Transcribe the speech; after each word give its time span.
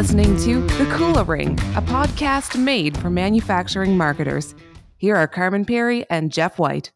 listening 0.00 0.34
to 0.38 0.62
The 0.78 0.84
Kula 0.96 1.28
Ring, 1.28 1.58
a 1.76 1.82
podcast 1.82 2.58
made 2.58 2.96
for 2.96 3.10
manufacturing 3.10 3.98
marketers. 3.98 4.54
Here 4.96 5.14
are 5.14 5.28
Carmen 5.28 5.66
Perry 5.66 6.08
and 6.08 6.32
Jeff 6.32 6.58
White. 6.58 6.90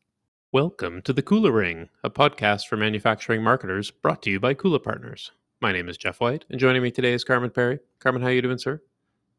Welcome 0.52 1.02
to 1.02 1.12
The 1.12 1.20
Kula 1.23 1.52
Ring, 1.52 1.91
a 2.02 2.09
podcast 2.09 2.66
for 2.66 2.79
manufacturing 2.79 3.43
marketers 3.43 3.91
brought 3.91 4.23
to 4.23 4.30
you 4.30 4.41
by 4.41 4.55
Kula 4.55 4.82
Partners. 4.82 5.32
My 5.61 5.70
name 5.70 5.91
is 5.91 5.98
Jeff 5.98 6.19
White, 6.19 6.46
and 6.48 6.59
joining 6.59 6.80
me 6.80 6.91
today 6.91 7.12
is 7.12 7.25
Carmen 7.25 7.51
Perry. 7.51 7.79
Carmen, 7.98 8.23
how 8.23 8.29
you 8.29 8.41
doing, 8.41 8.56
sir? 8.56 8.80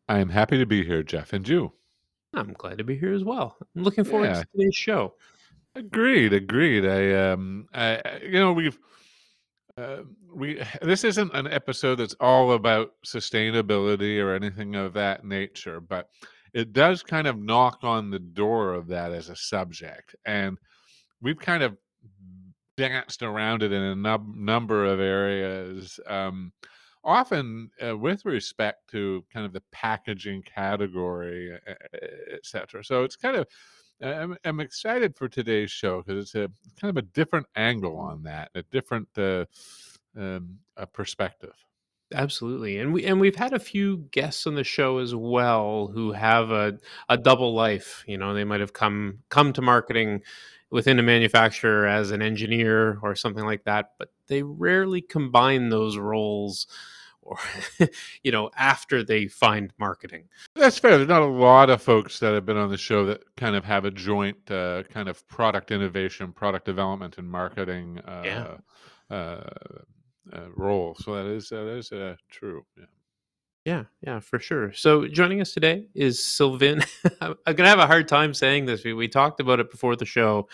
I 0.08 0.20
am 0.20 0.30
happy 0.30 0.60
to 0.60 0.68
be 0.68 0.86
here, 0.86 1.02
Jeff, 1.02 1.34
and 1.34 1.48
you. 1.48 1.72
I'm 2.36 2.54
glad 2.54 2.78
to 2.78 2.84
be 2.84 2.96
here 3.00 3.14
as 3.16 3.24
well. 3.24 3.58
I'm 3.76 3.82
looking 3.82 4.04
forward 4.04 4.28
Yeah. 4.28 4.44
to 4.44 4.48
today's 4.56 4.76
show. 4.76 5.16
Agreed, 5.74 6.34
agreed. 6.34 6.86
I 6.86 7.32
um 7.32 7.68
I 7.74 7.96
I- 8.06 8.20
you 8.26 8.34
know 8.40 8.54
we've 8.54 8.78
uh, 9.78 9.98
we 10.34 10.62
this 10.82 11.04
isn't 11.04 11.34
an 11.34 11.48
episode 11.48 11.96
that's 11.96 12.16
all 12.20 12.54
about 12.54 12.92
sustainability 13.06 14.24
or 14.24 14.34
anything 14.34 14.76
of 14.76 14.94
that 14.94 15.26
nature, 15.26 15.80
but 15.80 16.10
it 16.54 16.74
does 16.74 17.04
kind 17.04 17.28
of 17.28 17.38
knock 17.38 17.80
on 17.84 18.10
the 18.10 18.20
door 18.20 18.74
of 18.74 18.88
that 18.88 19.12
as 19.12 19.30
a 19.30 19.36
subject. 19.36 20.16
And 20.26 20.58
we've 21.22 21.40
kind 21.40 21.64
of 21.64 21.78
danced 22.78 23.24
around 23.24 23.64
it 23.64 23.72
in 23.72 23.82
a 23.82 23.96
num- 23.96 24.36
number 24.38 24.86
of 24.86 25.00
areas. 25.00 26.00
Um 26.08 26.52
often 27.04 27.70
uh, 27.86 27.96
with 27.96 28.26
respect 28.26 28.90
to 28.90 29.24
kind 29.32 29.46
of 29.46 29.54
the 29.54 29.62
packaging 29.72 30.42
category, 30.42 31.56
et 31.94 32.40
cetera. 32.44 32.84
So 32.84 33.04
it's 33.04 33.16
kind 33.16 33.36
of 33.36 33.46
I'm, 34.02 34.38
I'm 34.44 34.60
excited 34.60 35.16
for 35.16 35.28
today's 35.28 35.72
show 35.72 36.02
because 36.02 36.26
it's 36.26 36.36
a 36.36 36.52
kind 36.80 36.90
of 36.90 36.98
a 36.98 37.08
different 37.08 37.48
angle 37.56 37.98
on 37.98 38.24
that, 38.24 38.52
a 38.56 38.64
different 38.64 39.08
uh, 39.18 39.46
um, 40.18 40.60
uh 40.78 40.86
perspective. 40.86 41.54
Absolutely, 42.14 42.78
and 42.78 42.94
we 42.94 43.04
and 43.06 43.20
we've 43.20 43.36
had 43.36 43.54
a 43.54 43.60
few 43.60 44.08
guests 44.12 44.46
on 44.46 44.54
the 44.56 44.64
show 44.64 45.00
as 45.00 45.16
well 45.16 45.88
who 45.88 46.12
have 46.12 46.52
a 46.52 46.78
a 47.10 47.18
double 47.18 47.54
life. 47.54 48.04
You 48.08 48.18
know, 48.18 48.34
they 48.34 48.44
might 48.44 48.60
have 48.60 48.74
come 48.74 49.20
come 49.30 49.54
to 49.54 49.62
marketing 49.62 50.22
within 50.70 51.00
a 51.00 51.04
manufacturer 51.04 51.88
as 51.88 52.12
an 52.12 52.22
engineer 52.22 53.00
or 53.02 53.16
something 53.16 53.46
like 53.46 53.64
that, 53.64 53.92
but 53.98 54.10
they 54.28 54.44
rarely 54.44 55.02
combine 55.02 55.70
those 55.70 55.98
roles, 55.98 56.68
or 57.26 57.38
you 58.24 58.32
know, 58.32 58.50
after 58.56 59.04
they 59.04 59.28
find 59.28 59.74
marketing. 59.78 60.26
That's 60.56 60.78
fair. 60.78 60.96
There's 60.98 61.10
not 61.10 61.24
a 61.24 61.26
lot 61.26 61.70
of 61.70 61.82
folks 61.82 62.20
that 62.20 62.34
have 62.34 62.46
been 62.46 62.56
on 62.58 62.70
the 62.70 62.78
show 62.78 63.06
that 63.08 63.24
kind 63.36 63.56
of 63.56 63.66
have 63.66 63.84
a 63.84 63.92
joint 63.92 64.50
uh, 64.50 64.84
kind 64.84 65.10
of 65.10 65.28
product 65.28 65.72
innovation, 65.72 66.32
product 66.32 66.66
development, 66.66 67.18
and 67.18 67.30
marketing 67.30 68.00
uh, 68.08 68.22
Yeah. 68.24 68.48
uh, 69.10 69.50
uh, 70.34 70.50
role. 70.56 70.96
So 71.00 71.16
that 71.16 71.26
is 71.26 71.50
that 71.50 71.68
is 71.68 71.92
uh, 71.92 72.16
true. 72.30 72.66
Yeah. 72.78 72.86
Yeah, 73.66 73.84
yeah, 74.02 74.20
for 74.20 74.38
sure. 74.38 74.72
So 74.74 75.08
joining 75.08 75.42
us 75.42 75.52
today 75.52 75.88
is 75.96 76.24
Sylvain. 76.24 76.84
I'm 77.22 77.36
gonna 77.48 77.68
have 77.68 77.80
a 77.80 77.88
hard 77.88 78.08
time 78.08 78.32
saying 78.36 78.68
this. 78.68 78.84
We, 78.84 78.94
we 78.94 79.08
talked 79.08 79.40
about 79.40 79.60
it 79.60 79.72
before 79.72 79.96
the 79.96 80.06
show, 80.06 80.48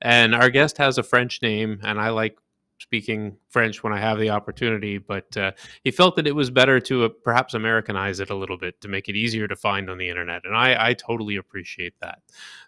and 0.00 0.32
our 0.32 0.48
guest 0.48 0.78
has 0.78 0.96
a 0.96 1.02
French 1.02 1.42
name, 1.42 1.80
and 1.82 2.00
I 2.00 2.10
like 2.10 2.38
speaking 2.82 3.36
French 3.48 3.82
when 3.82 3.92
I 3.92 4.00
have 4.00 4.18
the 4.18 4.30
opportunity. 4.30 4.98
But 4.98 5.36
uh, 5.36 5.52
he 5.84 5.90
felt 5.90 6.16
that 6.16 6.26
it 6.26 6.34
was 6.34 6.50
better 6.50 6.80
to 6.80 7.04
uh, 7.04 7.08
perhaps 7.22 7.54
Americanize 7.54 8.20
it 8.20 8.30
a 8.30 8.34
little 8.34 8.58
bit 8.58 8.80
to 8.80 8.88
make 8.88 9.08
it 9.08 9.16
easier 9.16 9.48
to 9.48 9.56
find 9.56 9.88
on 9.88 9.98
the 9.98 10.08
internet, 10.08 10.42
and 10.44 10.54
I, 10.54 10.88
I 10.88 10.94
totally 10.94 11.36
appreciate 11.36 11.94
that. 12.00 12.20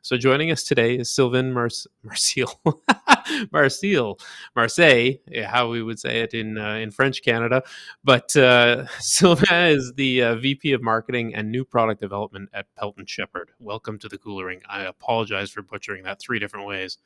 So 0.03 0.17
joining 0.17 0.51
us 0.51 0.63
today 0.63 0.97
is 0.97 1.11
Sylvain 1.11 1.53
Marc- 1.53 1.73
Marcil, 2.03 2.61
Marcil, 3.53 4.19
Marseille, 4.55 5.15
how 5.47 5.71
we 5.71 5.83
would 5.83 5.99
say 5.99 6.21
it 6.21 6.33
in 6.33 6.59
uh, 6.59 6.75
in 6.75 6.91
French 6.91 7.23
Canada. 7.23 7.63
But 8.05 8.37
uh, 8.37 8.87
Sylvain 8.99 9.77
is 9.77 9.93
the 9.97 10.23
uh, 10.23 10.35
VP 10.37 10.73
of 10.73 10.83
Marketing 10.83 11.35
and 11.35 11.51
New 11.51 11.65
Product 11.65 12.01
Development 12.01 12.49
at 12.55 12.67
Pelton 12.77 13.07
Shepherd. 13.07 13.51
Welcome 13.59 13.99
to 13.99 14.09
the 14.09 14.19
Kula 14.19 14.47
Ring. 14.47 14.63
I 14.69 14.83
apologize 14.83 15.51
for 15.51 15.63
butchering 15.63 16.05
that 16.05 16.21
three 16.21 16.39
different 16.39 16.67
ways. 16.67 16.99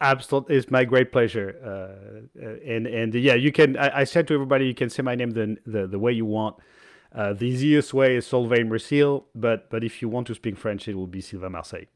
Absolutely, 0.00 0.56
it's 0.56 0.70
my 0.70 0.84
great 0.84 1.12
pleasure. 1.12 1.56
Uh, 1.64 2.44
uh, 2.44 2.56
and 2.64 2.86
and 2.86 3.14
yeah, 3.14 3.34
you 3.34 3.52
can. 3.52 3.76
I, 3.76 4.00
I 4.00 4.04
said 4.04 4.28
to 4.28 4.34
everybody, 4.34 4.66
you 4.66 4.74
can 4.74 4.90
say 4.90 5.02
my 5.02 5.14
name 5.14 5.30
the 5.30 5.56
the, 5.66 5.86
the 5.86 5.98
way 5.98 6.12
you 6.12 6.24
want. 6.24 6.56
Uh, 7.14 7.32
the 7.32 7.46
easiest 7.46 7.94
way 7.94 8.16
is 8.16 8.26
Solveig 8.26 8.68
Marcil, 8.68 9.26
but 9.34 9.68
but 9.70 9.82
if 9.82 10.02
you 10.02 10.08
want 10.08 10.26
to 10.28 10.34
speak 10.34 10.56
French, 10.56 10.86
it 10.88 10.94
will 10.94 11.06
be 11.06 11.20
Sylvain 11.20 11.52
Marseille. 11.52 11.86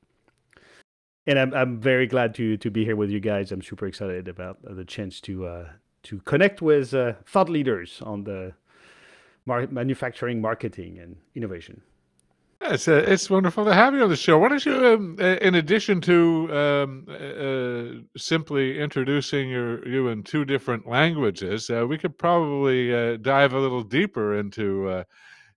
And 1.27 1.39
I'm 1.39 1.55
I'm 1.55 1.81
very 1.81 2.07
glad 2.07 2.35
to 2.37 2.57
to 2.57 2.71
be 2.71 2.85
here 2.85 2.97
with 2.97 3.11
you 3.11 3.21
guys. 3.21 3.53
I'm 3.53 3.63
super 3.63 3.87
excited 3.87 4.29
about 4.29 4.59
the 4.63 4.85
chance 4.85 5.21
to 5.23 5.47
uh, 5.47 5.69
to 6.05 6.19
connect 6.21 6.63
with 6.63 6.93
uh, 6.95 7.15
thought 7.27 7.49
leaders 7.49 8.01
on 8.03 8.25
the 8.25 8.55
mar- 9.47 9.69
manufacturing, 9.69 10.41
marketing, 10.41 10.99
and 10.99 11.17
innovation. 11.35 11.83
It's, 12.63 12.89
uh, 12.89 13.05
it's 13.07 13.31
wonderful 13.31 13.65
to 13.65 13.73
have 13.73 13.95
you 13.95 14.03
on 14.03 14.11
the 14.11 14.17
show. 14.17 14.39
Why 14.39 14.49
don't 14.51 14.65
you, 14.67 14.87
um, 14.87 15.17
uh, 15.19 15.37
in 15.41 15.55
addition 15.55 16.01
to 16.03 16.57
um, 16.57 17.07
uh, 17.09 17.13
uh, 17.15 17.93
simply 18.19 18.79
introducing 18.79 19.49
your, 19.49 19.87
you 19.89 20.09
in 20.09 20.23
two 20.23 20.45
different 20.45 20.87
languages, 20.87 21.71
uh, 21.71 21.87
we 21.89 21.97
could 21.97 22.19
probably 22.19 22.95
uh, 22.95 23.17
dive 23.17 23.55
a 23.55 23.59
little 23.59 23.83
deeper 23.83 24.39
into 24.39 25.05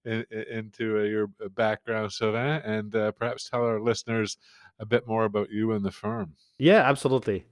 in, 0.06 0.25
in- 0.31 0.46
into 0.50 1.03
your 1.06 1.28
background, 1.50 2.12
Sylvain, 2.12 2.62
and 2.64 2.91
perhaps 3.18 3.50
tell 3.50 3.64
our 3.66 3.81
listeners 3.81 4.38
a 4.80 4.85
bit 4.85 5.06
more 5.06 5.25
about 5.25 5.52
you 5.52 5.74
and 5.74 5.84
the 5.84 5.91
firm. 5.91 6.34
Yeah, 6.58 6.90
absolutely. 6.90 7.46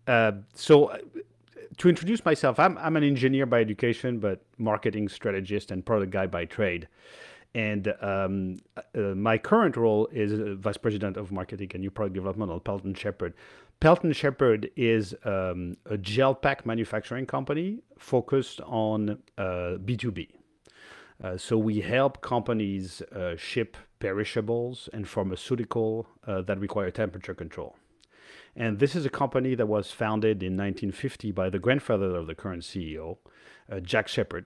So, 0.55 0.97
to 1.77 1.89
introduce 1.89 2.23
myself, 2.25 2.59
I'm, 2.59 2.77
I'm 2.77 2.95
an 2.95 3.03
engineer 3.03 3.45
by 3.45 3.61
education, 3.61 4.19
but 4.19 4.43
marketing 4.57 5.07
strategist 5.09 5.71
and 5.71 5.85
product 5.85 6.11
guy 6.11 6.27
by 6.27 6.45
trade. 6.45 6.87
And 7.53 7.93
um, 8.01 8.57
uh, 8.77 8.99
my 9.15 9.37
current 9.37 9.75
role 9.75 10.07
is 10.11 10.31
uh, 10.33 10.55
vice 10.57 10.77
president 10.77 11.17
of 11.17 11.31
marketing 11.31 11.71
and 11.73 11.81
new 11.81 11.91
product 11.91 12.15
development 12.15 12.51
on 12.51 12.59
Pelton 12.61 12.93
Shepherd. 12.93 13.33
Pelton 13.81 14.13
Shepherd 14.13 14.69
is 14.75 15.15
um, 15.25 15.75
a 15.85 15.97
gel 15.97 16.35
pack 16.35 16.65
manufacturing 16.65 17.25
company 17.25 17.79
focused 17.97 18.61
on 18.61 19.17
uh, 19.37 19.77
B2B. 19.83 20.29
Uh, 21.21 21.37
so 21.37 21.57
we 21.57 21.81
help 21.81 22.21
companies 22.21 23.01
uh, 23.13 23.35
ship 23.35 23.77
perishables 23.99 24.89
and 24.93 25.07
pharmaceutical 25.07 26.07
uh, 26.25 26.41
that 26.41 26.59
require 26.59 26.89
temperature 26.89 27.33
control. 27.35 27.75
And 28.55 28.79
this 28.79 28.95
is 28.95 29.05
a 29.05 29.09
company 29.09 29.55
that 29.55 29.67
was 29.67 29.91
founded 29.91 30.43
in 30.43 30.57
1950 30.57 31.31
by 31.31 31.49
the 31.49 31.59
grandfather 31.59 32.15
of 32.15 32.27
the 32.27 32.35
current 32.35 32.63
CEO, 32.63 33.17
uh, 33.71 33.79
Jack 33.79 34.07
Shepherd. 34.07 34.45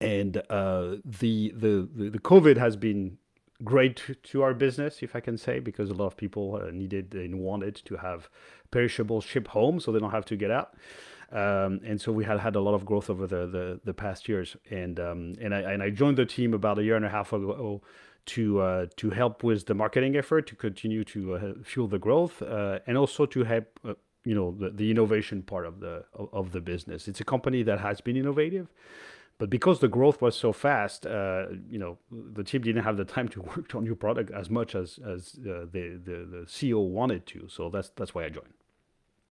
And 0.00 0.38
uh, 0.48 0.96
the, 1.04 1.52
the, 1.54 1.88
the 1.94 2.18
COVID 2.18 2.56
has 2.56 2.76
been 2.76 3.18
great 3.62 4.00
to, 4.22 4.42
our 4.42 4.54
business, 4.54 5.02
if 5.02 5.14
I 5.14 5.20
can 5.20 5.36
say, 5.36 5.58
because 5.58 5.90
a 5.90 5.94
lot 5.94 6.06
of 6.06 6.16
people 6.16 6.60
uh, 6.62 6.70
needed 6.70 7.14
and 7.14 7.40
wanted 7.40 7.76
to 7.84 7.96
have 7.96 8.30
perishable 8.70 9.20
shipped 9.20 9.48
home 9.48 9.80
so 9.80 9.92
they 9.92 9.98
don't 9.98 10.10
have 10.10 10.24
to 10.26 10.36
get 10.36 10.50
out. 10.50 10.74
Um, 11.32 11.80
and 11.84 12.00
so 12.00 12.10
we 12.10 12.24
had 12.24 12.40
had 12.40 12.56
a 12.56 12.60
lot 12.60 12.74
of 12.74 12.84
growth 12.84 13.08
over 13.10 13.26
the, 13.26 13.46
the, 13.46 13.80
the 13.84 13.94
past 13.94 14.28
years. 14.28 14.56
And 14.70 14.98
um, 14.98 15.34
and 15.40 15.54
I 15.54 15.60
and 15.60 15.82
I 15.82 15.90
joined 15.90 16.16
the 16.16 16.26
team 16.26 16.54
about 16.54 16.78
a 16.78 16.82
year 16.82 16.96
and 16.96 17.04
a 17.04 17.08
half 17.08 17.32
ago 17.32 17.82
to 18.26 18.60
uh, 18.60 18.86
to 18.96 19.10
help 19.10 19.44
with 19.44 19.66
the 19.66 19.74
marketing 19.74 20.16
effort 20.16 20.46
to 20.48 20.56
continue 20.56 21.04
to 21.04 21.34
uh, 21.34 21.52
fuel 21.62 21.86
the 21.86 21.98
growth 21.98 22.42
uh, 22.42 22.80
and 22.86 22.98
also 22.98 23.26
to 23.26 23.44
help 23.44 23.78
uh, 23.84 23.94
you 24.24 24.34
know 24.34 24.50
the, 24.58 24.70
the 24.70 24.90
innovation 24.90 25.42
part 25.42 25.66
of 25.66 25.80
the 25.80 26.04
of 26.14 26.52
the 26.52 26.60
business. 26.60 27.06
It's 27.06 27.20
a 27.20 27.24
company 27.24 27.62
that 27.62 27.78
has 27.80 28.00
been 28.00 28.16
innovative. 28.16 28.68
But 29.40 29.48
because 29.48 29.80
the 29.80 29.88
growth 29.88 30.20
was 30.20 30.36
so 30.36 30.52
fast, 30.52 31.06
uh, 31.06 31.46
you 31.70 31.78
know, 31.78 31.96
the 32.12 32.44
team 32.44 32.60
didn't 32.60 32.84
have 32.84 32.98
the 32.98 33.06
time 33.06 33.26
to 33.28 33.40
work 33.56 33.74
on 33.74 33.84
new 33.84 33.94
product 33.96 34.30
as 34.30 34.50
much 34.50 34.74
as 34.74 34.98
as 35.04 35.34
uh, 35.40 35.64
the, 35.72 35.98
the 36.04 36.28
the 36.30 36.44
CEO 36.46 36.86
wanted 36.86 37.24
to. 37.28 37.48
So 37.48 37.70
that's 37.70 37.88
that's 37.96 38.14
why 38.14 38.26
I 38.26 38.28
joined. 38.28 38.52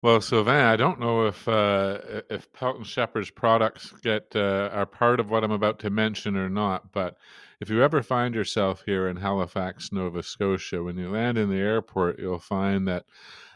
Well, 0.02 0.20
Sylvain, 0.20 0.66
I 0.66 0.76
don't 0.76 1.00
know 1.00 1.26
if 1.26 1.48
uh, 1.48 2.00
if 2.28 2.52
Pelton 2.52 2.84
Shepherd's 2.84 3.30
products 3.30 3.92
get 4.02 4.36
uh, 4.36 4.68
are 4.74 4.84
part 4.84 5.20
of 5.20 5.30
what 5.30 5.42
I'm 5.42 5.52
about 5.52 5.78
to 5.78 5.88
mention 5.88 6.36
or 6.36 6.50
not, 6.50 6.92
but 6.92 7.16
if 7.60 7.70
you 7.70 7.82
ever 7.82 8.02
find 8.02 8.34
yourself 8.34 8.82
here 8.84 9.08
in 9.08 9.16
Halifax, 9.16 9.90
Nova 9.90 10.22
Scotia, 10.22 10.82
when 10.82 10.98
you 10.98 11.08
land 11.08 11.38
in 11.38 11.48
the 11.48 11.56
airport, 11.56 12.18
you'll 12.18 12.38
find 12.38 12.86
that 12.88 13.06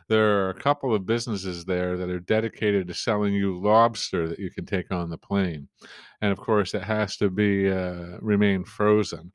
there 0.08 0.46
are 0.46 0.50
a 0.50 0.54
couple 0.54 0.94
of 0.94 1.06
businesses 1.06 1.64
there 1.64 1.96
that 1.96 2.10
are 2.10 2.20
dedicated 2.20 2.88
to 2.88 2.94
selling 2.94 3.34
you 3.34 3.58
lobster 3.60 4.28
that 4.28 4.38
you 4.38 4.50
can 4.50 4.66
take 4.66 4.90
on 4.90 5.10
the 5.10 5.18
plane, 5.18 5.68
and 6.20 6.32
of 6.32 6.38
course, 6.38 6.74
it 6.74 6.82
has 6.82 7.16
to 7.18 7.30
be 7.30 7.70
uh, 7.70 8.18
remain 8.20 8.64
frozen. 8.64 9.32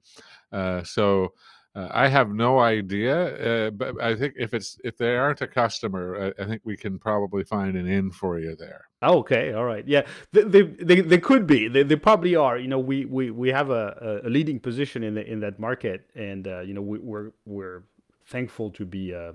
Uh, 0.52 0.84
so 0.84 1.34
uh, 1.76 1.88
I 1.92 2.08
have 2.08 2.30
no 2.30 2.60
idea, 2.60 3.68
uh, 3.68 3.72
but 3.72 4.00
I 4.02 4.16
think 4.16 4.36
if 4.38 4.54
it's 4.54 4.78
if 4.84 4.96
they 4.96 5.16
aren't 5.16 5.42
a 5.42 5.48
customer, 5.48 6.34
I, 6.38 6.44
I 6.44 6.46
think 6.46 6.62
we 6.64 6.78
can 6.78 7.00
probably 7.00 7.44
find 7.44 7.76
an 7.76 7.88
in 7.88 8.12
for 8.12 8.40
you 8.40 8.56
there. 8.56 8.86
Okay, 9.02 9.54
all 9.54 9.66
right, 9.66 9.88
yeah, 9.88 10.04
they 10.32 10.44
they, 10.44 10.62
they, 10.62 11.02
they 11.02 11.18
could 11.18 11.48
be, 11.48 11.68
they, 11.68 11.82
they 11.82 11.96
probably 11.96 12.36
are. 12.36 12.60
You 12.60 12.68
know, 12.68 12.78
we 12.78 13.06
we, 13.06 13.32
we 13.32 13.50
have 13.50 13.72
a, 13.72 14.22
a 14.24 14.30
leading 14.30 14.60
position 14.60 15.02
in 15.04 15.16
the 15.16 15.26
in 15.26 15.40
that 15.40 15.60
market, 15.60 16.08
and 16.14 16.48
uh, 16.48 16.60
you 16.60 16.76
know 16.76 16.82
we, 16.82 17.00
we're 17.00 17.32
we're 17.46 17.84
thankful 18.28 18.70
to 18.72 18.86
be 18.86 19.14
uh, 19.16 19.34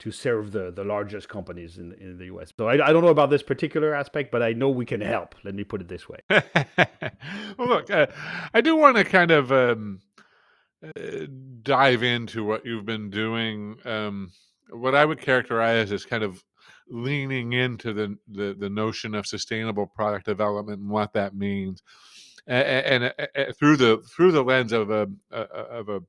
to 0.00 0.10
serve 0.10 0.52
the, 0.52 0.70
the 0.70 0.82
largest 0.82 1.28
companies 1.28 1.76
in, 1.76 1.92
in 2.00 2.16
the 2.18 2.24
US. 2.26 2.52
So 2.56 2.68
I, 2.68 2.88
I 2.88 2.92
don't 2.92 3.04
know 3.04 3.10
about 3.10 3.30
this 3.30 3.42
particular 3.42 3.94
aspect, 3.94 4.32
but 4.32 4.42
I 4.42 4.52
know 4.54 4.70
we 4.70 4.86
can 4.86 5.00
help. 5.00 5.34
Let 5.44 5.54
me 5.54 5.62
put 5.62 5.82
it 5.82 5.88
this 5.88 6.08
way. 6.08 6.18
well, 6.30 7.68
look, 7.68 7.90
uh, 7.90 8.06
I 8.52 8.62
do 8.62 8.76
want 8.76 8.96
to 8.96 9.04
kind 9.04 9.30
of 9.30 9.52
um, 9.52 10.00
uh, 10.84 11.26
dive 11.62 12.02
into 12.02 12.44
what 12.44 12.64
you've 12.64 12.86
been 12.86 13.10
doing. 13.10 13.76
Um, 13.84 14.32
what 14.70 14.94
I 14.94 15.04
would 15.04 15.20
characterize 15.20 15.92
as 15.92 16.06
kind 16.06 16.22
of 16.22 16.42
leaning 16.88 17.52
into 17.52 17.92
the, 17.92 18.16
the, 18.26 18.56
the 18.58 18.70
notion 18.70 19.14
of 19.14 19.26
sustainable 19.26 19.86
product 19.86 20.24
development 20.24 20.80
and 20.80 20.90
what 20.90 21.12
that 21.12 21.34
means, 21.34 21.82
and, 22.46 23.04
and, 23.04 23.28
and 23.34 23.56
through 23.56 23.76
the 23.76 23.98
through 23.98 24.32
the 24.32 24.42
lens 24.42 24.72
of 24.72 24.90
a, 24.90 25.08
a 25.30 25.40
of 25.40 25.88
a, 25.88 26.00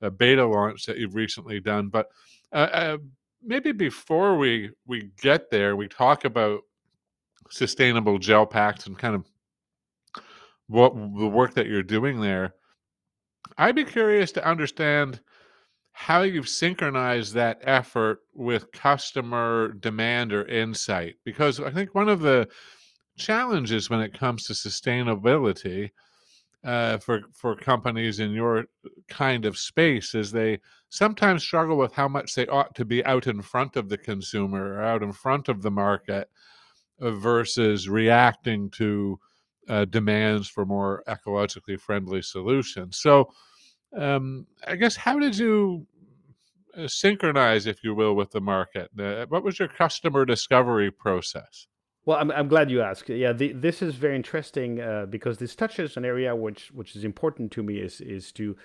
a, 0.00 0.10
beta 0.10 0.46
launch 0.46 0.86
that 0.86 0.96
you've 0.96 1.14
recently 1.14 1.60
done. 1.60 1.88
But 1.88 2.06
uh, 2.52 2.56
uh, 2.56 2.98
maybe 3.42 3.72
before 3.72 4.36
we 4.36 4.70
we 4.86 5.10
get 5.20 5.50
there, 5.50 5.76
we 5.76 5.88
talk 5.88 6.24
about 6.24 6.60
sustainable 7.50 8.18
gel 8.18 8.46
packs 8.46 8.86
and 8.86 8.98
kind 8.98 9.14
of 9.14 9.26
what 10.68 10.94
the 10.94 11.28
work 11.28 11.54
that 11.54 11.66
you're 11.66 11.82
doing 11.82 12.20
there. 12.20 12.54
I'd 13.58 13.76
be 13.76 13.84
curious 13.84 14.32
to 14.32 14.48
understand 14.48 15.20
how 15.92 16.22
you've 16.22 16.48
synchronized 16.48 17.34
that 17.34 17.60
effort 17.62 18.20
with 18.34 18.72
customer 18.72 19.72
demand 19.78 20.32
or 20.32 20.46
insight 20.46 21.16
because 21.24 21.60
I 21.60 21.70
think 21.70 21.94
one 21.94 22.08
of 22.08 22.20
the 22.20 22.48
challenges 23.18 23.90
when 23.90 24.00
it 24.00 24.18
comes 24.18 24.44
to 24.44 24.54
sustainability 24.54 25.90
uh, 26.64 26.98
for 26.98 27.22
for 27.32 27.56
companies 27.56 28.20
in 28.20 28.32
your 28.32 28.64
kind 29.08 29.44
of 29.44 29.58
space 29.58 30.14
is 30.14 30.30
they 30.30 30.60
sometimes 30.90 31.42
struggle 31.42 31.76
with 31.76 31.92
how 31.92 32.06
much 32.06 32.34
they 32.34 32.46
ought 32.46 32.74
to 32.74 32.84
be 32.84 33.04
out 33.04 33.26
in 33.26 33.42
front 33.42 33.76
of 33.76 33.88
the 33.88 33.98
consumer 33.98 34.74
or 34.74 34.82
out 34.82 35.02
in 35.02 35.12
front 35.12 35.48
of 35.48 35.62
the 35.62 35.70
market 35.70 36.28
uh, 37.00 37.10
versus 37.10 37.88
reacting 37.88 38.70
to 38.70 39.18
uh, 39.68 39.84
demands 39.86 40.48
for 40.48 40.64
more 40.64 41.02
ecologically 41.08 41.78
friendly 41.78 42.22
solutions. 42.22 42.98
So, 42.98 43.32
um, 43.96 44.46
I 44.66 44.76
guess 44.76 44.96
how 44.96 45.18
did 45.18 45.36
you 45.36 45.86
uh, 46.76 46.88
synchronize, 46.88 47.66
if 47.66 47.82
you 47.82 47.94
will, 47.94 48.14
with 48.14 48.30
the 48.30 48.40
market? 48.40 48.90
Uh, 48.98 49.26
what 49.28 49.44
was 49.44 49.58
your 49.58 49.68
customer 49.68 50.24
discovery 50.24 50.90
process? 50.90 51.66
Well, 52.04 52.18
I'm, 52.18 52.32
I'm 52.32 52.48
glad 52.48 52.70
you 52.70 52.82
asked. 52.82 53.08
Yeah, 53.08 53.32
the, 53.32 53.52
this 53.52 53.80
is 53.80 53.94
very 53.94 54.16
interesting 54.16 54.80
uh, 54.80 55.06
because 55.08 55.38
this 55.38 55.54
touches 55.54 55.96
an 55.96 56.04
area 56.04 56.34
which 56.34 56.72
which 56.72 56.96
is 56.96 57.04
important 57.04 57.52
to 57.52 57.62
me 57.62 57.76
is 57.78 58.00
is 58.00 58.32
to 58.32 58.56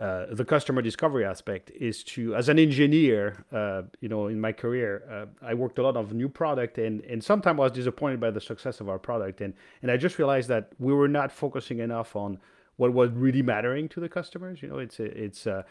uh, 0.00 0.26
the 0.32 0.44
customer 0.44 0.82
discovery 0.82 1.24
aspect 1.24 1.70
is 1.70 2.02
to 2.02 2.34
as 2.34 2.48
an 2.48 2.58
engineer, 2.58 3.44
uh, 3.52 3.82
you 4.00 4.08
know, 4.08 4.26
in 4.26 4.40
my 4.40 4.52
career, 4.52 5.02
uh, 5.10 5.26
I 5.44 5.54
worked 5.54 5.78
a 5.78 5.82
lot 5.82 5.96
of 5.96 6.12
new 6.12 6.28
product 6.28 6.78
and 6.78 7.00
and 7.02 7.22
sometimes 7.22 7.58
I 7.60 7.62
was 7.62 7.72
disappointed 7.72 8.18
by 8.18 8.32
the 8.32 8.40
success 8.40 8.80
of 8.80 8.88
our 8.88 8.98
product 8.98 9.40
and 9.40 9.54
and 9.82 9.90
I 9.90 9.96
just 9.96 10.18
realized 10.18 10.48
that 10.48 10.72
we 10.80 10.92
were 10.92 11.08
not 11.08 11.30
focusing 11.30 11.78
enough 11.78 12.16
on 12.16 12.40
what 12.76 12.92
was 12.92 13.10
really 13.10 13.42
mattering 13.42 13.88
to 13.90 14.00
the 14.00 14.08
customers. 14.08 14.62
You 14.62 14.68
know, 14.68 14.78
it's 14.78 14.98
it's 14.98 15.46
uh, 15.46 15.62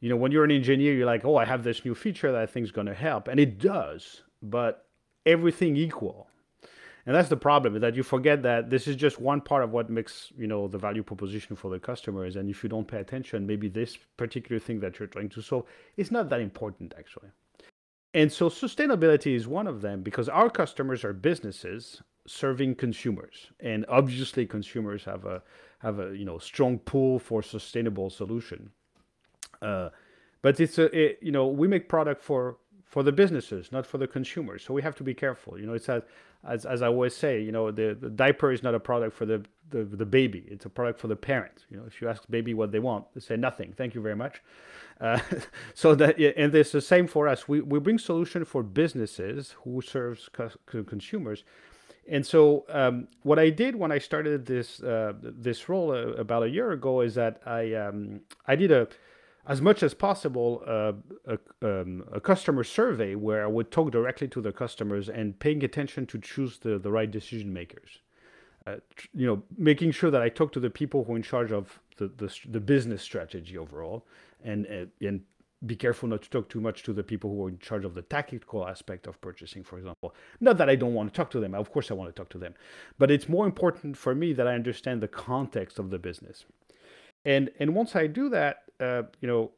you 0.00 0.08
know 0.08 0.16
when 0.16 0.30
you're 0.30 0.44
an 0.44 0.52
engineer, 0.52 0.94
you're 0.94 1.06
like, 1.06 1.24
oh, 1.24 1.36
I 1.36 1.44
have 1.44 1.64
this 1.64 1.84
new 1.84 1.96
feature 1.96 2.30
that 2.30 2.40
I 2.40 2.46
think 2.46 2.64
is 2.64 2.72
going 2.72 2.86
to 2.86 2.94
help, 2.94 3.26
and 3.26 3.40
it 3.40 3.58
does, 3.58 4.22
but 4.42 4.86
everything 5.26 5.76
equal 5.76 6.28
and 7.08 7.16
that's 7.16 7.30
the 7.30 7.38
problem 7.38 7.74
is 7.74 7.80
that 7.80 7.96
you 7.96 8.02
forget 8.02 8.42
that 8.42 8.68
this 8.68 8.86
is 8.86 8.94
just 8.94 9.18
one 9.18 9.40
part 9.40 9.64
of 9.64 9.70
what 9.72 9.88
makes 9.88 10.30
you 10.36 10.46
know 10.46 10.68
the 10.68 10.76
value 10.76 11.02
proposition 11.02 11.56
for 11.56 11.70
the 11.70 11.78
customers 11.80 12.36
and 12.36 12.50
if 12.50 12.62
you 12.62 12.68
don't 12.68 12.86
pay 12.86 12.98
attention 12.98 13.46
maybe 13.46 13.66
this 13.66 13.96
particular 14.18 14.60
thing 14.60 14.78
that 14.78 14.98
you're 14.98 15.08
trying 15.08 15.30
to 15.30 15.40
solve 15.40 15.64
is 15.96 16.10
not 16.12 16.28
that 16.28 16.40
important 16.40 16.92
actually 16.98 17.30
and 18.12 18.30
so 18.30 18.50
sustainability 18.50 19.34
is 19.34 19.48
one 19.48 19.66
of 19.66 19.80
them 19.80 20.02
because 20.02 20.28
our 20.28 20.50
customers 20.50 21.02
are 21.02 21.14
businesses 21.14 22.02
serving 22.26 22.74
consumers 22.74 23.50
and 23.60 23.86
obviously 23.88 24.44
consumers 24.44 25.02
have 25.02 25.24
a 25.24 25.42
have 25.78 25.98
a 26.00 26.14
you 26.14 26.26
know 26.26 26.36
strong 26.36 26.78
pull 26.78 27.18
for 27.18 27.42
sustainable 27.42 28.10
solution 28.10 28.70
uh, 29.62 29.88
but 30.42 30.60
it's 30.60 30.76
a 30.76 30.84
it, 30.94 31.18
you 31.22 31.32
know 31.32 31.46
we 31.46 31.66
make 31.66 31.88
product 31.88 32.22
for 32.22 32.58
for 32.88 33.02
the 33.02 33.12
businesses, 33.12 33.70
not 33.70 33.86
for 33.86 33.98
the 33.98 34.06
consumers. 34.06 34.64
So 34.64 34.72
we 34.72 34.82
have 34.82 34.96
to 34.96 35.04
be 35.04 35.14
careful. 35.14 35.58
You 35.58 35.66
know, 35.66 35.74
it's 35.74 35.88
as 35.90 36.02
as, 36.46 36.64
as 36.64 36.82
I 36.82 36.86
always 36.86 37.14
say, 37.14 37.40
you 37.40 37.52
know, 37.52 37.70
the, 37.70 37.96
the 38.00 38.10
diaper 38.10 38.52
is 38.52 38.62
not 38.62 38.74
a 38.74 38.80
product 38.80 39.16
for 39.16 39.26
the, 39.26 39.44
the, 39.70 39.84
the 39.84 40.06
baby. 40.06 40.44
It's 40.48 40.64
a 40.64 40.68
product 40.68 41.00
for 41.00 41.08
the 41.08 41.16
parent. 41.16 41.64
You 41.70 41.78
know, 41.78 41.84
if 41.86 42.00
you 42.00 42.08
ask 42.08 42.22
baby 42.30 42.54
what 42.54 42.72
they 42.72 42.78
want, 42.78 43.06
they 43.14 43.20
say 43.20 43.36
nothing. 43.36 43.74
Thank 43.76 43.94
you 43.94 44.00
very 44.00 44.16
much. 44.16 44.42
Uh, 45.00 45.18
so 45.74 45.94
that 45.94 46.18
and 46.18 46.54
it's 46.54 46.72
the 46.72 46.80
same 46.80 47.06
for 47.06 47.28
us. 47.28 47.48
We 47.48 47.60
we 47.60 47.78
bring 47.78 47.98
solution 47.98 48.44
for 48.44 48.62
businesses 48.62 49.54
who 49.64 49.80
serves 49.80 50.28
consumers. 50.66 51.44
And 52.10 52.24
so, 52.24 52.64
um, 52.70 53.08
what 53.22 53.38
I 53.38 53.50
did 53.50 53.76
when 53.76 53.92
I 53.92 53.98
started 53.98 54.46
this 54.46 54.82
uh, 54.82 55.12
this 55.20 55.68
role 55.68 55.92
uh, 55.92 56.14
about 56.14 56.42
a 56.42 56.48
year 56.48 56.72
ago 56.72 57.02
is 57.02 57.14
that 57.16 57.40
I 57.44 57.74
um, 57.74 58.20
I 58.46 58.56
did 58.56 58.72
a 58.72 58.88
as 59.48 59.62
much 59.62 59.82
as 59.82 59.94
possible 59.94 60.62
uh, 60.66 60.92
a, 61.26 61.80
um, 61.80 62.04
a, 62.12 62.20
customer 62.20 62.62
survey 62.62 63.14
where 63.14 63.42
I 63.42 63.46
would 63.46 63.70
talk 63.70 63.90
directly 63.90 64.28
to 64.28 64.42
the 64.42 64.52
customers 64.52 65.08
and 65.08 65.38
paying 65.38 65.64
attention 65.64 66.06
to 66.06 66.18
choose 66.18 66.58
the, 66.58 66.78
the 66.78 66.92
right 66.92 67.10
decision 67.10 67.52
makers. 67.52 67.98
Uh, 68.66 68.76
you 69.14 69.26
know, 69.26 69.42
making 69.56 69.92
sure 69.92 70.10
that 70.10 70.20
I 70.20 70.28
talk 70.28 70.52
to 70.52 70.60
the 70.60 70.68
people 70.68 71.04
who 71.04 71.14
are 71.14 71.16
in 71.16 71.22
charge 71.22 71.50
of 71.50 71.80
the, 71.96 72.08
the, 72.08 72.32
the 72.46 72.60
business 72.60 73.02
strategy 73.02 73.56
overall 73.56 74.06
and, 74.44 74.66
uh, 74.66 75.06
and 75.06 75.22
be 75.64 75.74
careful 75.74 76.08
not 76.10 76.20
to 76.22 76.30
talk 76.30 76.50
too 76.50 76.60
much 76.60 76.82
to 76.82 76.92
the 76.92 77.02
people 77.02 77.30
who 77.30 77.46
are 77.46 77.48
in 77.48 77.58
charge 77.58 77.86
of 77.86 77.94
the 77.94 78.02
tactical 78.02 78.68
aspect 78.68 79.06
of 79.06 79.18
purchasing, 79.22 79.64
for 79.64 79.78
example. 79.78 80.14
Not 80.40 80.58
that 80.58 80.68
I 80.68 80.76
don't 80.76 80.92
want 80.92 81.12
to 81.12 81.16
talk 81.16 81.30
to 81.30 81.40
them, 81.40 81.54
of 81.54 81.72
course 81.72 81.90
I 81.90 81.94
want 81.94 82.14
to 82.14 82.20
talk 82.20 82.28
to 82.30 82.38
them, 82.38 82.54
but 82.98 83.10
it's 83.10 83.28
more 83.30 83.46
important 83.46 83.96
for 83.96 84.14
me 84.14 84.34
that 84.34 84.46
I 84.46 84.54
understand 84.54 85.00
the 85.00 85.08
context 85.08 85.78
of 85.78 85.88
the 85.88 85.98
business. 85.98 86.44
And 87.24 87.50
and 87.58 87.74
once 87.74 87.96
I 87.96 88.06
do 88.06 88.28
that, 88.30 88.64
uh, 88.80 89.02
you 89.20 89.28
know, 89.28 89.50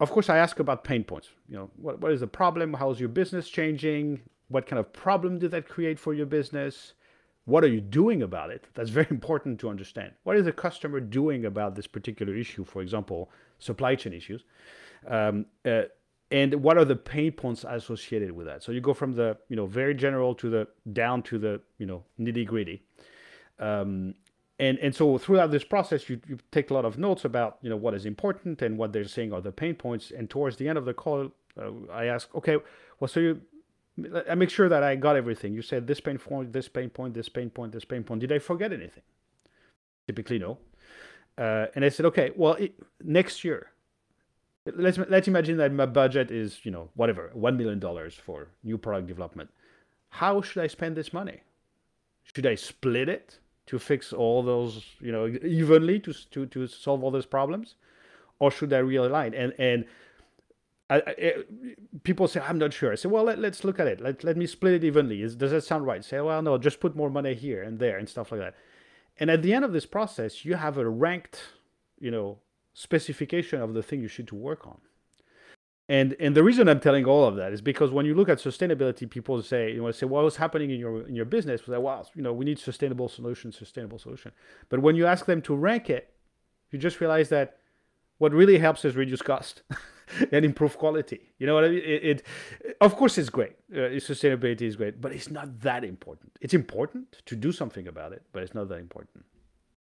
of 0.00 0.10
course, 0.10 0.28
I 0.28 0.38
ask 0.38 0.58
about 0.58 0.84
pain 0.84 1.04
points. 1.04 1.28
You 1.48 1.56
know, 1.56 1.70
what, 1.76 2.00
what 2.00 2.12
is 2.12 2.20
the 2.20 2.26
problem? 2.26 2.74
How's 2.74 3.00
your 3.00 3.08
business 3.08 3.48
changing? 3.48 4.20
What 4.48 4.66
kind 4.66 4.80
of 4.80 4.92
problem 4.92 5.38
did 5.38 5.52
that 5.52 5.68
create 5.68 5.98
for 5.98 6.12
your 6.12 6.26
business? 6.26 6.94
What 7.44 7.64
are 7.64 7.68
you 7.68 7.80
doing 7.80 8.22
about 8.22 8.50
it? 8.50 8.66
That's 8.74 8.90
very 8.90 9.06
important 9.10 9.58
to 9.60 9.68
understand. 9.68 10.12
What 10.24 10.36
is 10.36 10.44
the 10.44 10.52
customer 10.52 11.00
doing 11.00 11.44
about 11.44 11.74
this 11.74 11.86
particular 11.86 12.34
issue? 12.34 12.64
For 12.64 12.82
example, 12.82 13.30
supply 13.58 13.94
chain 13.94 14.12
issues. 14.12 14.44
Um, 15.06 15.46
uh, 15.64 15.82
and 16.30 16.54
what 16.62 16.78
are 16.78 16.84
the 16.84 16.96
pain 16.96 17.32
points 17.32 17.64
associated 17.68 18.32
with 18.32 18.46
that? 18.46 18.62
So 18.62 18.72
you 18.72 18.80
go 18.80 18.94
from 18.94 19.12
the 19.12 19.36
you 19.48 19.56
know 19.56 19.66
very 19.66 19.94
general 19.94 20.34
to 20.36 20.48
the 20.48 20.66
down 20.92 21.22
to 21.24 21.38
the 21.38 21.60
you 21.78 21.86
know 21.86 22.04
nitty 22.18 22.46
gritty. 22.46 22.82
Um, 23.58 24.14
and 24.62 24.78
and 24.78 24.94
so 24.94 25.18
throughout 25.18 25.50
this 25.50 25.64
process 25.64 26.08
you, 26.08 26.20
you 26.28 26.38
take 26.52 26.70
a 26.70 26.74
lot 26.74 26.84
of 26.84 26.96
notes 26.96 27.24
about 27.24 27.58
you 27.62 27.70
know 27.70 27.80
what 27.84 27.94
is 27.94 28.04
important 28.06 28.62
and 28.62 28.78
what 28.78 28.92
they're 28.92 29.12
saying 29.16 29.32
are 29.32 29.40
the 29.40 29.50
pain 29.62 29.74
points. 29.74 30.12
And 30.16 30.30
towards 30.30 30.56
the 30.56 30.68
end 30.68 30.78
of 30.78 30.84
the 30.84 30.94
call 30.94 31.32
uh, 31.60 31.70
i 31.92 32.04
ask 32.06 32.34
okay 32.34 32.56
well 32.98 33.08
so 33.08 33.18
you 33.20 33.40
i 34.30 34.34
make 34.34 34.50
sure 34.50 34.68
that 34.68 34.82
i 34.82 34.94
got 34.94 35.16
everything. 35.16 35.52
You 35.52 35.62
said 35.62 35.86
this 35.86 36.00
pain 36.00 36.18
point 36.18 36.52
this 36.52 36.68
pain 36.68 36.90
point 36.90 37.14
this 37.14 37.28
pain 37.28 37.50
point 37.50 37.72
this 37.72 37.84
pain 37.84 38.04
point. 38.04 38.20
Did 38.20 38.32
i 38.32 38.38
forget 38.38 38.72
anything? 38.72 39.02
Typically 40.06 40.38
no. 40.38 40.58
Uh, 41.36 41.66
and 41.74 41.84
i 41.84 41.88
said 41.88 42.06
okay 42.06 42.30
well 42.36 42.54
it, 42.54 42.72
next 43.02 43.42
year 43.42 43.60
let's 44.84 44.98
let's 45.14 45.26
imagine 45.26 45.56
that 45.56 45.72
my 45.72 45.86
budget 45.86 46.30
is 46.30 46.60
you 46.64 46.70
know 46.70 46.90
whatever 46.94 47.30
one 47.32 47.56
million 47.56 47.80
dollars 47.80 48.14
for 48.14 48.48
new 48.62 48.78
product 48.78 49.08
development. 49.08 49.50
How 50.20 50.40
should 50.40 50.62
i 50.62 50.68
spend 50.68 50.94
this 50.94 51.12
money? 51.12 51.38
Should 52.22 52.46
i 52.46 52.54
split 52.54 53.08
it 53.08 53.40
to 53.66 53.78
fix 53.78 54.12
all 54.12 54.42
those, 54.42 54.84
you 55.00 55.12
know, 55.12 55.26
evenly 55.26 56.00
to 56.00 56.12
to 56.30 56.46
to 56.46 56.66
solve 56.66 57.02
all 57.02 57.10
those 57.10 57.26
problems, 57.26 57.74
or 58.38 58.50
should 58.50 58.72
I 58.72 58.80
realign? 58.80 59.34
And 59.36 59.52
and 59.58 59.84
I, 60.90 60.96
I, 60.96 61.14
eh, 61.18 61.32
people 62.02 62.28
say 62.28 62.40
I'm 62.40 62.58
not 62.58 62.72
sure. 62.72 62.92
I 62.92 62.96
say, 62.96 63.08
well, 63.08 63.24
let, 63.24 63.38
us 63.38 63.64
look 63.64 63.80
at 63.80 63.86
it. 63.86 64.00
Let 64.00 64.24
let 64.24 64.36
me 64.36 64.46
split 64.46 64.74
it 64.74 64.84
evenly. 64.84 65.22
Is, 65.22 65.36
does 65.36 65.50
that 65.52 65.64
sound 65.64 65.86
right? 65.86 66.04
Say, 66.04 66.20
well, 66.20 66.42
no, 66.42 66.58
just 66.58 66.80
put 66.80 66.94
more 66.96 67.10
money 67.10 67.34
here 67.34 67.62
and 67.62 67.78
there 67.78 67.98
and 67.98 68.08
stuff 68.08 68.32
like 68.32 68.40
that. 68.40 68.54
And 69.18 69.30
at 69.30 69.42
the 69.42 69.52
end 69.52 69.64
of 69.64 69.72
this 69.72 69.86
process, 69.86 70.44
you 70.44 70.54
have 70.54 70.78
a 70.78 70.88
ranked, 70.88 71.40
you 72.00 72.10
know, 72.10 72.38
specification 72.74 73.60
of 73.60 73.74
the 73.74 73.82
thing 73.82 74.00
you 74.00 74.08
should 74.08 74.28
to 74.28 74.34
work 74.34 74.66
on. 74.66 74.80
And 75.92 76.16
and 76.18 76.34
the 76.34 76.42
reason 76.42 76.68
I'm 76.70 76.80
telling 76.80 77.04
all 77.04 77.24
of 77.26 77.36
that 77.36 77.52
is 77.52 77.60
because 77.60 77.90
when 77.90 78.06
you 78.06 78.14
look 78.14 78.30
at 78.30 78.38
sustainability, 78.38 79.04
people 79.08 79.42
say, 79.42 79.72
you 79.72 79.82
know, 79.82 79.90
say, 79.90 80.06
well, 80.06 80.22
what's 80.22 80.36
happening 80.36 80.70
in 80.70 80.80
your 80.80 81.06
in 81.06 81.14
your 81.14 81.26
business? 81.26 81.66
We 81.66 81.74
say, 81.74 81.78
well, 81.78 82.08
you 82.14 82.22
know, 82.22 82.32
we 82.32 82.46
need 82.46 82.58
sustainable 82.58 83.10
solution, 83.10 83.52
sustainable 83.52 83.98
solution. 83.98 84.32
But 84.70 84.80
when 84.80 84.96
you 84.96 85.04
ask 85.04 85.26
them 85.26 85.42
to 85.42 85.54
rank 85.54 85.90
it, 85.90 86.04
you 86.70 86.78
just 86.78 86.98
realize 87.02 87.28
that 87.28 87.58
what 88.16 88.32
really 88.32 88.56
helps 88.56 88.86
is 88.86 88.96
reduce 88.96 89.20
cost 89.20 89.64
and 90.32 90.46
improve 90.46 90.78
quality. 90.78 91.20
You 91.38 91.46
know 91.46 91.54
what 91.56 91.64
I 91.64 91.68
mean? 91.68 91.82
It, 91.84 92.04
it 92.10 92.26
of 92.80 92.96
course, 92.96 93.18
it's 93.18 93.28
great. 93.28 93.56
Uh, 93.70 94.00
sustainability 94.12 94.62
is 94.62 94.76
great, 94.76 94.98
but 94.98 95.12
it's 95.12 95.30
not 95.30 95.60
that 95.60 95.84
important. 95.84 96.32
It's 96.40 96.54
important 96.54 97.20
to 97.26 97.36
do 97.36 97.52
something 97.52 97.86
about 97.86 98.14
it, 98.14 98.22
but 98.32 98.42
it's 98.42 98.54
not 98.54 98.70
that 98.70 98.78
important. 98.78 99.26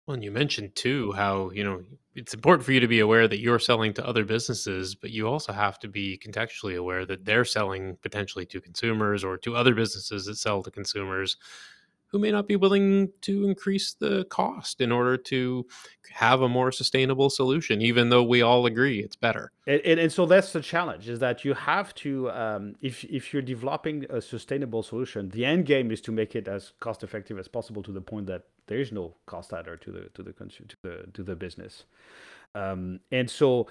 Well, 0.09 0.15
and 0.15 0.23
you 0.23 0.31
mentioned 0.31 0.75
too 0.75 1.11
how, 1.11 1.51
you 1.51 1.63
know, 1.63 1.83
it's 2.15 2.33
important 2.33 2.65
for 2.65 2.71
you 2.71 2.79
to 2.79 2.87
be 2.87 2.99
aware 2.99 3.27
that 3.27 3.37
you're 3.41 3.59
selling 3.59 3.93
to 3.93 4.07
other 4.07 4.25
businesses, 4.25 4.95
but 4.95 5.11
you 5.11 5.27
also 5.27 5.53
have 5.53 5.77
to 5.81 5.87
be 5.87 6.17
contextually 6.17 6.75
aware 6.75 7.05
that 7.05 7.25
they're 7.25 7.45
selling 7.45 7.95
potentially 8.01 8.47
to 8.47 8.59
consumers 8.59 9.23
or 9.23 9.37
to 9.37 9.55
other 9.55 9.75
businesses 9.75 10.25
that 10.25 10.37
sell 10.37 10.63
to 10.63 10.71
consumers 10.71 11.37
who 12.11 12.19
may 12.19 12.31
not 12.31 12.47
be 12.47 12.55
willing 12.55 13.09
to 13.21 13.45
increase 13.45 13.93
the 13.93 14.25
cost 14.25 14.81
in 14.81 14.91
order 14.91 15.15
to 15.15 15.65
have 16.11 16.41
a 16.41 16.49
more 16.49 16.71
sustainable 16.71 17.29
solution, 17.29 17.81
even 17.81 18.09
though 18.09 18.23
we 18.23 18.41
all 18.41 18.65
agree 18.65 18.99
it's 18.99 19.15
better. 19.15 19.51
And, 19.67 19.81
and, 19.85 19.99
and 19.99 20.11
so 20.11 20.25
that's 20.25 20.51
the 20.51 20.61
challenge 20.61 21.07
is 21.07 21.19
that 21.19 21.45
you 21.45 21.53
have 21.53 21.93
to, 21.95 22.31
um, 22.31 22.75
if, 22.81 23.03
if 23.05 23.31
you're 23.31 23.43
developing 23.43 24.05
a 24.09 24.21
sustainable 24.21 24.81
solution, 24.81 25.29
the 25.29 25.45
end 25.45 25.65
game 25.65 25.91
is 25.91 26.01
to 26.01 26.11
make 26.11 26.35
it 26.35 26.47
as 26.47 26.73
cost 26.79 27.03
effective 27.03 27.37
as 27.37 27.47
possible 27.47 27.83
to 27.83 27.91
the 27.91 28.01
point 28.01 28.25
that 28.27 28.43
there 28.67 28.79
is 28.79 28.91
no 28.91 29.15
cost 29.25 29.53
adder 29.53 29.75
to 29.77 29.91
the 29.91 30.09
to 30.13 30.23
the 30.23 30.31
to 30.31 30.77
the 30.83 31.05
to 31.13 31.23
the 31.23 31.35
business. 31.35 31.85
Um, 32.55 32.99
and 33.11 33.29
so 33.29 33.67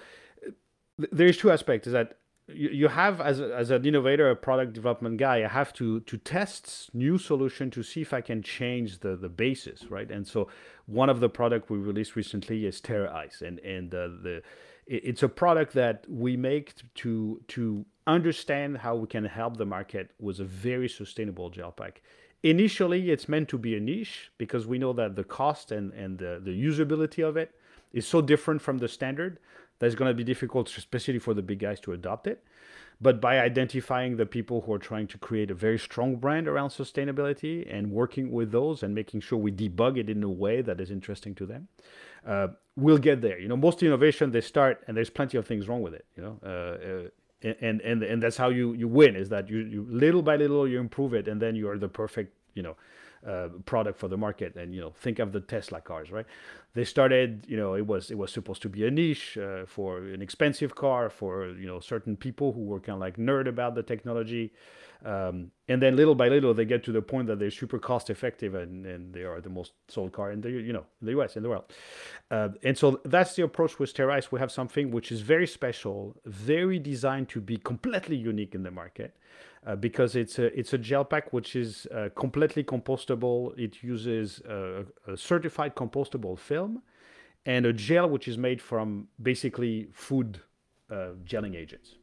there's 0.97 1.37
two 1.37 1.51
aspects 1.51 1.87
is 1.87 1.93
that 1.93 2.17
you, 2.53 2.69
you 2.69 2.87
have 2.87 3.21
as, 3.21 3.39
as 3.39 3.71
an 3.71 3.85
innovator 3.85 4.29
a 4.29 4.35
product 4.35 4.73
development 4.73 5.17
guy 5.17 5.43
i 5.43 5.47
have 5.47 5.73
to 5.73 5.99
to 6.01 6.17
test 6.17 6.89
new 6.93 7.17
solution 7.17 7.69
to 7.69 7.83
see 7.83 8.01
if 8.01 8.13
i 8.13 8.21
can 8.21 8.41
change 8.41 8.99
the 8.99 9.15
the 9.15 9.29
basis 9.29 9.79
right? 9.89 10.09
And 10.11 10.27
so 10.27 10.47
one 10.85 11.09
of 11.09 11.19
the 11.19 11.29
product 11.29 11.69
we 11.69 11.77
released 11.77 12.15
recently 12.15 12.65
is 12.65 12.79
terra 12.81 13.13
ice. 13.13 13.41
And 13.41 13.59
and 13.59 13.93
uh, 13.93 14.07
the 14.23 14.41
it's 14.87 15.21
a 15.21 15.29
product 15.29 15.73
that 15.73 16.05
we 16.09 16.35
make 16.35 16.73
to 16.95 17.41
to 17.49 17.85
understand 18.07 18.77
how 18.79 18.95
we 18.95 19.07
can 19.07 19.25
help 19.25 19.57
the 19.57 19.65
market 19.65 20.11
with 20.19 20.39
a 20.39 20.43
very 20.43 20.89
sustainable 20.89 21.49
gel 21.49 21.71
pack. 21.71 22.01
Initially 22.41 23.11
it's 23.11 23.27
meant 23.27 23.49
to 23.49 23.57
be 23.57 23.75
a 23.75 23.79
niche 23.79 24.31
because 24.37 24.65
we 24.65 24.79
know 24.79 24.93
that 24.93 25.15
the 25.15 25.23
cost 25.23 25.71
and 25.71 25.93
and 25.93 26.17
the, 26.17 26.41
the 26.43 26.51
usability 26.51 27.27
of 27.27 27.37
it 27.37 27.51
is 27.91 28.07
so 28.07 28.21
different 28.21 28.61
from 28.61 28.77
the 28.77 28.87
standard 28.87 29.39
that's 29.79 29.95
going 29.95 30.09
to 30.09 30.15
be 30.15 30.23
difficult, 30.23 30.69
especially 30.77 31.19
for 31.19 31.33
the 31.33 31.41
big 31.41 31.59
guys, 31.59 31.79
to 31.81 31.93
adopt 31.93 32.27
it. 32.27 32.43
But 33.01 33.21
by 33.21 33.39
identifying 33.39 34.17
the 34.17 34.25
people 34.25 34.61
who 34.61 34.73
are 34.73 34.79
trying 34.79 35.07
to 35.07 35.17
create 35.17 35.49
a 35.49 35.53
very 35.53 35.79
strong 35.79 36.17
brand 36.17 36.49
around 36.49 36.69
sustainability 36.69 37.65
and 37.73 37.91
working 37.91 38.29
with 38.29 38.51
those 38.51 38.83
and 38.83 38.93
making 38.93 39.21
sure 39.21 39.39
we 39.39 39.53
debug 39.53 39.97
it 39.97 40.09
in 40.09 40.21
a 40.21 40.29
way 40.29 40.61
that 40.61 40.81
is 40.81 40.91
interesting 40.91 41.33
to 41.35 41.45
them, 41.45 41.69
uh, 42.27 42.49
we'll 42.75 42.97
get 42.97 43.21
there. 43.21 43.39
You 43.39 43.47
know, 43.47 43.55
most 43.55 43.81
innovation 43.81 44.31
they 44.31 44.41
start 44.41 44.83
and 44.87 44.97
there's 44.97 45.09
plenty 45.09 45.37
of 45.37 45.47
things 45.47 45.69
wrong 45.69 45.81
with 45.81 45.93
it. 45.93 46.05
You 46.17 46.23
know, 46.23 46.39
uh, 46.43 46.49
uh, 46.49 47.09
and 47.41 47.79
and 47.81 48.03
and 48.03 48.21
that's 48.21 48.35
how 48.35 48.49
you 48.49 48.73
you 48.73 48.87
win 48.87 49.15
is 49.15 49.29
that 49.29 49.49
you 49.49 49.59
you 49.59 49.87
little 49.89 50.21
by 50.21 50.35
little 50.35 50.67
you 50.67 50.79
improve 50.79 51.13
it 51.13 51.27
and 51.27 51.41
then 51.41 51.55
you 51.55 51.69
are 51.69 51.77
the 51.77 51.87
perfect 51.87 52.33
you 52.53 52.61
know 52.61 52.75
uh, 53.27 53.49
product 53.65 53.99
for 53.99 54.07
the 54.07 54.17
market. 54.17 54.55
And 54.55 54.73
you 54.73 54.81
know, 54.81 54.91
think 54.91 55.19
of 55.19 55.31
the 55.31 55.41
Tesla 55.41 55.81
cars, 55.81 56.11
right? 56.11 56.25
They 56.73 56.85
started, 56.85 57.45
you 57.47 57.57
know, 57.57 57.73
it 57.73 57.85
was 57.85 58.11
it 58.11 58.17
was 58.17 58.31
supposed 58.31 58.61
to 58.61 58.69
be 58.69 58.85
a 58.85 58.91
niche 58.91 59.37
uh, 59.37 59.65
for 59.65 59.99
an 59.99 60.21
expensive 60.21 60.75
car 60.75 61.09
for 61.09 61.49
you 61.49 61.67
know 61.67 61.79
certain 61.79 62.15
people 62.15 62.53
who 62.53 62.61
were 62.61 62.79
kind 62.79 62.95
of 62.95 62.99
like 62.99 63.17
nerd 63.17 63.47
about 63.47 63.75
the 63.75 63.83
technology. 63.83 64.53
Um, 65.03 65.51
and 65.69 65.81
then 65.81 65.95
little 65.95 66.15
by 66.15 66.27
little, 66.27 66.53
they 66.53 66.65
get 66.65 66.83
to 66.83 66.91
the 66.91 67.01
point 67.01 67.27
that 67.27 67.39
they're 67.39 67.51
super 67.51 67.79
cost 67.79 68.09
effective 68.09 68.53
and, 68.53 68.85
and 68.85 69.13
they 69.13 69.23
are 69.23 69.39
the 69.39 69.49
most 69.49 69.71
sold 69.87 70.11
car 70.11 70.31
in 70.31 70.41
the 70.41 70.51
you 70.51 70.73
know 70.73 70.85
the 71.01 71.11
U.S. 71.11 71.35
in 71.35 71.43
the 71.43 71.49
world. 71.49 71.65
Uh, 72.29 72.49
and 72.63 72.77
so 72.77 72.99
that's 73.05 73.35
the 73.35 73.43
approach 73.43 73.79
with 73.79 73.93
Terra 73.93 74.21
We 74.29 74.39
have 74.39 74.51
something 74.51 74.91
which 74.91 75.11
is 75.11 75.21
very 75.21 75.47
special, 75.47 76.15
very 76.25 76.79
designed 76.79 77.29
to 77.29 77.41
be 77.41 77.57
completely 77.57 78.17
unique 78.17 78.53
in 78.53 78.63
the 78.63 78.71
market. 78.71 79.15
Uh, 79.65 79.75
because 79.75 80.15
it's 80.15 80.39
a 80.39 80.57
it's 80.57 80.71
a 80.71 80.77
gel 80.77 81.03
pack 81.03 81.33
which 81.33 81.53
is 81.55 81.85
uh, 81.93 82.07
completely 82.15 82.63
compostable. 82.63 83.57
It 83.59 83.83
uses 83.83 84.41
a, 84.47 84.85
a, 85.05 85.17
certified 85.17 85.75
compostable 85.75 86.39
film 86.39 86.81
and 87.45 87.65
a 87.65 87.73
gel 87.73 88.09
which 88.09 88.29
is 88.29 88.37
made 88.37 88.61
from 88.61 89.09
basically 89.21 89.89
food 89.91 90.39
uh, 90.89 91.11
gelling 91.25 91.57
agents. 91.57 91.95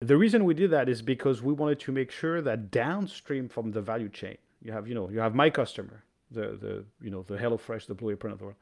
The 0.00 0.16
reason 0.16 0.44
we 0.44 0.54
did 0.54 0.70
that 0.70 0.88
is 0.88 1.02
because 1.02 1.42
we 1.42 1.52
wanted 1.52 1.80
to 1.80 1.92
make 1.92 2.12
sure 2.12 2.40
that 2.42 2.70
downstream 2.70 3.48
from 3.48 3.72
the 3.72 3.82
value 3.82 4.08
chain, 4.08 4.36
you 4.62 4.70
have 4.70 4.86
you 4.86 4.94
know 4.94 5.10
you 5.10 5.18
have 5.18 5.34
my 5.34 5.50
customer, 5.50 6.04
the 6.30 6.56
the 6.60 6.84
you 7.00 7.10
know 7.10 7.22
the 7.22 7.36
HelloFresh, 7.36 7.86
the 7.86 7.94
Blue 7.94 8.10
Apron 8.10 8.32
of 8.32 8.38
the 8.38 8.44
world, 8.44 8.56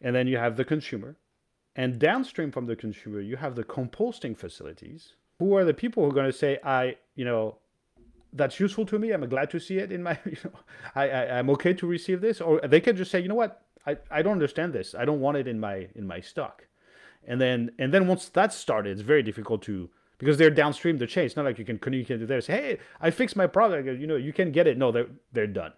and 0.00 0.16
then 0.16 0.26
you 0.26 0.38
have 0.38 0.56
the 0.56 0.64
consumer, 0.64 1.16
and 1.74 1.98
downstream 1.98 2.50
from 2.50 2.64
the 2.64 2.76
consumer 2.76 3.20
you 3.20 3.36
have 3.36 3.56
the 3.56 3.64
composting 3.64 4.36
facilities 4.36 5.14
who 5.38 5.54
are 5.56 5.64
the 5.64 5.74
people 5.74 6.02
who 6.02 6.10
are 6.10 6.14
going 6.14 6.30
to 6.30 6.36
say, 6.36 6.58
I, 6.64 6.96
you 7.14 7.24
know, 7.24 7.56
that's 8.32 8.60
useful 8.60 8.86
to 8.86 8.98
me. 8.98 9.12
I'm 9.12 9.26
glad 9.28 9.50
to 9.50 9.60
see 9.60 9.78
it 9.78 9.92
in 9.92 10.02
my, 10.02 10.18
you 10.24 10.36
know, 10.44 10.52
I, 10.94 11.08
I 11.08 11.38
I'm 11.38 11.50
okay 11.50 11.74
to 11.74 11.86
receive 11.86 12.20
this, 12.20 12.40
or 12.40 12.60
they 12.60 12.80
can 12.80 12.96
just 12.96 13.10
say, 13.10 13.20
you 13.20 13.28
know 13.28 13.34
what, 13.34 13.62
I, 13.86 13.96
I 14.10 14.22
don't 14.22 14.32
understand 14.32 14.72
this. 14.72 14.94
I 14.94 15.04
don't 15.04 15.20
want 15.20 15.36
it 15.36 15.46
in 15.46 15.60
my 15.60 15.88
in 15.94 16.06
my 16.06 16.20
stock, 16.20 16.66
and 17.26 17.40
then 17.40 17.70
and 17.78 17.94
then 17.94 18.08
once 18.08 18.28
that's 18.28 18.56
started, 18.56 18.90
it's 18.90 19.00
very 19.00 19.22
difficult 19.22 19.62
to 19.62 19.88
because 20.18 20.38
they're 20.38 20.50
downstream 20.50 20.98
the 20.98 21.06
chain. 21.06 21.26
It's 21.26 21.36
not 21.36 21.44
like 21.44 21.58
you 21.58 21.64
can 21.64 21.78
communicate 21.78 22.20
to 22.20 22.26
them. 22.26 22.40
Say, 22.40 22.52
hey, 22.52 22.78
I 23.00 23.10
fixed 23.10 23.36
my 23.36 23.46
product. 23.46 23.86
You 23.86 24.06
know, 24.06 24.16
you 24.16 24.32
can 24.32 24.50
get 24.50 24.66
it. 24.66 24.76
No, 24.76 24.90
they're 24.90 25.08
they're 25.32 25.46
done, 25.46 25.72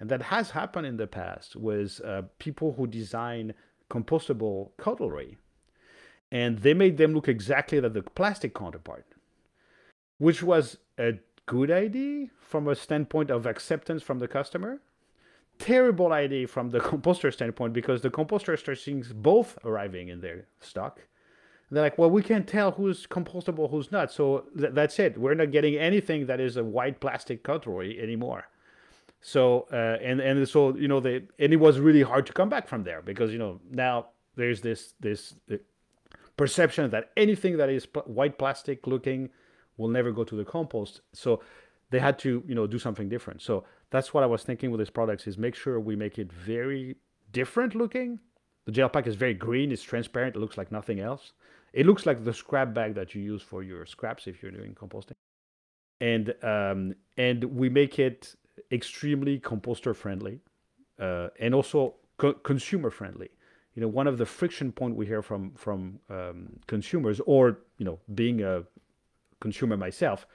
and 0.00 0.10
that 0.10 0.22
has 0.22 0.50
happened 0.50 0.86
in 0.86 0.96
the 0.96 1.06
past 1.06 1.54
with 1.54 2.00
uh, 2.04 2.22
people 2.38 2.72
who 2.72 2.86
design 2.86 3.54
compostable 3.88 4.70
cutlery 4.76 5.38
and 6.30 6.58
they 6.58 6.74
made 6.74 6.96
them 6.96 7.14
look 7.14 7.28
exactly 7.28 7.80
like 7.80 7.92
the 7.92 8.02
plastic 8.02 8.54
counterpart, 8.54 9.06
which 10.18 10.42
was 10.42 10.78
a 10.98 11.14
good 11.46 11.70
idea 11.70 12.28
from 12.40 12.68
a 12.68 12.74
standpoint 12.74 13.30
of 13.30 13.46
acceptance 13.46 14.02
from 14.02 14.18
the 14.18 14.28
customer. 14.28 14.80
Terrible 15.58 16.12
idea 16.12 16.46
from 16.46 16.70
the 16.70 16.80
composter 16.90 17.32
standpoint 17.32 17.72
because 17.72 18.02
the 18.02 18.10
composter 18.10 18.58
starts 18.58 18.82
seeing 18.82 19.04
both 19.14 19.58
arriving 19.64 20.08
in 20.08 20.20
their 20.20 20.46
stock. 20.60 21.06
They're 21.70 21.82
like, 21.82 21.98
well, 21.98 22.10
we 22.10 22.22
can't 22.22 22.46
tell 22.46 22.72
who's 22.72 23.06
compostable, 23.06 23.70
who's 23.70 23.90
not. 23.90 24.12
So 24.12 24.44
th- 24.56 24.72
that's 24.72 24.98
it. 25.00 25.18
We're 25.18 25.34
not 25.34 25.50
getting 25.50 25.76
anything 25.76 26.26
that 26.26 26.38
is 26.38 26.56
a 26.56 26.62
white 26.62 27.00
plastic 27.00 27.42
cutlery 27.42 28.00
anymore. 28.00 28.46
So 29.20 29.66
uh, 29.72 29.98
and 30.00 30.20
and 30.20 30.48
so 30.48 30.76
you 30.76 30.86
know 30.86 31.00
they 31.00 31.22
and 31.38 31.52
it 31.52 31.56
was 31.56 31.80
really 31.80 32.02
hard 32.02 32.26
to 32.26 32.32
come 32.32 32.48
back 32.48 32.68
from 32.68 32.84
there 32.84 33.02
because 33.02 33.32
you 33.32 33.38
know 33.38 33.60
now 33.70 34.06
there's 34.36 34.60
this 34.60 34.94
this 35.00 35.34
perception 36.36 36.90
that 36.90 37.10
anything 37.16 37.56
that 37.56 37.68
is 37.68 37.86
pl- 37.86 38.02
white 38.02 38.38
plastic 38.38 38.86
looking 38.86 39.30
will 39.76 39.88
never 39.88 40.12
go 40.12 40.24
to 40.24 40.36
the 40.36 40.44
compost. 40.44 41.00
So 41.12 41.40
they 41.90 41.98
had 41.98 42.18
to, 42.20 42.42
you 42.46 42.54
know, 42.54 42.66
do 42.66 42.78
something 42.78 43.08
different. 43.08 43.42
So 43.42 43.64
that's 43.90 44.12
what 44.12 44.22
I 44.22 44.26
was 44.26 44.42
thinking 44.42 44.70
with 44.70 44.80
these 44.80 44.90
products 44.90 45.26
is 45.26 45.38
make 45.38 45.54
sure 45.54 45.78
we 45.78 45.96
make 45.96 46.18
it 46.18 46.32
very 46.32 46.96
different 47.32 47.74
looking. 47.74 48.18
The 48.64 48.72
gel 48.72 48.88
pack 48.88 49.06
is 49.06 49.14
very 49.14 49.34
green, 49.34 49.70
it's 49.70 49.82
transparent, 49.82 50.34
it 50.34 50.40
looks 50.40 50.58
like 50.58 50.72
nothing 50.72 50.98
else. 51.00 51.32
It 51.72 51.86
looks 51.86 52.06
like 52.06 52.24
the 52.24 52.32
scrap 52.32 52.74
bag 52.74 52.94
that 52.94 53.14
you 53.14 53.22
use 53.22 53.42
for 53.42 53.62
your 53.62 53.86
scraps 53.86 54.26
if 54.26 54.42
you're 54.42 54.50
doing 54.50 54.74
composting. 54.74 55.12
And 56.00 56.34
um, 56.42 56.94
and 57.16 57.44
we 57.44 57.68
make 57.68 57.98
it 57.98 58.34
extremely 58.72 59.38
composter 59.38 59.94
friendly 59.94 60.40
uh, 60.98 61.28
and 61.38 61.54
also 61.54 61.94
co- 62.18 62.34
consumer 62.34 62.90
friendly 62.90 63.30
you 63.76 63.82
know 63.82 63.88
one 63.88 64.08
of 64.08 64.18
the 64.18 64.26
friction 64.26 64.72
point 64.72 64.96
we 64.96 65.06
hear 65.06 65.22
from 65.22 65.52
from 65.52 66.00
um, 66.10 66.58
consumers 66.66 67.20
or 67.26 67.58
you 67.78 67.84
know 67.84 68.00
being 68.14 68.42
a 68.42 68.64
consumer 69.40 69.76
myself 69.76 70.26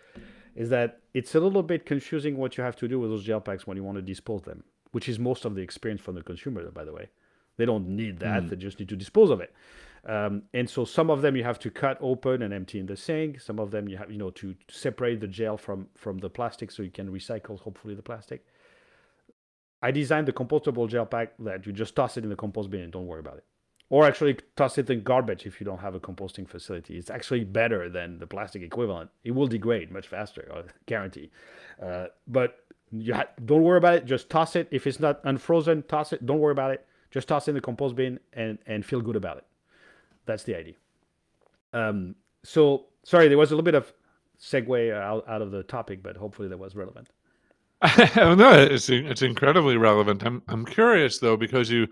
is 0.55 0.69
that 0.69 0.99
it's 1.13 1.35
a 1.35 1.39
little 1.39 1.63
bit 1.63 1.85
confusing 1.85 2.37
what 2.37 2.57
you 2.57 2.63
have 2.63 2.75
to 2.77 2.87
do 2.87 2.99
with 2.99 3.09
those 3.09 3.23
gel 3.23 3.41
packs 3.41 3.67
when 3.67 3.75
you 3.75 3.83
want 3.83 3.97
to 3.97 4.01
dispose 4.01 4.43
them 4.43 4.63
which 4.91 5.09
is 5.09 5.19
most 5.19 5.45
of 5.45 5.55
the 5.55 5.61
experience 5.61 6.01
from 6.01 6.15
the 6.15 6.21
consumer 6.21 6.69
by 6.71 6.85
the 6.85 6.93
way. 6.93 7.09
They 7.57 7.65
don't 7.65 7.87
need 7.89 8.19
that. 8.19 8.43
Mm. 8.43 8.49
they 8.49 8.55
just 8.55 8.79
need 8.79 8.89
to 8.89 8.95
dispose 8.95 9.29
of 9.29 9.41
it. 9.41 9.53
Um, 10.05 10.43
and 10.53 10.67
so 10.69 10.83
some 10.83 11.11
of 11.11 11.21
them 11.21 11.35
you 11.35 11.43
have 11.43 11.59
to 11.59 11.69
cut 11.69 11.97
open 12.01 12.41
and 12.41 12.53
empty 12.53 12.79
in 12.79 12.87
the 12.87 12.97
sink. 12.97 13.39
Some 13.39 13.59
of 13.59 13.69
them 13.71 13.87
you 13.87 13.97
have 13.97 14.11
you 14.11 14.17
know 14.17 14.31
to 14.31 14.55
separate 14.69 15.19
the 15.19 15.27
gel 15.27 15.57
from 15.57 15.87
from 15.95 16.17
the 16.19 16.29
plastic 16.29 16.71
so 16.71 16.81
you 16.81 16.91
can 16.91 17.11
recycle 17.11 17.59
hopefully 17.59 17.93
the 17.93 18.01
plastic 18.01 18.45
I 19.81 19.91
designed 19.91 20.27
the 20.27 20.33
compostable 20.33 20.87
gel 20.87 21.05
pack 21.05 21.33
that 21.39 21.65
you 21.65 21.73
just 21.73 21.95
toss 21.95 22.17
it 22.17 22.23
in 22.23 22.29
the 22.29 22.35
compost 22.35 22.69
bin 22.69 22.81
and 22.81 22.91
don't 22.91 23.07
worry 23.07 23.19
about 23.19 23.37
it. 23.37 23.45
Or 23.89 24.05
actually 24.05 24.37
toss 24.55 24.77
it 24.77 24.89
in 24.89 25.03
garbage 25.03 25.45
if 25.45 25.59
you 25.59 25.65
don't 25.65 25.79
have 25.79 25.95
a 25.95 25.99
composting 25.99 26.47
facility. 26.47 26.97
It's 26.97 27.09
actually 27.09 27.43
better 27.43 27.89
than 27.89 28.19
the 28.19 28.27
plastic 28.27 28.61
equivalent. 28.61 29.09
It 29.23 29.31
will 29.31 29.47
degrade 29.47 29.91
much 29.91 30.07
faster, 30.07 30.49
I 30.53 30.61
guarantee. 30.85 31.29
Uh, 31.81 32.05
but 32.25 32.59
you 32.91 33.13
ha- 33.13 33.27
don't 33.43 33.63
worry 33.63 33.77
about 33.77 33.95
it. 33.95 34.05
Just 34.05 34.29
toss 34.29 34.55
it. 34.55 34.69
If 34.71 34.87
it's 34.87 34.99
not 34.99 35.19
unfrozen, 35.25 35.83
toss 35.83 36.13
it. 36.13 36.25
Don't 36.25 36.39
worry 36.39 36.53
about 36.53 36.71
it. 36.71 36.85
Just 37.09 37.27
toss 37.27 37.47
it 37.47 37.51
in 37.51 37.55
the 37.55 37.61
compost 37.61 37.95
bin 37.95 38.19
and, 38.31 38.59
and 38.65 38.85
feel 38.85 39.01
good 39.01 39.17
about 39.17 39.37
it. 39.37 39.45
That's 40.25 40.43
the 40.43 40.55
idea. 40.55 40.75
Um, 41.73 42.15
so, 42.43 42.85
sorry, 43.03 43.27
there 43.27 43.37
was 43.37 43.51
a 43.51 43.55
little 43.55 43.65
bit 43.65 43.75
of 43.75 43.91
segue 44.39 44.93
out, 44.93 45.27
out 45.27 45.41
of 45.41 45.51
the 45.51 45.63
topic, 45.63 46.01
but 46.01 46.15
hopefully 46.15 46.47
that 46.47 46.57
was 46.57 46.75
relevant. 46.75 47.09
no, 48.15 48.51
it's 48.53 48.89
it's 48.89 49.21
incredibly 49.21 49.77
relevant. 49.77 50.23
I'm 50.23 50.43
I'm 50.47 50.65
curious 50.65 51.19
though 51.19 51.37
because 51.37 51.69
you 51.69 51.87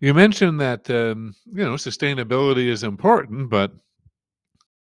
you 0.00 0.12
mentioned 0.12 0.60
that 0.60 0.90
um, 0.90 1.34
you 1.46 1.64
know 1.64 1.74
sustainability 1.74 2.66
is 2.68 2.82
important, 2.82 3.48
but 3.50 3.72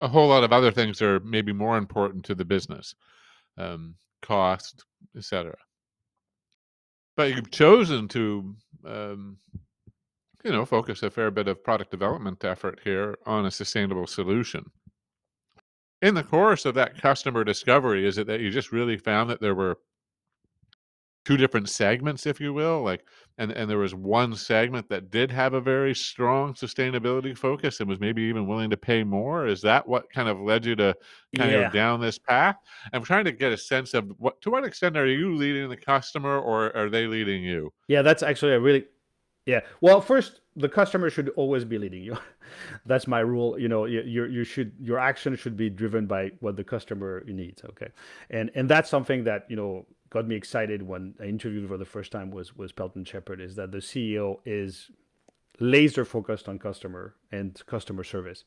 a 0.01 0.09
whole 0.09 0.29
lot 0.29 0.45
of 0.45 0.53
other 0.53 0.71
things 0.71 1.03
are 1.03 1.21
maybe 1.21 1.53
more 1.53 1.77
important 1.77 2.25
to 2.25 2.35
the 2.35 2.45
business, 2.45 2.95
um, 3.59 3.95
cost, 4.23 4.85
etc. 5.17 5.55
But 7.17 7.35
you've 7.35 7.51
chosen 7.51 8.09
to 8.09 8.57
um, 8.87 9.37
you 10.45 10.51
know, 10.51 10.65
focus 10.65 11.03
a 11.03 11.11
fair 11.11 11.31
bit 11.31 11.49
of 11.49 11.62
product 11.62 11.91
development 11.91 12.45
effort 12.45 12.81
here 12.83 13.17
on 13.27 13.47
a 13.47 13.51
sustainable 13.51 14.07
solution. 14.07 14.71
In 16.01 16.15
the 16.15 16.25
course 16.25 16.65
of 16.65 16.75
that 16.75 17.01
customer 17.01 17.45
discovery, 17.45 18.07
is 18.07 18.19
it 18.19 18.27
that 18.27 18.41
you 18.41 18.51
just 18.51 18.73
really 18.73 18.97
found 18.97 19.31
that 19.31 19.41
there 19.41 19.55
were 19.55 19.79
two 21.25 21.37
different 21.37 21.69
segments, 21.69 22.26
if 22.26 22.41
you 22.41 22.52
will, 22.52 22.83
like, 22.83 23.05
and 23.38 23.52
and 23.52 23.71
there 23.71 23.79
was 23.79 23.95
one 23.95 24.35
segment 24.35 24.88
that 24.88 25.11
did 25.11 25.31
have 25.31 25.55
a 25.55 25.61
very 25.61 25.95
strong 25.95 26.55
sustainability 26.55 27.37
focus 27.37 27.81
and 27.81 27.88
was 27.88 28.00
maybe 28.00 28.23
even 28.23 28.47
willing 28.47 28.71
to 28.71 28.76
pay 28.76 29.05
more? 29.05 29.47
Is 29.47 29.61
that 29.62 29.87
what 29.87 30.11
kind 30.12 30.29
of 30.29 30.41
led 30.41 30.64
you 30.67 30.76
to 30.76 30.95
kind 31.37 31.50
Yeah. 31.50 31.67
of 31.67 31.73
down 31.73 32.00
this 32.00 32.19
path? 32.19 32.57
I'm 32.93 33.02
trying 33.05 33.25
to 33.25 33.33
get 33.33 33.52
a 33.52 33.57
sense 33.57 33.95
of 33.95 34.11
what 34.19 34.41
to 34.43 34.50
what 34.50 34.64
extent 34.64 34.97
are 34.97 35.07
you 35.07 35.35
leading 35.35 35.69
the 35.69 35.76
customer 35.76 36.38
or 36.38 36.76
are 36.76 36.91
they 36.91 37.07
leading 37.07 37.43
you? 37.43 37.73
Yeah, 37.88 38.02
that's 38.02 38.23
actually 38.23 38.52
a 38.52 38.61
really 38.61 38.85
yeah. 39.47 39.61
Well, 39.81 40.00
first, 40.00 40.41
the 40.55 40.69
customer 40.69 41.11
should 41.11 41.31
always 41.31 41.64
be 41.64 41.76
leading 41.79 42.02
you. 42.05 42.17
That's 42.87 43.09
my 43.09 43.21
rule. 43.21 43.59
You 43.59 43.69
know, 43.69 43.87
you 43.87 44.02
you 44.02 44.25
you 44.26 44.45
should 44.45 44.73
your 44.81 44.99
action 44.99 45.35
should 45.37 45.57
be 45.57 45.69
driven 45.71 46.07
by 46.07 46.31
what 46.41 46.57
the 46.57 46.62
customer 46.62 47.25
needs. 47.26 47.64
Okay, 47.64 47.88
and 48.31 48.50
and 48.55 48.69
that's 48.69 48.88
something 48.91 49.25
that 49.25 49.47
you 49.49 49.57
know 49.57 49.87
got 50.12 50.28
me 50.28 50.37
excited 50.37 50.83
when 50.83 51.14
I 51.21 51.25
interviewed 51.25 51.66
for 51.66 51.78
the 51.78 51.87
first 51.87 52.12
time 52.12 52.31
was 52.31 52.54
was 52.54 52.71
Pelton 52.71 53.04
Shepherd. 53.04 53.40
Is 53.40 53.57
that 53.57 53.73
the 53.73 53.78
CEO 53.78 54.38
is 54.45 54.90
laser 55.59 56.04
focused 56.04 56.49
on 56.49 56.59
customer 56.59 57.14
and 57.31 57.61
customer 57.66 58.04
service, 58.04 58.45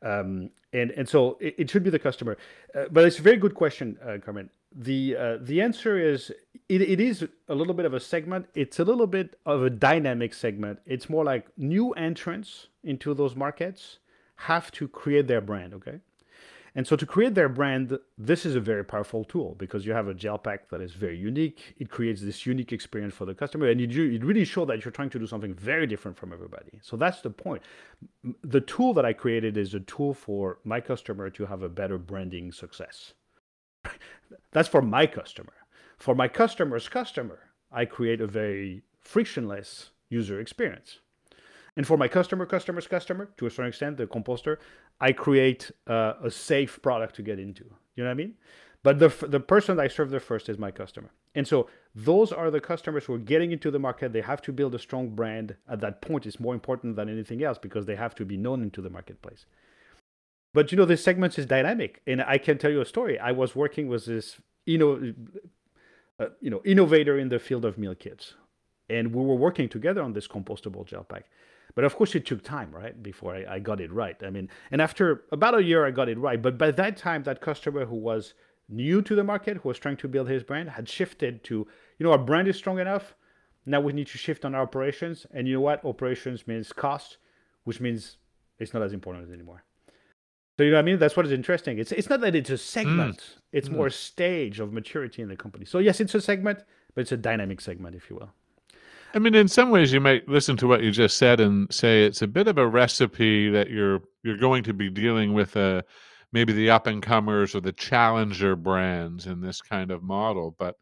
um, 0.00 0.50
and 0.72 0.90
and 0.92 1.06
so 1.06 1.36
it, 1.38 1.54
it 1.58 1.70
should 1.70 1.84
be 1.84 1.90
the 1.90 1.98
customer. 1.98 2.38
Uh, 2.74 2.84
but 2.90 3.04
it's 3.04 3.18
a 3.18 3.22
very 3.22 3.36
good 3.36 3.54
question, 3.54 3.98
uh, 4.02 4.16
Carmen. 4.24 4.48
The 4.74 5.16
uh, 5.16 5.36
the 5.42 5.60
answer 5.60 5.98
is 5.98 6.32
it, 6.70 6.80
it 6.80 6.98
is 6.98 7.28
a 7.48 7.54
little 7.54 7.74
bit 7.74 7.84
of 7.84 7.92
a 7.92 8.00
segment. 8.00 8.46
It's 8.54 8.78
a 8.78 8.84
little 8.84 9.06
bit 9.06 9.38
of 9.44 9.62
a 9.62 9.70
dynamic 9.70 10.32
segment. 10.32 10.80
It's 10.86 11.10
more 11.10 11.24
like 11.24 11.46
new 11.58 11.92
entrants 11.92 12.68
into 12.82 13.12
those 13.12 13.36
markets 13.36 13.98
have 14.36 14.72
to 14.72 14.88
create 14.88 15.26
their 15.28 15.42
brand. 15.42 15.74
Okay, 15.74 15.98
and 16.74 16.86
so 16.86 16.96
to 16.96 17.04
create 17.04 17.34
their 17.34 17.50
brand, 17.50 17.98
this 18.16 18.46
is 18.46 18.54
a 18.54 18.60
very 18.60 18.84
powerful 18.84 19.24
tool 19.24 19.54
because 19.58 19.84
you 19.84 19.92
have 19.92 20.08
a 20.08 20.14
gel 20.14 20.38
pack 20.38 20.70
that 20.70 20.80
is 20.80 20.92
very 20.92 21.18
unique. 21.18 21.74
It 21.76 21.90
creates 21.90 22.22
this 22.22 22.46
unique 22.46 22.72
experience 22.72 23.14
for 23.14 23.26
the 23.26 23.34
customer, 23.34 23.68
and 23.68 23.80
you 23.80 24.12
it 24.12 24.24
really 24.24 24.44
shows 24.44 24.68
that 24.68 24.84
you're 24.84 24.92
trying 24.92 25.10
to 25.10 25.18
do 25.18 25.26
something 25.26 25.52
very 25.54 25.86
different 25.86 26.16
from 26.16 26.32
everybody. 26.32 26.80
So 26.82 26.96
that's 26.96 27.20
the 27.20 27.30
point. 27.30 27.62
The 28.42 28.60
tool 28.60 28.94
that 28.94 29.04
I 29.04 29.12
created 29.12 29.58
is 29.58 29.74
a 29.74 29.80
tool 29.80 30.14
for 30.14 30.58
my 30.64 30.80
customer 30.80 31.28
to 31.30 31.46
have 31.46 31.62
a 31.62 31.68
better 31.68 31.98
branding 31.98 32.52
success. 32.52 33.12
That's 34.52 34.68
for 34.68 34.80
my 34.80 35.06
customer. 35.06 35.52
For 35.98 36.14
my 36.14 36.28
customer's 36.28 36.88
customer, 36.88 37.38
I 37.70 37.84
create 37.84 38.20
a 38.20 38.26
very 38.26 38.82
frictionless 39.00 39.90
user 40.08 40.40
experience. 40.40 40.98
And 41.76 41.86
for 41.86 41.96
my 41.96 42.08
customer, 42.08 42.44
customer's 42.44 42.86
customer, 42.86 43.30
to 43.38 43.46
a 43.46 43.50
certain 43.50 43.68
extent, 43.68 43.96
the 43.96 44.06
composter, 44.06 44.58
I 45.00 45.12
create 45.12 45.70
uh, 45.86 46.14
a 46.22 46.30
safe 46.30 46.80
product 46.82 47.16
to 47.16 47.22
get 47.22 47.38
into. 47.38 47.64
You 47.96 48.04
know 48.04 48.10
what 48.10 48.10
I 48.10 48.14
mean? 48.14 48.34
But 48.82 48.98
the, 48.98 49.08
the 49.26 49.40
person 49.40 49.78
I 49.78 49.88
serve 49.88 50.10
the 50.10 50.20
first 50.20 50.48
is 50.48 50.58
my 50.58 50.70
customer. 50.70 51.10
And 51.34 51.46
so 51.46 51.68
those 51.94 52.32
are 52.32 52.50
the 52.50 52.60
customers 52.60 53.04
who 53.04 53.14
are 53.14 53.18
getting 53.18 53.52
into 53.52 53.70
the 53.70 53.78
market. 53.78 54.12
They 54.12 54.20
have 54.20 54.42
to 54.42 54.52
build 54.52 54.74
a 54.74 54.78
strong 54.78 55.10
brand. 55.10 55.56
At 55.68 55.80
that 55.80 56.02
point, 56.02 56.26
it's 56.26 56.40
more 56.40 56.52
important 56.52 56.96
than 56.96 57.08
anything 57.08 57.42
else 57.42 57.58
because 57.58 57.86
they 57.86 57.96
have 57.96 58.14
to 58.16 58.24
be 58.24 58.36
known 58.36 58.62
into 58.62 58.82
the 58.82 58.90
marketplace. 58.90 59.46
But 60.52 60.70
you 60.70 60.76
know, 60.76 60.84
this 60.84 61.02
segment 61.02 61.38
is 61.38 61.46
dynamic, 61.46 62.02
and 62.06 62.20
I 62.22 62.36
can 62.36 62.58
tell 62.58 62.70
you 62.70 62.82
a 62.82 62.84
story. 62.84 63.18
I 63.18 63.32
was 63.32 63.56
working 63.56 63.88
with 63.88 64.04
this, 64.04 64.36
you 64.66 64.76
know, 64.76 65.14
uh, 66.20 66.26
you 66.40 66.50
know, 66.50 66.60
innovator 66.64 67.18
in 67.18 67.30
the 67.30 67.38
field 67.38 67.64
of 67.64 67.78
meal 67.78 67.94
kits, 67.94 68.34
and 68.90 69.14
we 69.14 69.24
were 69.24 69.34
working 69.34 69.68
together 69.68 70.02
on 70.02 70.12
this 70.12 70.28
compostable 70.28 70.84
gel 70.84 71.04
pack. 71.04 71.24
But 71.74 71.84
of 71.84 71.96
course, 71.96 72.14
it 72.14 72.26
took 72.26 72.42
time, 72.42 72.70
right, 72.70 73.00
before 73.02 73.34
I, 73.34 73.54
I 73.54 73.58
got 73.58 73.80
it 73.80 73.92
right. 73.92 74.16
I 74.22 74.30
mean, 74.30 74.48
and 74.70 74.82
after 74.82 75.24
about 75.32 75.54
a 75.54 75.62
year, 75.62 75.86
I 75.86 75.90
got 75.90 76.08
it 76.08 76.18
right. 76.18 76.40
But 76.40 76.58
by 76.58 76.70
that 76.72 76.96
time, 76.96 77.22
that 77.24 77.40
customer 77.40 77.86
who 77.86 77.96
was 77.96 78.34
new 78.68 79.02
to 79.02 79.14
the 79.14 79.24
market, 79.24 79.58
who 79.58 79.68
was 79.68 79.78
trying 79.78 79.96
to 79.98 80.08
build 80.08 80.28
his 80.28 80.42
brand, 80.42 80.70
had 80.70 80.88
shifted 80.88 81.44
to, 81.44 81.66
you 81.98 82.04
know, 82.04 82.12
our 82.12 82.18
brand 82.18 82.48
is 82.48 82.56
strong 82.56 82.78
enough. 82.78 83.14
Now 83.64 83.80
we 83.80 83.92
need 83.92 84.08
to 84.08 84.18
shift 84.18 84.44
on 84.44 84.54
our 84.54 84.62
operations, 84.62 85.26
and 85.32 85.46
you 85.46 85.54
know 85.54 85.60
what? 85.60 85.84
Operations 85.84 86.46
means 86.46 86.72
cost, 86.72 87.18
which 87.64 87.80
means 87.80 88.16
it's 88.58 88.74
not 88.74 88.82
as 88.82 88.92
important 88.92 89.32
anymore. 89.32 89.64
So 90.58 90.64
you 90.64 90.70
know 90.70 90.76
what 90.76 90.82
I 90.82 90.84
mean? 90.84 90.98
That's 90.98 91.16
what 91.16 91.24
is 91.24 91.32
interesting. 91.32 91.78
It's 91.78 91.92
it's 91.92 92.10
not 92.10 92.20
that 92.20 92.34
it's 92.34 92.50
a 92.50 92.58
segment; 92.58 93.18
mm. 93.18 93.38
it's 93.52 93.68
mm. 93.68 93.76
more 93.76 93.86
a 93.86 93.90
stage 93.90 94.60
of 94.60 94.72
maturity 94.72 95.22
in 95.22 95.28
the 95.28 95.36
company. 95.36 95.64
So 95.64 95.78
yes, 95.78 96.00
it's 96.00 96.14
a 96.14 96.20
segment, 96.20 96.58
but 96.94 97.02
it's 97.02 97.12
a 97.12 97.16
dynamic 97.16 97.60
segment, 97.60 97.94
if 97.94 98.10
you 98.10 98.16
will. 98.16 98.32
I 99.14 99.18
mean, 99.18 99.34
in 99.34 99.48
some 99.48 99.70
ways, 99.70 99.92
you 99.92 100.00
might 100.00 100.28
listen 100.28 100.56
to 100.58 100.66
what 100.66 100.82
you 100.82 100.90
just 100.90 101.18
said 101.18 101.38
and 101.40 101.72
say 101.72 102.04
it's 102.04 102.22
a 102.22 102.26
bit 102.26 102.48
of 102.48 102.56
a 102.56 102.66
recipe 102.66 103.50
that 103.50 103.70
you're 103.70 104.00
you're 104.22 104.38
going 104.38 104.64
to 104.64 104.72
be 104.72 104.88
dealing 104.88 105.34
with 105.34 105.56
uh, 105.56 105.82
maybe 106.32 106.52
the 106.52 106.70
up 106.70 106.86
and 106.86 107.02
comers 107.02 107.54
or 107.54 107.60
the 107.60 107.72
challenger 107.72 108.56
brands 108.56 109.26
in 109.26 109.40
this 109.40 109.60
kind 109.60 109.90
of 109.90 110.02
model. 110.02 110.56
But 110.58 110.76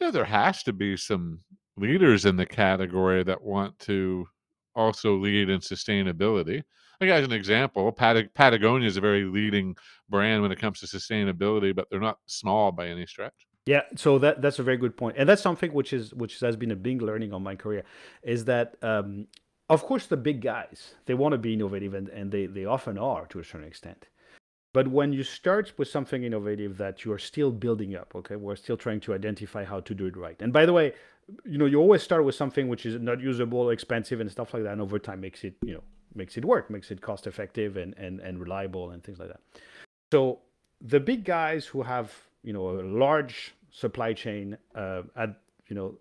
you 0.00 0.06
know, 0.06 0.10
there 0.10 0.24
has 0.24 0.62
to 0.64 0.72
be 0.72 0.96
some 0.96 1.40
leaders 1.76 2.24
in 2.24 2.36
the 2.36 2.46
category 2.46 3.22
that 3.24 3.42
want 3.42 3.78
to 3.80 4.26
also 4.74 5.16
lead 5.16 5.50
in 5.50 5.60
sustainability. 5.60 6.62
Like 7.00 7.10
as 7.10 7.24
an 7.24 7.32
example, 7.32 7.92
Pat- 7.92 8.34
Patagonia 8.34 8.86
is 8.86 8.96
a 8.96 9.02
very 9.02 9.24
leading 9.24 9.76
brand 10.08 10.42
when 10.42 10.52
it 10.52 10.58
comes 10.58 10.80
to 10.80 10.86
sustainability, 10.86 11.74
but 11.74 11.88
they're 11.90 12.00
not 12.00 12.18
small 12.26 12.72
by 12.72 12.88
any 12.88 13.06
stretch. 13.06 13.46
Yeah, 13.66 13.82
so 13.94 14.18
that 14.18 14.40
that's 14.40 14.58
a 14.58 14.62
very 14.62 14.78
good 14.78 14.96
point, 14.96 15.16
and 15.18 15.28
that's 15.28 15.42
something 15.42 15.72
which 15.72 15.92
is 15.92 16.14
which 16.14 16.40
has 16.40 16.56
been 16.56 16.70
a 16.70 16.76
big 16.76 17.02
learning 17.02 17.32
on 17.32 17.42
my 17.42 17.54
career, 17.54 17.84
is 18.22 18.46
that 18.46 18.76
um, 18.82 19.26
of 19.68 19.82
course 19.82 20.06
the 20.06 20.16
big 20.16 20.40
guys 20.40 20.94
they 21.06 21.14
want 21.14 21.32
to 21.32 21.38
be 21.38 21.52
innovative 21.54 21.94
and, 21.94 22.08
and 22.08 22.32
they 22.32 22.46
they 22.46 22.64
often 22.64 22.96
are 22.96 23.26
to 23.26 23.38
a 23.38 23.44
certain 23.44 23.66
extent, 23.66 24.08
but 24.72 24.88
when 24.88 25.12
you 25.12 25.22
start 25.22 25.72
with 25.76 25.88
something 25.88 26.24
innovative 26.24 26.78
that 26.78 27.04
you 27.04 27.12
are 27.12 27.18
still 27.18 27.50
building 27.50 27.94
up, 27.94 28.14
okay, 28.14 28.36
we're 28.36 28.56
still 28.56 28.78
trying 28.78 29.00
to 29.00 29.12
identify 29.14 29.64
how 29.64 29.80
to 29.80 29.94
do 29.94 30.06
it 30.06 30.16
right. 30.16 30.40
And 30.40 30.52
by 30.52 30.64
the 30.64 30.72
way, 30.72 30.94
you 31.44 31.58
know 31.58 31.66
you 31.66 31.78
always 31.78 32.02
start 32.02 32.24
with 32.24 32.34
something 32.34 32.66
which 32.66 32.86
is 32.86 33.00
not 33.00 33.20
usable, 33.20 33.70
expensive, 33.70 34.20
and 34.20 34.30
stuff 34.30 34.54
like 34.54 34.62
that, 34.62 34.72
and 34.72 34.80
over 34.80 34.98
time 34.98 35.20
makes 35.20 35.44
it 35.44 35.54
you 35.62 35.74
know 35.74 35.82
makes 36.14 36.38
it 36.38 36.44
work, 36.46 36.70
makes 36.70 36.90
it 36.90 37.02
cost 37.02 37.26
effective 37.26 37.76
and 37.76 37.94
and 37.98 38.20
and 38.20 38.40
reliable 38.40 38.90
and 38.90 39.04
things 39.04 39.18
like 39.18 39.28
that. 39.28 39.40
So 40.12 40.40
the 40.80 40.98
big 40.98 41.24
guys 41.24 41.66
who 41.66 41.82
have 41.82 42.10
you 42.42 42.52
know 42.52 42.70
a 42.70 42.82
large 42.82 43.54
supply 43.70 44.12
chain 44.12 44.56
uh, 44.74 45.02
at 45.16 45.36
you 45.68 45.76
know 45.76 45.94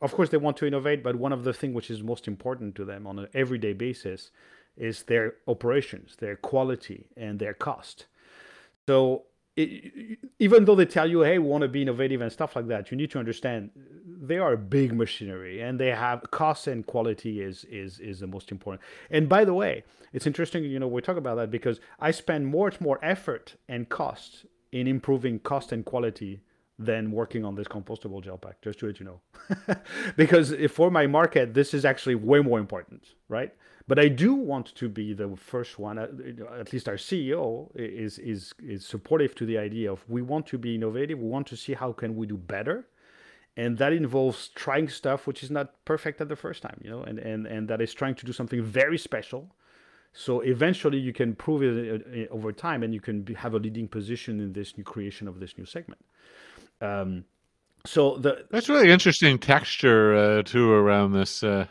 of 0.00 0.12
course 0.12 0.28
they 0.30 0.36
want 0.36 0.56
to 0.56 0.66
innovate 0.66 1.02
but 1.02 1.16
one 1.16 1.32
of 1.32 1.44
the 1.44 1.52
things 1.52 1.74
which 1.74 1.90
is 1.90 2.02
most 2.02 2.28
important 2.28 2.74
to 2.74 2.84
them 2.84 3.06
on 3.06 3.18
an 3.18 3.28
everyday 3.34 3.72
basis 3.72 4.30
is 4.76 5.04
their 5.04 5.34
operations 5.48 6.16
their 6.16 6.36
quality 6.36 7.06
and 7.16 7.38
their 7.38 7.54
cost. 7.54 8.06
So 8.86 9.24
it, 9.56 10.18
even 10.38 10.64
though 10.64 10.76
they 10.76 10.86
tell 10.86 11.08
you 11.08 11.22
hey 11.22 11.38
we 11.38 11.48
want 11.48 11.62
to 11.62 11.68
be 11.68 11.82
innovative 11.82 12.20
and 12.20 12.30
stuff 12.32 12.54
like 12.54 12.68
that 12.68 12.90
you 12.90 12.96
need 12.96 13.10
to 13.10 13.18
understand 13.18 13.70
they 14.22 14.38
are 14.38 14.52
a 14.52 14.58
big 14.58 14.92
machinery 14.92 15.60
and 15.60 15.78
they 15.80 15.88
have 15.88 16.30
cost 16.30 16.66
and 16.66 16.86
quality 16.86 17.40
is 17.40 17.64
is 17.64 17.98
is 17.98 18.20
the 18.20 18.26
most 18.26 18.52
important. 18.52 18.82
And 19.10 19.28
by 19.28 19.44
the 19.44 19.54
way 19.54 19.84
it's 20.12 20.26
interesting 20.26 20.64
you 20.64 20.78
know 20.78 20.88
we 20.88 21.02
talk 21.02 21.16
about 21.16 21.36
that 21.36 21.50
because 21.50 21.80
i 21.98 22.10
spend 22.10 22.46
much 22.46 22.80
more 22.80 22.98
effort 23.02 23.56
and 23.68 23.88
cost 23.88 24.46
in 24.72 24.86
improving 24.86 25.38
cost 25.40 25.72
and 25.72 25.84
quality 25.84 26.40
than 26.80 27.10
working 27.10 27.44
on 27.44 27.54
this 27.54 27.68
compostable 27.68 28.24
gel 28.24 28.38
pack 28.38 28.60
just 28.62 28.78
to 28.78 28.86
let 28.86 28.98
you 28.98 29.06
know. 29.06 29.20
Because 30.16 30.54
for 30.70 30.90
my 30.90 31.06
market 31.06 31.52
this 31.52 31.74
is 31.74 31.84
actually 31.84 32.14
way 32.14 32.40
more 32.40 32.58
important 32.58 33.14
right? 33.28 33.52
But 33.86 33.98
i 33.98 34.08
do 34.08 34.34
want 34.34 34.74
to 34.76 34.88
be 34.88 35.12
the 35.12 35.36
first 35.36 35.78
one 35.78 35.98
at, 35.98 36.10
at 36.62 36.72
least 36.72 36.88
our 36.88 37.00
ceo 37.08 37.70
is 37.74 38.18
is 38.18 38.54
is 38.74 38.86
supportive 38.86 39.34
to 39.34 39.44
the 39.44 39.58
idea 39.58 39.90
of 39.92 39.98
we 40.08 40.22
want 40.22 40.46
to 40.52 40.58
be 40.58 40.74
innovative 40.74 41.18
we 41.18 41.28
want 41.28 41.46
to 41.48 41.56
see 41.56 41.74
how 41.74 41.92
can 41.92 42.16
we 42.16 42.26
do 42.26 42.36
better. 42.36 42.86
And 43.56 43.76
that 43.78 43.92
involves 43.92 44.48
trying 44.64 44.88
stuff 44.88 45.26
which 45.26 45.42
is 45.42 45.50
not 45.50 45.84
perfect 45.84 46.20
at 46.20 46.28
the 46.28 46.36
first 46.44 46.62
time 46.62 46.78
you 46.84 46.90
know 46.92 47.02
and 47.02 47.18
and, 47.18 47.46
and 47.46 47.62
that 47.68 47.80
is 47.86 47.92
trying 47.92 48.16
to 48.20 48.24
do 48.24 48.32
something 48.32 48.62
very 48.62 48.98
special 48.98 49.42
so 50.12 50.40
eventually 50.40 50.98
you 50.98 51.12
can 51.12 51.34
prove 51.34 51.62
it 51.62 52.28
uh, 52.30 52.34
over 52.34 52.52
time 52.52 52.82
and 52.82 52.92
you 52.92 53.00
can 53.00 53.22
be, 53.22 53.34
have 53.34 53.54
a 53.54 53.58
leading 53.58 53.86
position 53.86 54.40
in 54.40 54.52
this 54.52 54.76
new 54.76 54.84
creation 54.84 55.28
of 55.28 55.40
this 55.40 55.56
new 55.56 55.64
segment 55.64 56.00
um, 56.80 57.24
so 57.86 58.16
the 58.18 58.46
That's 58.50 58.68
really 58.68 58.90
interesting 58.90 59.38
texture 59.38 60.14
uh, 60.14 60.42
too 60.42 60.72
around 60.72 61.12
this. 61.12 61.42
Uh, 61.42 61.66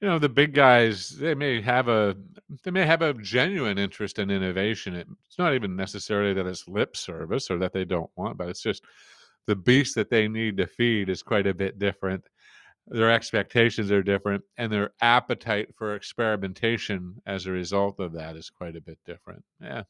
you 0.00 0.08
know, 0.08 0.18
the 0.18 0.28
big 0.28 0.54
guys 0.54 1.10
they 1.10 1.34
may 1.34 1.60
have 1.60 1.88
a 1.88 2.16
they 2.64 2.70
may 2.70 2.84
have 2.84 3.02
a 3.02 3.14
genuine 3.14 3.78
interest 3.78 4.18
in 4.18 4.30
innovation. 4.30 4.94
It, 4.94 5.08
it's 5.26 5.38
not 5.38 5.54
even 5.54 5.76
necessarily 5.76 6.34
that 6.34 6.46
it's 6.46 6.68
lip 6.68 6.96
service 6.96 7.50
or 7.50 7.58
that 7.58 7.72
they 7.72 7.84
don't 7.84 8.10
want, 8.16 8.36
but 8.36 8.48
it's 8.48 8.62
just 8.62 8.84
the 9.46 9.56
beast 9.56 9.94
that 9.96 10.10
they 10.10 10.28
need 10.28 10.56
to 10.58 10.66
feed 10.66 11.08
is 11.08 11.22
quite 11.22 11.46
a 11.46 11.54
bit 11.54 11.78
different. 11.78 12.24
Their 12.88 13.10
expectations 13.10 13.90
are 13.90 14.02
different, 14.02 14.42
and 14.56 14.72
their 14.72 14.92
appetite 15.00 15.74
for 15.76 15.94
experimentation 15.94 17.22
as 17.26 17.46
a 17.46 17.52
result 17.52 18.00
of 18.00 18.12
that 18.14 18.36
is 18.36 18.50
quite 18.50 18.76
a 18.76 18.80
bit 18.80 18.98
different. 19.06 19.44
Yeah, 19.60 19.84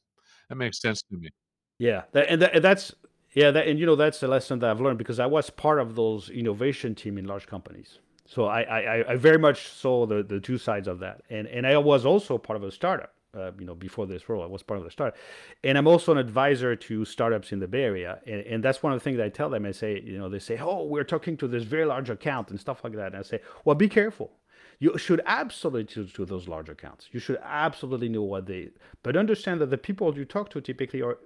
that 0.48 0.56
makes 0.56 0.80
sense 0.80 1.02
to 1.02 1.16
me. 1.16 1.30
Yeah, 1.78 2.02
that, 2.12 2.28
and, 2.28 2.42
that, 2.42 2.54
and 2.54 2.64
that's 2.64 2.94
yeah, 3.34 3.50
that, 3.50 3.66
and 3.66 3.78
you 3.78 3.86
know 3.86 3.96
that's 3.96 4.20
the 4.20 4.28
lesson 4.28 4.58
that 4.58 4.70
I've 4.70 4.80
learned 4.80 4.98
because 4.98 5.18
I 5.18 5.26
was 5.26 5.48
part 5.48 5.80
of 5.80 5.94
those 5.94 6.28
innovation 6.28 6.94
team 6.94 7.16
in 7.16 7.26
large 7.26 7.46
companies, 7.46 7.98
So 8.26 8.44
I, 8.44 8.62
I, 8.62 9.12
I 9.12 9.16
very 9.16 9.38
much 9.38 9.68
saw 9.68 10.06
the, 10.06 10.22
the 10.22 10.38
two 10.38 10.58
sides 10.58 10.86
of 10.86 10.98
that. 11.00 11.22
And, 11.30 11.46
and 11.48 11.66
I 11.66 11.76
was 11.78 12.04
also 12.04 12.38
part 12.38 12.56
of 12.56 12.62
a 12.62 12.70
startup. 12.70 13.14
Uh, 13.34 13.50
you 13.58 13.64
know, 13.64 13.74
before 13.74 14.06
this 14.06 14.28
role, 14.28 14.42
I 14.42 14.46
was 14.46 14.62
part 14.62 14.76
of 14.76 14.84
the 14.84 14.90
startup, 14.90 15.16
and 15.64 15.78
I'm 15.78 15.86
also 15.86 16.12
an 16.12 16.18
advisor 16.18 16.76
to 16.76 17.04
startups 17.06 17.50
in 17.50 17.60
the 17.60 17.66
Bay 17.66 17.84
Area, 17.84 18.20
and, 18.26 18.42
and 18.42 18.62
that's 18.62 18.82
one 18.82 18.92
of 18.92 18.98
the 18.98 19.02
things 19.02 19.18
I 19.18 19.30
tell 19.30 19.48
them. 19.48 19.64
I 19.64 19.72
say, 19.72 20.02
you 20.04 20.18
know, 20.18 20.28
they 20.28 20.38
say, 20.38 20.58
oh, 20.58 20.84
we're 20.84 21.02
talking 21.02 21.38
to 21.38 21.48
this 21.48 21.62
very 21.62 21.86
large 21.86 22.10
account 22.10 22.50
and 22.50 22.60
stuff 22.60 22.84
like 22.84 22.92
that, 22.94 23.06
and 23.06 23.16
I 23.16 23.22
say, 23.22 23.40
well, 23.64 23.74
be 23.74 23.88
careful. 23.88 24.32
You 24.80 24.98
should 24.98 25.22
absolutely 25.24 26.04
to 26.04 26.24
those 26.26 26.46
large 26.46 26.68
accounts. 26.68 27.08
You 27.12 27.20
should 27.20 27.38
absolutely 27.42 28.10
know 28.10 28.22
what 28.22 28.44
they, 28.44 28.68
but 29.02 29.16
understand 29.16 29.62
that 29.62 29.70
the 29.70 29.78
people 29.78 30.14
you 30.14 30.26
talk 30.26 30.50
to 30.50 30.60
typically 30.60 31.00
are 31.00 31.16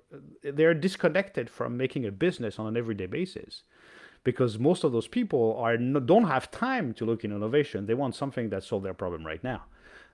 they're 0.43 0.75
disconnected 0.75 1.51
from 1.51 1.77
making 1.77 2.07
a 2.07 2.13
business 2.13 2.59
on 2.61 2.69
an 2.69 2.77
everyday 2.77 3.07
basis 3.07 3.65
because 4.23 4.59
most 4.61 4.85
of 4.85 4.93
those 4.93 5.09
people 5.09 5.57
are 5.59 5.77
don't 5.77 6.29
have 6.29 6.53
time 6.53 6.93
to 6.95 7.05
look 7.05 7.25
in 7.25 7.33
innovation. 7.33 7.87
They 7.87 7.95
want 7.95 8.15
something 8.15 8.51
that 8.51 8.63
solves 8.63 8.85
their 8.85 8.95
problem 8.95 9.27
right 9.27 9.43
now 9.43 9.63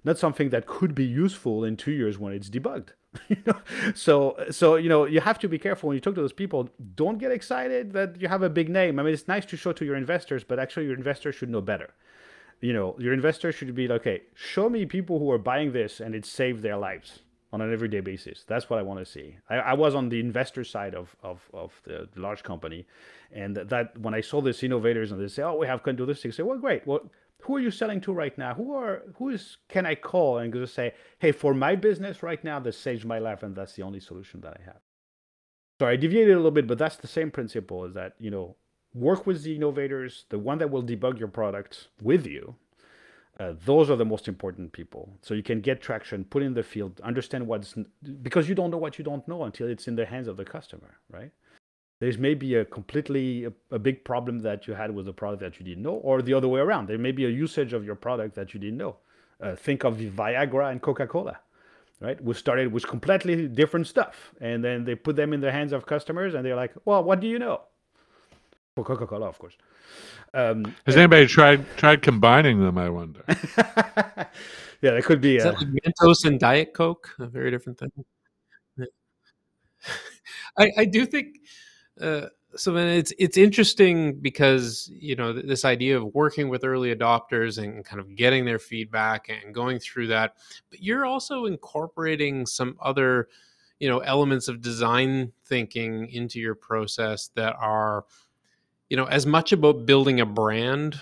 not 0.05 0.19
something 0.19 0.51
that 0.51 0.67
could 0.67 0.95
be 0.95 1.05
useful 1.05 1.65
in 1.65 1.77
two 1.77 1.93
years 1.93 2.19
when 2.19 2.33
it's 2.33 2.51
debugged. 2.51 2.91
you 3.29 3.37
know? 3.47 3.59
So 3.95 4.37
so 4.51 4.77
you 4.77 4.89
know 4.89 5.05
you 5.05 5.21
have 5.21 5.39
to 5.41 5.49
be 5.49 5.59
careful 5.59 5.89
when 5.89 5.97
you 5.97 6.01
talk 6.01 6.15
to 6.15 6.21
those 6.21 6.33
people. 6.33 6.69
Don't 6.95 7.19
get 7.19 7.31
excited 7.31 7.93
that 7.93 8.21
you 8.21 8.29
have 8.29 8.43
a 8.43 8.51
big 8.51 8.69
name. 8.69 8.99
I 8.99 9.03
mean, 9.03 9.15
it's 9.15 9.29
nice 9.29 9.47
to 9.47 9.57
show 9.57 9.73
to 9.73 9.85
your 9.85 9.97
investors, 9.97 10.45
but 10.45 10.59
actually 10.59 10.87
your 10.87 10.97
investors 10.97 11.35
should 11.35 11.51
know 11.51 11.61
better. 11.61 11.95
You 12.61 12.73
know, 12.73 12.97
your 12.99 13.13
investors 13.13 13.57
should 13.57 13.75
be 13.75 13.89
like, 13.89 14.03
okay, 14.03 14.23
show 14.35 14.69
me 14.69 14.87
people 14.87 15.19
who 15.19 15.31
are 15.31 15.39
buying 15.39 15.73
this 15.73 16.01
and 16.01 16.15
it 16.15 16.25
saved 16.25 16.63
their 16.63 16.77
lives 16.77 17.21
on 17.53 17.61
an 17.61 17.73
everyday 17.73 18.01
basis. 18.01 18.45
That's 18.47 18.71
what 18.71 18.79
I 18.79 18.83
want 18.83 19.01
to 19.01 19.05
see. 19.05 19.37
I, 19.51 19.57
I 19.57 19.73
was 19.75 19.95
on 19.95 20.09
the 20.09 20.21
investor 20.21 20.65
side 20.65 20.95
of, 20.95 21.15
of, 21.23 21.41
of 21.53 21.81
the 21.85 22.09
large 22.17 22.43
company. 22.43 22.87
And 23.31 23.57
that 23.57 23.99
when 23.99 24.15
I 24.15 24.21
saw 24.21 24.41
these 24.41 24.63
innovators 24.63 25.13
and 25.13 25.21
they 25.21 25.29
say, 25.29 25.43
oh, 25.43 25.57
we 25.57 25.67
have 25.67 25.83
can 25.83 25.97
do 25.97 26.07
this, 26.07 26.23
they 26.23 26.31
say, 26.31 26.43
well, 26.43 26.59
great. 26.59 26.87
Well, 26.87 27.11
who 27.45 27.57
are 27.57 27.61
you 27.61 27.71
selling 27.71 28.01
to 28.03 28.13
right 28.13 28.37
now? 28.39 28.55
Who 28.55 28.75
are 28.75 29.03
who 29.17 29.31
is 29.31 29.59
can 29.69 29.87
I 29.87 29.95
call 29.95 30.39
and 30.39 30.53
just 30.53 30.75
say, 30.75 30.95
hey, 31.19 31.33
for 31.33 31.55
my 31.55 31.75
business 31.77 32.23
right 32.23 32.43
now, 32.43 32.61
this 32.61 32.79
saves 32.79 33.05
my 33.05 33.19
life, 33.19 33.43
and 33.43 33.55
that's 33.55 33.75
the 33.75 33.83
only 33.83 34.01
solution 34.01 34.41
that 34.43 34.59
I 34.61 34.65
have. 34.65 34.81
So 35.81 35.87
I 35.87 35.97
deviated 35.97 36.35
a 36.35 36.37
little 36.37 36.51
bit, 36.51 36.67
but 36.67 36.79
that's 36.79 36.97
the 36.97 37.09
same 37.09 37.31
principle: 37.31 37.85
is 37.85 37.95
that 37.95 38.15
you 38.19 38.31
know 38.31 38.57
work 38.95 39.27
with 39.27 39.43
the 39.43 39.57
innovators, 39.57 40.27
the 40.29 40.39
one 40.39 40.59
that 40.59 40.71
will 40.71 40.83
debug 40.83 41.19
your 41.19 41.29
product 41.29 41.89
with 42.03 42.27
you. 42.27 42.57
Uh, 43.41 43.55
those 43.65 43.89
are 43.89 43.97
the 43.97 44.05
most 44.05 44.29
important 44.29 44.73
people. 44.73 45.17
So 45.23 45.33
you 45.33 45.43
can 45.43 45.63
get 45.63 45.81
traction, 45.81 46.25
put 46.25 46.43
in 46.43 46.53
the 46.53 46.63
field, 46.63 47.01
understand 47.03 47.47
what's 47.47 47.75
because 48.23 48.49
you 48.49 48.55
don't 48.55 48.71
know 48.71 48.79
what 48.79 48.99
you 48.99 49.05
don't 49.05 49.27
know 49.27 49.45
until 49.45 49.69
it's 49.69 49.89
in 49.89 49.97
the 49.97 50.05
hands 50.07 50.29
of 50.29 50.37
the 50.37 50.45
customer, 50.45 50.99
right? 51.11 51.33
There's 52.03 52.19
maybe 52.19 52.57
a 52.57 52.65
completely 52.65 53.45
a, 53.45 53.53
a, 53.71 53.79
big 53.79 54.03
problem 54.03 54.41
that 54.41 54.67
you 54.67 54.75
had 54.75 54.93
with 54.93 55.07
a 55.07 55.13
product 55.13 55.41
that 55.41 55.61
you 55.61 55.65
didn't 55.65 55.85
know 55.85 55.95
or 56.09 56.21
the 56.21 56.35
other 56.35 56.49
way 56.49 56.59
around. 56.59 56.89
There 56.89 56.99
may 56.99 57.13
be 57.13 57.27
a 57.27 57.29
usage 57.29 57.73
of 57.73 57.85
your 57.85 57.95
product 57.95 58.35
that 58.35 58.53
you 58.53 58.59
didn't 58.59 58.79
know. 58.79 58.97
Uh, 59.41 59.55
think 59.55 59.85
of 59.85 59.99
the 59.99 60.11
viagra 60.11 60.73
and 60.73 60.83
coca-cola 60.83 61.39
right? 62.01 62.21
We 62.21 62.35
started 62.35 62.73
with 62.73 62.85
completely 62.89 63.47
different 63.47 63.87
stuff 63.87 64.35
and 64.41 64.65
then 64.65 64.85
they 64.85 64.97
put 64.97 65.15
them 65.15 65.33
in 65.33 65.41
the 65.41 65.53
hands 65.53 65.73
of 65.73 65.87
customers 65.87 66.35
and 66.35 66.45
they're 66.45 66.57
like 66.57 66.73
well 66.85 67.05
what 67.05 67.21
do 67.21 67.29
you 67.29 67.39
know? 67.39 67.61
For 68.75 68.83
coca-cola 68.85 69.29
of 69.29 69.39
course. 69.39 69.57
Um, 70.35 70.75
has 70.87 70.97
anybody 70.97 71.29
tried 71.29 71.65
tried 71.77 72.03
combining 72.03 72.59
them 72.61 72.79
i 72.79 72.89
wonder? 72.89 73.25
Yeah 74.83 74.97
it 74.99 75.05
could 75.05 75.21
be 75.21 75.37
Is 75.37 75.45
uh, 75.45 75.53
like 75.53 75.69
mentos 75.69 76.25
and 76.25 76.41
diet 76.41 76.75
coke? 76.75 77.15
A 77.21 77.27
very 77.27 77.53
different 77.53 77.79
thing. 77.79 77.93
I, 80.59 80.73
I 80.79 80.85
do 80.85 81.07
think 81.07 81.37
uh, 82.03 82.27
so 82.55 82.73
then 82.73 82.89
it's 82.89 83.13
it's 83.19 83.37
interesting 83.37 84.15
because 84.21 84.91
you 84.93 85.17
know 85.17 85.33
this 85.33 85.65
idea 85.65 85.97
of 85.97 86.15
working 86.15 86.49
with 86.49 86.65
early 86.65 86.95
adopters 86.95 87.63
and 87.63 87.85
kind 87.85 88.01
of 88.01 88.15
getting 88.15 88.45
their 88.45 88.59
feedback 88.59 89.29
and 89.29 89.55
going 89.55 89.79
through 89.79 90.07
that 90.09 90.37
but 90.71 90.83
you're 90.83 91.07
also 91.07 91.47
incorporating 91.47 92.45
some 92.45 92.77
other 92.81 93.29
you 93.79 93.89
know 93.89 94.01
elements 94.01 94.49
of 94.49 94.61
design 94.61 95.33
thinking 95.47 96.09
into 96.11 96.39
your 96.39 96.55
process 96.55 97.31
that 97.35 97.55
are 97.59 98.05
you 98.91 98.97
know 98.97 99.07
as 99.07 99.25
much 99.25 99.53
about 99.53 99.87
building 99.87 100.21
a 100.21 100.27
brand 100.27 101.01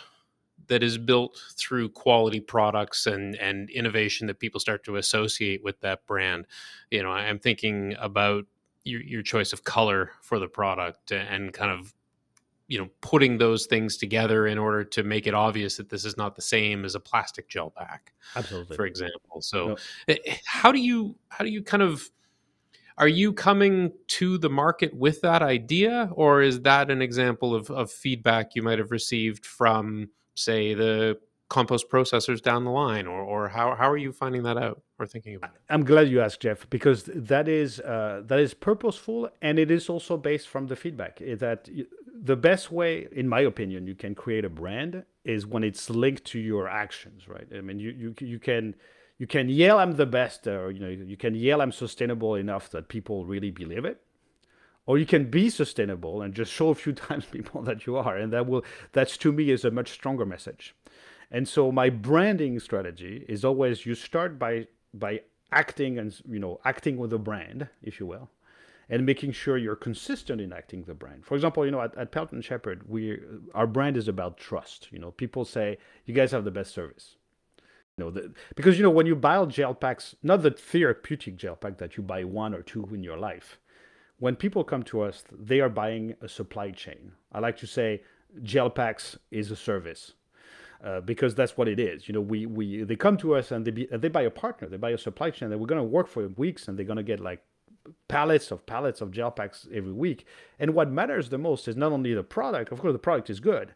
that 0.69 0.85
is 0.85 0.99
built 0.99 1.37
through 1.57 1.89
quality 1.89 2.39
products 2.39 3.07
and 3.07 3.35
and 3.37 3.71
innovation 3.71 4.29
that 4.29 4.39
people 4.39 4.61
start 4.61 4.85
to 4.85 4.97
associate 4.97 5.65
with 5.65 5.81
that 5.81 6.07
brand. 6.07 6.47
You 6.93 7.03
know 7.03 7.11
i'm 7.11 7.41
thinking 7.41 7.97
about 7.99 8.45
your, 8.85 9.03
your 9.03 9.23
choice 9.23 9.53
of 9.53 9.65
color 9.65 10.11
for 10.23 10.39
the 10.39 10.49
product 10.49 11.13
and 11.13 11.53
kind 11.53 11.71
of 11.71 11.93
you 12.71 12.79
know 12.79 12.89
putting 13.01 13.37
those 13.37 13.67
things 13.67 13.97
together 13.97 14.47
in 14.47 14.57
order 14.57 14.85
to 14.85 15.03
make 15.03 15.27
it 15.27 15.35
obvious 15.35 15.77
that 15.77 15.91
this 15.91 16.05
is 16.05 16.17
not 16.17 16.37
the 16.37 16.43
same 16.43 16.85
as 16.85 16.95
a 16.95 17.01
plastic 17.01 17.49
gel 17.49 17.71
pack 17.71 18.13
absolutely 18.37 18.77
for 18.77 18.87
example 18.87 19.43
so 19.43 19.69
no. 19.69 19.77
Eh, 20.09 20.17
eh, 20.27 20.37
how 20.47 20.71
do 20.71 20.79
you 20.79 21.17
how 21.29 21.45
do 21.45 21.51
you 21.51 21.63
kind 21.63 21.83
of 21.83 22.09
are 22.97 23.09
you 23.09 23.33
coming 23.33 23.93
to 24.07 24.39
the 24.39 24.51
market 24.51 24.95
with 24.95 25.21
that 25.23 25.43
idea 25.43 26.11
or 26.13 26.43
is 26.43 26.61
that 26.61 26.91
an 26.91 27.03
example 27.03 27.55
of, 27.55 27.71
of 27.71 27.91
feedback 27.91 28.55
you 28.55 28.63
might 28.63 28.79
have 28.79 28.91
received 28.91 29.45
from 29.45 30.09
say 30.35 30.73
the 30.73 31.19
compost 31.51 31.91
processors 31.91 32.41
down 32.41 32.65
the 32.65 32.71
line 32.71 33.07
or, 33.07 33.21
or 33.21 33.49
how, 33.49 33.75
how 33.75 33.91
are 33.91 33.97
you 33.97 34.13
finding 34.13 34.45
that 34.45 34.57
out 34.57 34.81
or 34.99 35.07
thinking 35.07 35.35
about 35.35 35.51
it? 35.51 35.61
I'm 35.69 35.85
glad 35.85 36.09
you 36.09 36.23
asked 36.23 36.41
jeff 36.41 36.71
because 36.71 37.11
that 37.15 37.49
is 37.49 37.81
uh, 37.81 38.23
that 38.25 38.39
is 38.39 38.55
purposeful 38.55 39.29
and 39.43 39.59
it 39.59 39.71
is 39.71 39.91
also 39.91 40.17
based 40.17 40.49
from 40.49 40.69
the 40.69 40.77
feedback 40.77 41.19
that 41.19 41.69
the 42.23 42.37
best 42.37 42.71
way 42.71 43.09
in 43.13 43.29
my 43.29 43.41
opinion 43.41 43.87
you 43.87 43.97
can 43.97 44.15
create 44.15 44.45
a 44.45 44.49
brand 44.49 45.05
is 45.25 45.45
when 45.45 45.65
it's 45.65 45.91
linked 45.91 46.25
to 46.27 46.39
your 46.39 46.69
actions 46.69 47.29
right? 47.29 47.49
I 47.55 47.61
mean 47.61 47.79
you 47.81 47.91
you, 47.91 48.15
you 48.21 48.39
can 48.39 48.77
you 49.19 49.27
can 49.27 49.49
yell 49.49 49.79
i'm 49.79 49.93
the 49.93 50.07
best 50.07 50.47
or 50.47 50.71
you 50.71 50.81
know 50.81 50.89
you 50.89 51.17
can 51.17 51.35
yell 51.35 51.61
i'm 51.61 51.73
sustainable 51.73 52.37
enough 52.37 52.71
that 52.71 52.89
people 52.89 53.27
really 53.27 53.51
believe 53.51 53.85
it 53.85 54.01
or 54.87 54.99
you 54.99 55.07
can 55.07 55.31
be 55.31 55.51
sustainable 55.51 56.23
and 56.23 56.33
just 56.33 56.51
show 56.51 56.71
a 56.71 56.75
few 56.75 56.93
times 57.09 57.27
people 57.27 57.61
that 57.63 57.87
you 57.87 57.97
are 57.97 58.17
and 58.17 58.33
that 58.33 58.47
will 58.47 58.65
that's 58.93 59.17
to 59.19 59.31
me 59.31 59.51
is 59.51 59.65
a 59.65 59.71
much 59.71 59.91
stronger 59.91 60.25
message 60.25 60.75
and 61.31 61.49
so 61.49 61.71
my 61.71 61.91
branding 61.91 62.59
strategy 62.59 63.25
is 63.29 63.45
always 63.45 63.87
you 63.87 63.95
start 63.95 64.39
by 64.39 64.67
by 64.93 65.21
acting 65.53 65.99
and 65.99 66.21
you 66.29 66.39
know 66.39 66.61
acting 66.65 66.97
with 66.97 67.13
a 67.13 67.19
brand, 67.19 67.69
if 67.83 68.01
you 68.01 68.07
will, 68.07 68.31
and 68.89 69.07
making 69.07 69.33
sure 69.33 69.57
you're 69.57 69.77
consistent 69.77 70.41
in 70.41 70.53
acting 70.53 70.85
the 70.85 70.95
brand. 70.95 71.25
For 71.25 71.35
example, 71.35 71.65
you 71.65 71.71
know 71.71 71.83
at, 71.83 71.97
at 71.97 72.11
Pelton 72.11 72.43
Shepherd, 72.43 72.89
we 72.89 73.19
our 73.55 73.67
brand 73.67 73.97
is 73.97 74.09
about 74.09 74.39
trust. 74.39 74.89
You 74.91 74.99
know, 74.99 75.13
people 75.13 75.45
say 75.45 75.79
you 76.05 76.15
guys 76.15 76.33
have 76.33 76.45
the 76.45 76.51
best 76.51 76.75
service. 76.75 77.17
You 77.97 78.05
know, 78.05 78.11
the, 78.11 78.33
because 78.57 78.77
you 78.77 78.83
know 78.83 78.91
when 78.91 79.07
you 79.07 79.15
buy 79.15 79.45
gel 79.47 79.75
packs, 79.75 80.17
not 80.23 80.43
the 80.43 80.51
therapeutic 80.51 81.37
gel 81.37 81.57
pack 81.57 81.79
that 81.79 81.97
you 81.97 82.03
buy 82.03 82.25
one 82.25 82.55
or 82.55 82.63
two 82.63 82.89
in 82.93 83.05
your 83.05 83.19
life. 83.19 83.59
When 84.19 84.37
people 84.37 84.65
come 84.65 84.83
to 84.85 85.01
us, 85.01 85.25
they 85.33 85.61
are 85.61 85.71
buying 85.71 86.15
a 86.21 86.29
supply 86.29 86.73
chain. 86.73 87.13
I 87.33 87.39
like 87.39 87.57
to 87.59 87.67
say 87.67 88.03
gel 88.43 88.69
packs 88.69 89.17
is 89.31 89.51
a 89.51 89.57
service 89.57 90.13
uh, 90.85 91.01
because 91.01 91.35
that's 91.35 91.57
what 91.57 91.69
it 91.69 91.79
is. 91.79 92.09
You 92.09 92.15
know, 92.15 92.21
we, 92.21 92.47
we 92.47 92.83
they 92.85 92.97
come 92.97 93.17
to 93.19 93.35
us 93.35 93.51
and 93.51 93.65
they 93.65 93.71
be, 93.71 93.87
they 93.87 94.09
buy 94.09 94.23
a 94.23 94.31
partner, 94.31 94.69
they 94.69 94.77
buy 94.77 94.91
a 94.91 94.99
supply 94.99 95.31
chain 95.31 95.51
that 95.51 95.59
we're 95.59 95.67
going 95.67 95.81
to 95.81 95.85
work 95.85 96.09
for 96.09 96.27
weeks 96.29 96.69
and 96.69 96.79
they're 96.79 96.87
going 96.87 96.97
to 96.97 97.03
get 97.03 97.21
like 97.21 97.43
pallets 98.09 98.51
of 98.51 98.67
pallets 98.67 99.01
of 99.01 99.11
gel 99.11 99.31
packs 99.31 99.67
every 99.73 99.93
week. 99.93 100.27
And 100.59 100.75
what 100.75 100.91
matters 100.91 101.29
the 101.29 101.39
most 101.39 101.69
is 101.69 101.77
not 101.77 101.93
only 101.93 102.15
the 102.15 102.23
product. 102.23 102.73
Of 102.73 102.81
course, 102.81 102.93
the 102.93 102.99
product 102.99 103.31
is 103.31 103.41
good, 103.41 103.75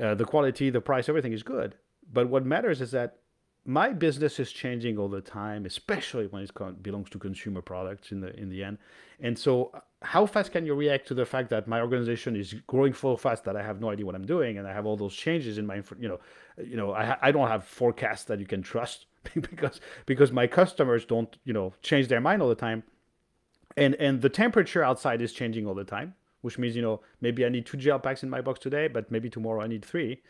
uh, 0.00 0.14
the 0.14 0.24
quality, 0.24 0.70
the 0.70 0.80
price, 0.80 1.08
everything 1.08 1.32
is 1.32 1.42
good. 1.42 1.76
But 2.12 2.28
what 2.28 2.44
matters 2.44 2.80
is 2.80 2.90
that 2.90 3.18
my 3.64 3.90
business 3.90 4.40
is 4.40 4.50
changing 4.50 4.98
all 4.98 5.08
the 5.08 5.20
time, 5.20 5.66
especially 5.66 6.26
when 6.26 6.42
it 6.42 6.82
belongs 6.82 7.08
to 7.10 7.18
consumer 7.18 7.62
products 7.62 8.10
in 8.10 8.20
the 8.20 8.34
in 8.38 8.48
the 8.48 8.64
end. 8.64 8.78
And 9.20 9.38
so, 9.38 9.70
how 10.02 10.26
fast 10.26 10.50
can 10.50 10.66
you 10.66 10.74
react 10.74 11.06
to 11.08 11.14
the 11.14 11.24
fact 11.24 11.48
that 11.50 11.68
my 11.68 11.80
organization 11.80 12.34
is 12.34 12.54
growing 12.66 12.92
so 12.92 13.16
fast 13.16 13.44
that 13.44 13.56
I 13.56 13.62
have 13.62 13.80
no 13.80 13.90
idea 13.90 14.04
what 14.04 14.16
I'm 14.16 14.26
doing, 14.26 14.58
and 14.58 14.66
I 14.66 14.72
have 14.72 14.84
all 14.84 14.96
those 14.96 15.14
changes 15.14 15.58
in 15.58 15.66
my, 15.66 15.76
you 15.98 16.08
know, 16.08 16.18
you 16.58 16.76
know, 16.76 16.92
I 16.92 17.16
I 17.22 17.30
don't 17.30 17.46
have 17.46 17.64
forecasts 17.64 18.24
that 18.24 18.40
you 18.40 18.46
can 18.46 18.62
trust 18.62 19.06
because 19.34 19.80
because 20.06 20.32
my 20.32 20.48
customers 20.48 21.04
don't, 21.04 21.36
you 21.44 21.52
know, 21.52 21.72
change 21.82 22.08
their 22.08 22.20
mind 22.20 22.42
all 22.42 22.48
the 22.48 22.56
time, 22.56 22.82
and 23.76 23.94
and 23.96 24.22
the 24.22 24.28
temperature 24.28 24.82
outside 24.82 25.22
is 25.22 25.32
changing 25.32 25.68
all 25.68 25.74
the 25.74 25.84
time, 25.84 26.14
which 26.40 26.58
means 26.58 26.74
you 26.74 26.82
know 26.82 27.00
maybe 27.20 27.46
I 27.46 27.48
need 27.48 27.66
two 27.66 27.76
gel 27.76 28.00
packs 28.00 28.24
in 28.24 28.30
my 28.30 28.40
box 28.40 28.58
today, 28.58 28.88
but 28.88 29.12
maybe 29.12 29.30
tomorrow 29.30 29.62
I 29.62 29.68
need 29.68 29.84
three. 29.84 30.20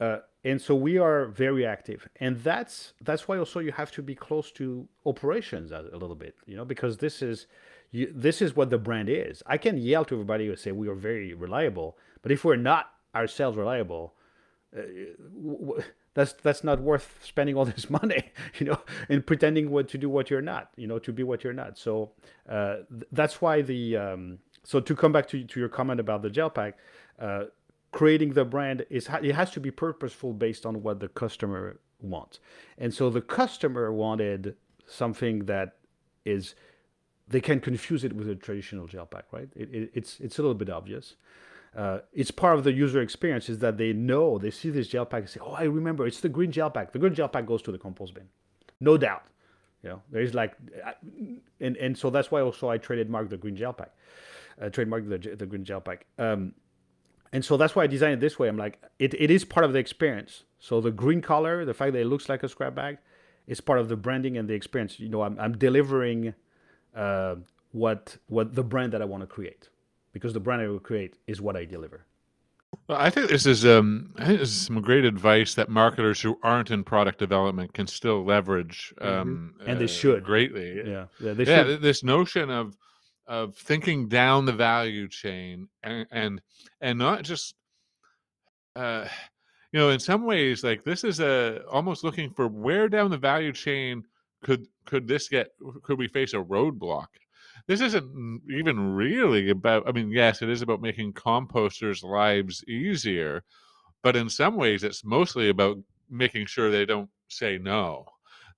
Uh, 0.00 0.18
and 0.48 0.60
so 0.62 0.74
we 0.74 0.96
are 0.98 1.26
very 1.26 1.66
active. 1.66 2.08
And 2.20 2.40
that's 2.42 2.94
that's 3.02 3.28
why 3.28 3.36
also 3.38 3.60
you 3.60 3.72
have 3.72 3.90
to 3.92 4.02
be 4.02 4.14
close 4.14 4.50
to 4.52 4.88
operations 5.04 5.70
a, 5.72 5.84
a 5.92 5.98
little 6.02 6.16
bit 6.24 6.34
you 6.46 6.56
know 6.56 6.64
because 6.64 6.98
this 6.98 7.22
is 7.22 7.46
you, 7.90 8.12
this 8.14 8.40
is 8.42 8.56
what 8.56 8.70
the 8.70 8.78
brand 8.78 9.08
is. 9.08 9.42
I 9.46 9.58
can 9.58 9.76
yell 9.76 10.04
to 10.06 10.14
everybody 10.14 10.48
and 10.48 10.58
say 10.58 10.72
we 10.72 10.88
are 10.88 10.94
very 10.94 11.34
reliable 11.34 11.96
but 12.22 12.32
if 12.32 12.44
we're 12.44 12.56
not 12.56 12.84
ourselves 13.14 13.56
reliable 13.56 14.14
uh, 14.76 14.82
w- 15.50 15.82
that's 16.14 16.32
that's 16.34 16.64
not 16.64 16.80
worth 16.80 17.08
spending 17.22 17.54
all 17.56 17.64
this 17.74 17.88
money 17.90 18.22
you 18.58 18.66
know 18.66 18.78
and 19.08 19.26
pretending 19.26 19.70
what 19.70 19.88
to 19.88 19.98
do 19.98 20.08
what 20.08 20.30
you're 20.30 20.48
not 20.54 20.70
you 20.76 20.86
know 20.86 20.98
to 20.98 21.12
be 21.12 21.22
what 21.22 21.44
you're 21.44 21.58
not. 21.64 21.78
So 21.78 22.12
uh, 22.48 22.76
th- 22.90 23.08
that's 23.12 23.42
why 23.42 23.62
the 23.62 23.96
um, 23.96 24.38
so 24.64 24.80
to 24.80 24.94
come 24.94 25.12
back 25.12 25.26
to, 25.28 25.44
to 25.44 25.60
your 25.60 25.68
comment 25.68 26.00
about 26.00 26.22
the 26.22 26.30
gel 26.30 26.50
pack 26.50 26.78
uh, 27.18 27.44
creating 27.92 28.34
the 28.34 28.44
brand 28.44 28.84
is 28.90 29.08
it 29.22 29.34
has 29.34 29.50
to 29.52 29.60
be 29.60 29.70
purposeful 29.70 30.32
based 30.32 30.66
on 30.66 30.82
what 30.82 31.00
the 31.00 31.08
customer 31.08 31.80
wants. 32.00 32.40
And 32.76 32.92
so 32.92 33.10
the 33.10 33.20
customer 33.20 33.92
wanted 33.92 34.56
something 34.86 35.46
that 35.46 35.76
is 36.24 36.54
they 37.26 37.40
can 37.40 37.60
confuse 37.60 38.04
it 38.04 38.14
with 38.14 38.28
a 38.28 38.34
traditional 38.34 38.86
gel 38.86 39.06
pack, 39.06 39.24
right? 39.32 39.48
It, 39.54 39.74
it, 39.74 39.90
it's 39.94 40.20
it's 40.20 40.38
a 40.38 40.42
little 40.42 40.54
bit 40.54 40.70
obvious. 40.70 41.16
Uh, 41.76 41.98
it's 42.12 42.30
part 42.30 42.56
of 42.56 42.64
the 42.64 42.72
user 42.72 43.00
experience 43.00 43.48
is 43.48 43.58
that 43.58 43.76
they 43.76 43.92
know 43.92 44.38
they 44.38 44.50
see 44.50 44.70
this 44.70 44.88
gel 44.88 45.04
pack 45.04 45.20
and 45.20 45.30
say, 45.30 45.40
"Oh, 45.42 45.52
I 45.52 45.64
remember, 45.64 46.06
it's 46.06 46.20
the 46.20 46.28
green 46.28 46.50
gel 46.50 46.70
pack. 46.70 46.92
The 46.92 46.98
green 46.98 47.14
gel 47.14 47.28
pack 47.28 47.46
goes 47.46 47.62
to 47.62 47.72
the 47.72 47.78
compost 47.78 48.14
bin, 48.14 48.28
no 48.80 48.96
doubt." 48.96 49.24
You 49.82 49.90
know, 49.90 50.02
there's 50.10 50.34
like, 50.34 50.56
and 51.60 51.76
and 51.76 51.96
so 51.96 52.10
that's 52.10 52.30
why 52.30 52.40
also 52.40 52.68
I 52.68 52.78
trademarked 52.78 53.28
the 53.28 53.36
green 53.36 53.54
gel 53.54 53.72
pack, 53.72 53.92
uh, 54.60 54.66
trademarked 54.66 55.08
the 55.08 55.36
the 55.36 55.46
green 55.46 55.64
gel 55.64 55.80
pack. 55.80 56.06
Um, 56.18 56.54
and 57.32 57.44
so 57.44 57.56
that's 57.56 57.74
why 57.74 57.84
I 57.84 57.86
designed 57.86 58.14
it 58.14 58.20
this 58.20 58.38
way. 58.38 58.48
I'm 58.48 58.56
like, 58.56 58.82
it, 58.98 59.14
it 59.14 59.30
is 59.30 59.44
part 59.44 59.64
of 59.64 59.72
the 59.72 59.78
experience. 59.78 60.44
So 60.58 60.80
the 60.80 60.90
green 60.90 61.22
color, 61.22 61.64
the 61.64 61.74
fact 61.74 61.92
that 61.92 62.00
it 62.00 62.06
looks 62.06 62.28
like 62.28 62.42
a 62.42 62.48
scrap 62.48 62.74
bag, 62.74 62.98
is 63.46 63.60
part 63.60 63.78
of 63.78 63.88
the 63.88 63.96
branding 63.96 64.36
and 64.36 64.48
the 64.48 64.54
experience. 64.54 64.98
You 64.98 65.08
know, 65.08 65.22
I'm, 65.22 65.38
I'm 65.38 65.56
delivering 65.56 66.34
uh, 66.94 67.36
what 67.72 68.16
what 68.28 68.54
the 68.54 68.64
brand 68.64 68.92
that 68.92 69.02
I 69.02 69.04
want 69.04 69.22
to 69.22 69.26
create, 69.26 69.68
because 70.12 70.32
the 70.32 70.40
brand 70.40 70.62
I 70.62 70.68
will 70.68 70.78
create 70.80 71.16
is 71.26 71.40
what 71.40 71.56
I 71.56 71.64
deliver. 71.64 72.04
Well, 72.86 72.98
I 72.98 73.10
think 73.10 73.30
this 73.30 73.46
is 73.46 73.64
um, 73.64 74.12
I 74.18 74.26
think 74.26 74.40
this 74.40 74.50
is 74.50 74.66
some 74.66 74.80
great 74.80 75.04
advice 75.04 75.54
that 75.54 75.68
marketers 75.68 76.20
who 76.20 76.38
aren't 76.42 76.70
in 76.70 76.84
product 76.84 77.18
development 77.18 77.72
can 77.72 77.86
still 77.86 78.24
leverage, 78.24 78.92
um, 79.00 79.54
mm-hmm. 79.58 79.70
and 79.70 79.80
they 79.80 79.84
uh, 79.84 79.88
should 79.88 80.24
greatly. 80.24 80.82
Yeah, 80.84 81.06
yeah, 81.20 81.32
they 81.32 81.44
yeah. 81.44 81.76
This 81.80 82.02
notion 82.02 82.50
of 82.50 82.76
of 83.28 83.54
thinking 83.54 84.08
down 84.08 84.46
the 84.46 84.52
value 84.52 85.06
chain 85.06 85.68
and 85.82 86.06
and, 86.10 86.40
and 86.80 86.98
not 86.98 87.22
just 87.22 87.54
uh, 88.74 89.06
you 89.72 89.78
know 89.78 89.90
in 89.90 90.00
some 90.00 90.24
ways 90.24 90.64
like 90.64 90.82
this 90.82 91.04
is 91.04 91.20
a 91.20 91.62
almost 91.70 92.02
looking 92.02 92.30
for 92.30 92.48
where 92.48 92.88
down 92.88 93.10
the 93.10 93.18
value 93.18 93.52
chain 93.52 94.02
could 94.42 94.66
could 94.86 95.06
this 95.06 95.28
get 95.28 95.50
could 95.82 95.98
we 95.98 96.08
face 96.08 96.32
a 96.32 96.38
roadblock? 96.38 97.08
This 97.66 97.80
isn't 97.82 98.42
even 98.50 98.94
really 98.94 99.50
about 99.50 99.86
i 99.86 99.92
mean 99.92 100.10
yes 100.10 100.40
it 100.40 100.48
is 100.48 100.62
about 100.62 100.80
making 100.80 101.12
composters 101.12 102.02
lives 102.02 102.64
easier 102.66 103.42
but 104.02 104.16
in 104.16 104.30
some 104.30 104.56
ways 104.56 104.84
it's 104.84 105.04
mostly 105.04 105.50
about 105.50 105.76
making 106.08 106.46
sure 106.46 106.70
they 106.70 106.86
don't 106.86 107.10
say 107.28 107.58
no 107.58 108.06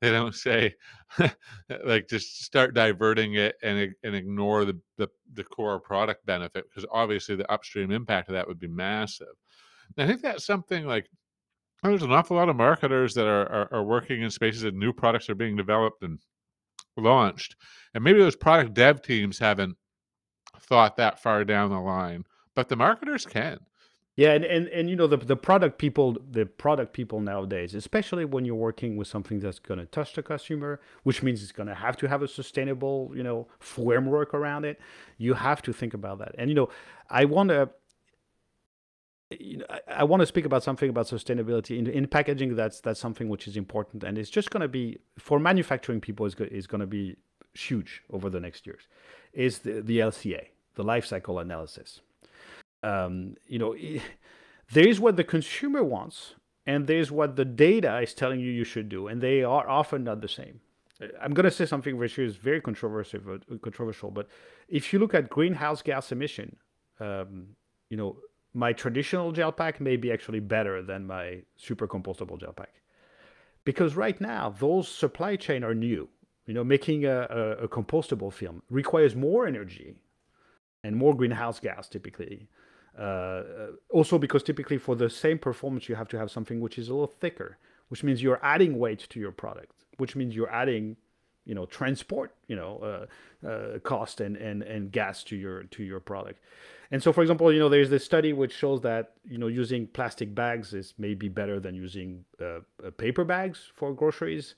they 0.01 0.11
don't 0.11 0.35
say 0.35 0.75
like 1.85 2.09
just 2.09 2.43
start 2.43 2.75
diverting 2.75 3.35
it 3.35 3.57
and 3.63 3.95
and 4.03 4.15
ignore 4.15 4.65
the 4.65 4.79
the, 4.97 5.09
the 5.35 5.45
core 5.45 5.79
product 5.79 6.25
benefit 6.27 6.65
because 6.69 6.87
obviously 6.91 7.37
the 7.37 7.51
upstream 7.51 7.91
impact 7.91 8.29
of 8.29 8.35
that 8.35 8.49
would 8.49 8.61
be 8.61 8.69
massive. 8.69 9.29
And 9.97 10.05
I 10.05 10.09
think 10.09 10.23
that's 10.23 10.47
something 10.47 10.87
like 10.87 11.09
there's 11.83 12.03
an 12.03 12.13
awful 12.13 12.37
lot 12.37 12.49
of 12.49 12.57
marketers 12.57 13.15
that 13.15 13.27
are, 13.27 13.51
are, 13.51 13.75
are 13.75 13.85
working 13.85 14.23
in 14.23 14.31
spaces 14.31 14.63
that 14.63 14.75
new 14.75 14.93
products 14.93 15.31
are 15.31 15.35
being 15.35 15.57
developed 15.57 16.03
and 16.03 16.19
launched, 16.97 17.57
and 17.95 18.05
maybe 18.05 18.19
those 18.19 18.37
product 18.37 18.75
dev 18.75 19.01
teams 19.03 19.39
haven't 19.39 19.77
thought 20.61 20.97
that 20.97 21.23
far 21.23 21.45
down 21.45 21.71
the 21.71 21.81
line, 21.81 22.25
but 22.55 22.69
the 22.69 22.77
marketers 22.77 23.25
can. 23.25 23.59
Yeah, 24.17 24.33
and, 24.33 24.45
and, 24.45 24.69
and 24.69 24.91
you 24.91 24.97
know 24.97 25.07
the 25.07 25.17
the 25.17 25.37
product 25.37 25.79
people 25.79 26.17
the 26.31 26.45
product 26.45 26.93
people 26.93 27.21
nowadays, 27.21 27.75
especially 27.75 28.25
when 28.25 28.45
you're 28.45 28.55
working 28.57 28.97
with 28.97 29.09
something 29.09 29.39
that's 29.39 29.59
going 29.59 29.79
to 29.79 29.87
touch 29.87 30.15
the 30.15 30.23
consumer, 30.23 30.81
which 31.05 31.23
means 31.23 31.43
it's 31.43 31.53
going 31.53 31.69
to 31.69 31.75
have 31.75 31.97
to 31.99 32.09
have 32.09 32.21
a 32.23 32.29
sustainable 32.29 33.13
you 33.15 33.23
know 33.23 33.47
framework 33.61 34.35
around 34.35 34.65
it. 34.65 34.81
You 35.17 35.35
have 35.35 35.63
to 35.63 35.73
think 35.73 35.95
about 35.95 36.19
that. 36.19 36.35
And 36.37 36.51
you 36.51 36.57
know, 36.57 36.69
I 37.09 37.25
want 37.25 37.51
to 37.51 37.71
you 39.39 39.59
know, 39.59 39.67
I, 39.71 39.81
I 39.99 40.05
want 40.05 40.21
to 40.21 40.27
speak 40.27 40.45
about 40.45 40.65
something 40.65 40.91
about 40.91 41.07
sustainability 41.07 41.79
in, 41.79 41.87
in 41.87 42.07
packaging. 42.09 42.57
That's 42.57 42.81
that's 42.81 42.99
something 42.99 43.29
which 43.29 43.47
is 43.47 43.57
important, 43.57 44.03
and 44.03 44.19
it's 44.19 44.31
just 44.31 44.51
going 44.51 44.63
to 44.63 44.69
be 44.69 44.99
for 45.19 45.39
manufacturing 45.39 46.01
people 46.01 46.27
is 46.27 46.35
is 46.35 46.67
going 46.67 46.81
to 46.81 46.87
be 46.87 47.17
huge 47.55 48.03
over 48.11 48.29
the 48.29 48.41
next 48.41 48.67
years. 48.67 48.89
Is 49.33 49.61
the, 49.61 49.81
the 49.81 50.01
LCA, 50.01 50.49
the 50.75 50.83
life 50.83 51.07
cycle 51.07 51.39
analysis 51.39 52.01
um, 52.83 53.37
you 53.47 53.59
know, 53.59 53.75
there 54.73 54.87
is 54.87 55.01
what 55.01 55.17
the 55.17 55.25
consumer 55.25 55.83
wants, 55.83 56.35
and 56.67 56.87
there's 56.87 57.11
what 57.11 57.37
the 57.37 57.45
data 57.45 58.01
is 58.01 58.15
telling 58.15 58.41
you 58.41 58.51
you 58.51 58.65
should 58.65 58.89
do, 58.89 59.09
and 59.09 59.21
they 59.21 59.43
are 59.43 59.69
often 59.69 60.05
not 60.05 60.21
the 60.21 60.29
same. 60.29 60.61
Uh, 61.03 61.07
I'm 61.21 61.33
going 61.35 61.45
to 61.45 61.51
say 61.51 61.67
something 61.67 61.97
which 61.97 62.19
is 62.19 62.37
very 62.37 62.61
controversial, 62.61 63.21
but 63.21 63.63
controversial. 63.63 64.11
But 64.11 64.29
if 64.69 64.93
you 64.93 64.99
look 64.99 65.15
at 65.15 65.29
greenhouse 65.31 65.83
gas 65.83 66.13
emission, 66.13 66.57
um, 67.01 67.49
you 67.89 67.97
know, 67.97 68.17
my 68.53 68.73
traditional 68.73 69.33
gel 69.33 69.53
pack 69.53 69.81
may 69.81 69.97
be 69.97 70.13
actually 70.13 70.41
better 70.41 70.83
than 70.83 71.07
my 71.07 71.43
super 71.57 71.87
compostable 71.87 72.39
gel 72.39 72.53
pack, 72.53 72.83
because 73.65 73.95
right 73.97 74.21
now 74.21 74.55
those 74.59 74.89
supply 74.89 75.37
chain 75.37 75.65
are 75.65 75.75
new. 75.75 76.09
You 76.47 76.55
know, 76.55 76.65
making 76.65 77.05
a, 77.05 77.29
a, 77.31 77.65
a 77.65 77.69
compostable 77.69 78.33
film 78.33 78.63
requires 78.71 79.15
more 79.15 79.47
energy 79.47 79.95
and 80.83 80.97
more 80.97 81.15
greenhouse 81.15 81.61
gas 81.61 81.89
typically 81.89 82.49
uh, 82.99 83.03
uh, 83.03 83.43
also 83.91 84.19
because 84.19 84.43
typically 84.43 84.77
for 84.77 84.97
the 84.97 85.09
same 85.09 85.39
performance 85.39 85.89
you 85.89 85.95
have 85.95 86.09
to 86.09 86.19
have 86.19 86.31
something 86.31 86.61
which 86.61 86.79
is 86.79 86.89
a 86.89 86.93
little 86.93 87.07
thicker 87.07 87.57
which 87.89 88.03
means 88.03 88.23
you're 88.23 88.41
adding 88.43 88.79
weight 88.79 89.07
to 89.09 89.21
your 89.21 89.31
product 89.33 89.85
which 89.99 90.17
means 90.17 90.35
you're 90.35 90.53
adding 90.53 90.97
you 91.47 91.55
know 91.55 91.67
transport 91.67 92.35
you 92.49 92.57
know 92.57 93.07
uh, 93.45 93.49
uh, 93.49 93.79
cost 93.81 94.21
and, 94.21 94.37
and 94.37 94.63
and 94.63 94.93
gas 94.93 95.25
to 95.25 95.37
your 95.37 95.65
to 95.65 95.83
your 95.83 96.01
product. 96.01 96.41
And 96.91 97.03
so 97.03 97.13
for 97.13 97.23
example 97.23 97.53
you 97.53 97.59
know 97.59 97.69
there's 97.69 97.91
this 97.91 98.05
study 98.05 98.33
which 98.33 98.53
shows 98.53 98.81
that 98.83 99.13
you 99.25 99.39
know 99.39 99.47
using 99.47 99.87
plastic 99.87 100.35
bags 100.35 100.75
is 100.75 100.95
maybe 100.99 101.29
better 101.29 101.61
than 101.61 101.75
using 101.75 102.25
uh, 102.41 102.61
uh 102.85 102.91
paper 102.97 103.25
bags 103.25 103.71
for 103.75 103.95
groceries 103.95 104.55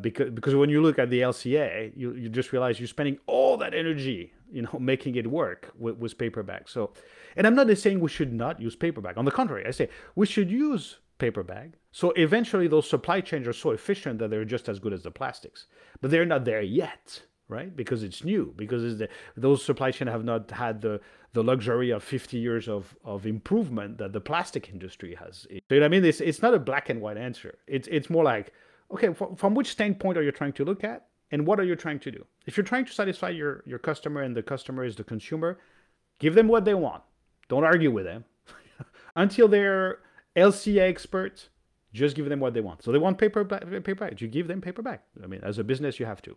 because 0.00 0.30
because 0.30 0.54
when 0.54 0.70
you 0.70 0.80
look 0.82 0.98
at 0.98 1.10
the 1.10 1.20
LCA, 1.20 1.92
you, 1.94 2.12
you 2.14 2.28
just 2.28 2.52
realize 2.52 2.80
you're 2.80 2.86
spending 2.86 3.18
all 3.26 3.58
that 3.58 3.74
energy, 3.74 4.32
you 4.50 4.62
know, 4.62 4.78
making 4.80 5.16
it 5.16 5.28
work 5.30 5.72
with, 5.78 5.96
with 5.96 6.18
paper 6.18 6.42
bags. 6.42 6.70
So, 6.70 6.92
and 7.36 7.46
I'm 7.46 7.54
not 7.54 7.76
saying 7.78 8.00
we 8.00 8.08
should 8.08 8.32
not 8.32 8.60
use 8.60 8.76
paper 8.76 9.00
bag. 9.00 9.18
On 9.18 9.24
the 9.24 9.30
contrary, 9.30 9.66
I 9.66 9.70
say 9.70 9.88
we 10.14 10.26
should 10.26 10.50
use 10.50 10.98
paper 11.18 11.42
bag. 11.42 11.74
So 11.92 12.10
eventually, 12.12 12.68
those 12.68 12.88
supply 12.88 13.20
chains 13.20 13.46
are 13.48 13.52
so 13.52 13.70
efficient 13.70 14.18
that 14.18 14.30
they're 14.30 14.44
just 14.44 14.68
as 14.68 14.78
good 14.78 14.92
as 14.92 15.02
the 15.02 15.10
plastics, 15.10 15.66
but 16.00 16.10
they're 16.10 16.26
not 16.26 16.44
there 16.44 16.62
yet, 16.62 17.22
right? 17.48 17.74
Because 17.74 18.02
it's 18.02 18.22
new. 18.22 18.52
Because 18.56 18.98
the, 18.98 19.08
those 19.36 19.64
supply 19.64 19.90
chains 19.90 20.10
have 20.10 20.24
not 20.24 20.50
had 20.50 20.80
the 20.82 21.00
the 21.32 21.44
luxury 21.44 21.90
of 21.90 22.02
50 22.02 22.38
years 22.38 22.66
of, 22.66 22.96
of 23.04 23.26
improvement 23.26 23.98
that 23.98 24.14
the 24.14 24.22
plastic 24.22 24.70
industry 24.70 25.14
has. 25.16 25.40
So, 25.40 25.48
you 25.50 25.60
know 25.68 25.76
what 25.80 25.84
I 25.84 25.88
mean? 25.88 26.02
It's, 26.02 26.22
it's 26.22 26.40
not 26.40 26.54
a 26.54 26.58
black 26.58 26.88
and 26.88 26.98
white 27.02 27.18
answer. 27.18 27.58
It's, 27.66 27.86
it's 27.88 28.08
more 28.08 28.24
like 28.24 28.54
okay, 28.90 29.12
from 29.12 29.54
which 29.54 29.70
standpoint 29.70 30.16
are 30.16 30.22
you 30.22 30.32
trying 30.32 30.52
to 30.54 30.64
look 30.64 30.84
at 30.84 31.06
and 31.30 31.46
what 31.46 31.58
are 31.58 31.64
you 31.64 31.76
trying 31.76 31.98
to 32.00 32.10
do? 32.10 32.24
If 32.46 32.56
you're 32.56 32.64
trying 32.64 32.84
to 32.86 32.92
satisfy 32.92 33.30
your, 33.30 33.62
your 33.66 33.78
customer 33.78 34.22
and 34.22 34.36
the 34.36 34.42
customer 34.42 34.84
is 34.84 34.96
the 34.96 35.04
consumer, 35.04 35.58
give 36.18 36.34
them 36.34 36.48
what 36.48 36.64
they 36.64 36.74
want. 36.74 37.02
Don't 37.48 37.64
argue 37.64 37.90
with 37.90 38.04
them. 38.04 38.24
Until 39.16 39.48
they're 39.48 39.98
LCA 40.36 40.88
experts, 40.88 41.48
just 41.92 42.14
give 42.14 42.28
them 42.28 42.40
what 42.40 42.54
they 42.54 42.60
want. 42.60 42.82
So 42.82 42.92
they 42.92 42.98
want 42.98 43.18
paper 43.18 43.44
paperback. 43.44 44.20
You 44.20 44.28
give 44.28 44.48
them 44.48 44.60
paperback. 44.60 45.02
I 45.22 45.26
mean, 45.26 45.40
as 45.42 45.58
a 45.58 45.64
business, 45.64 45.98
you 45.98 46.06
have 46.06 46.22
to. 46.22 46.36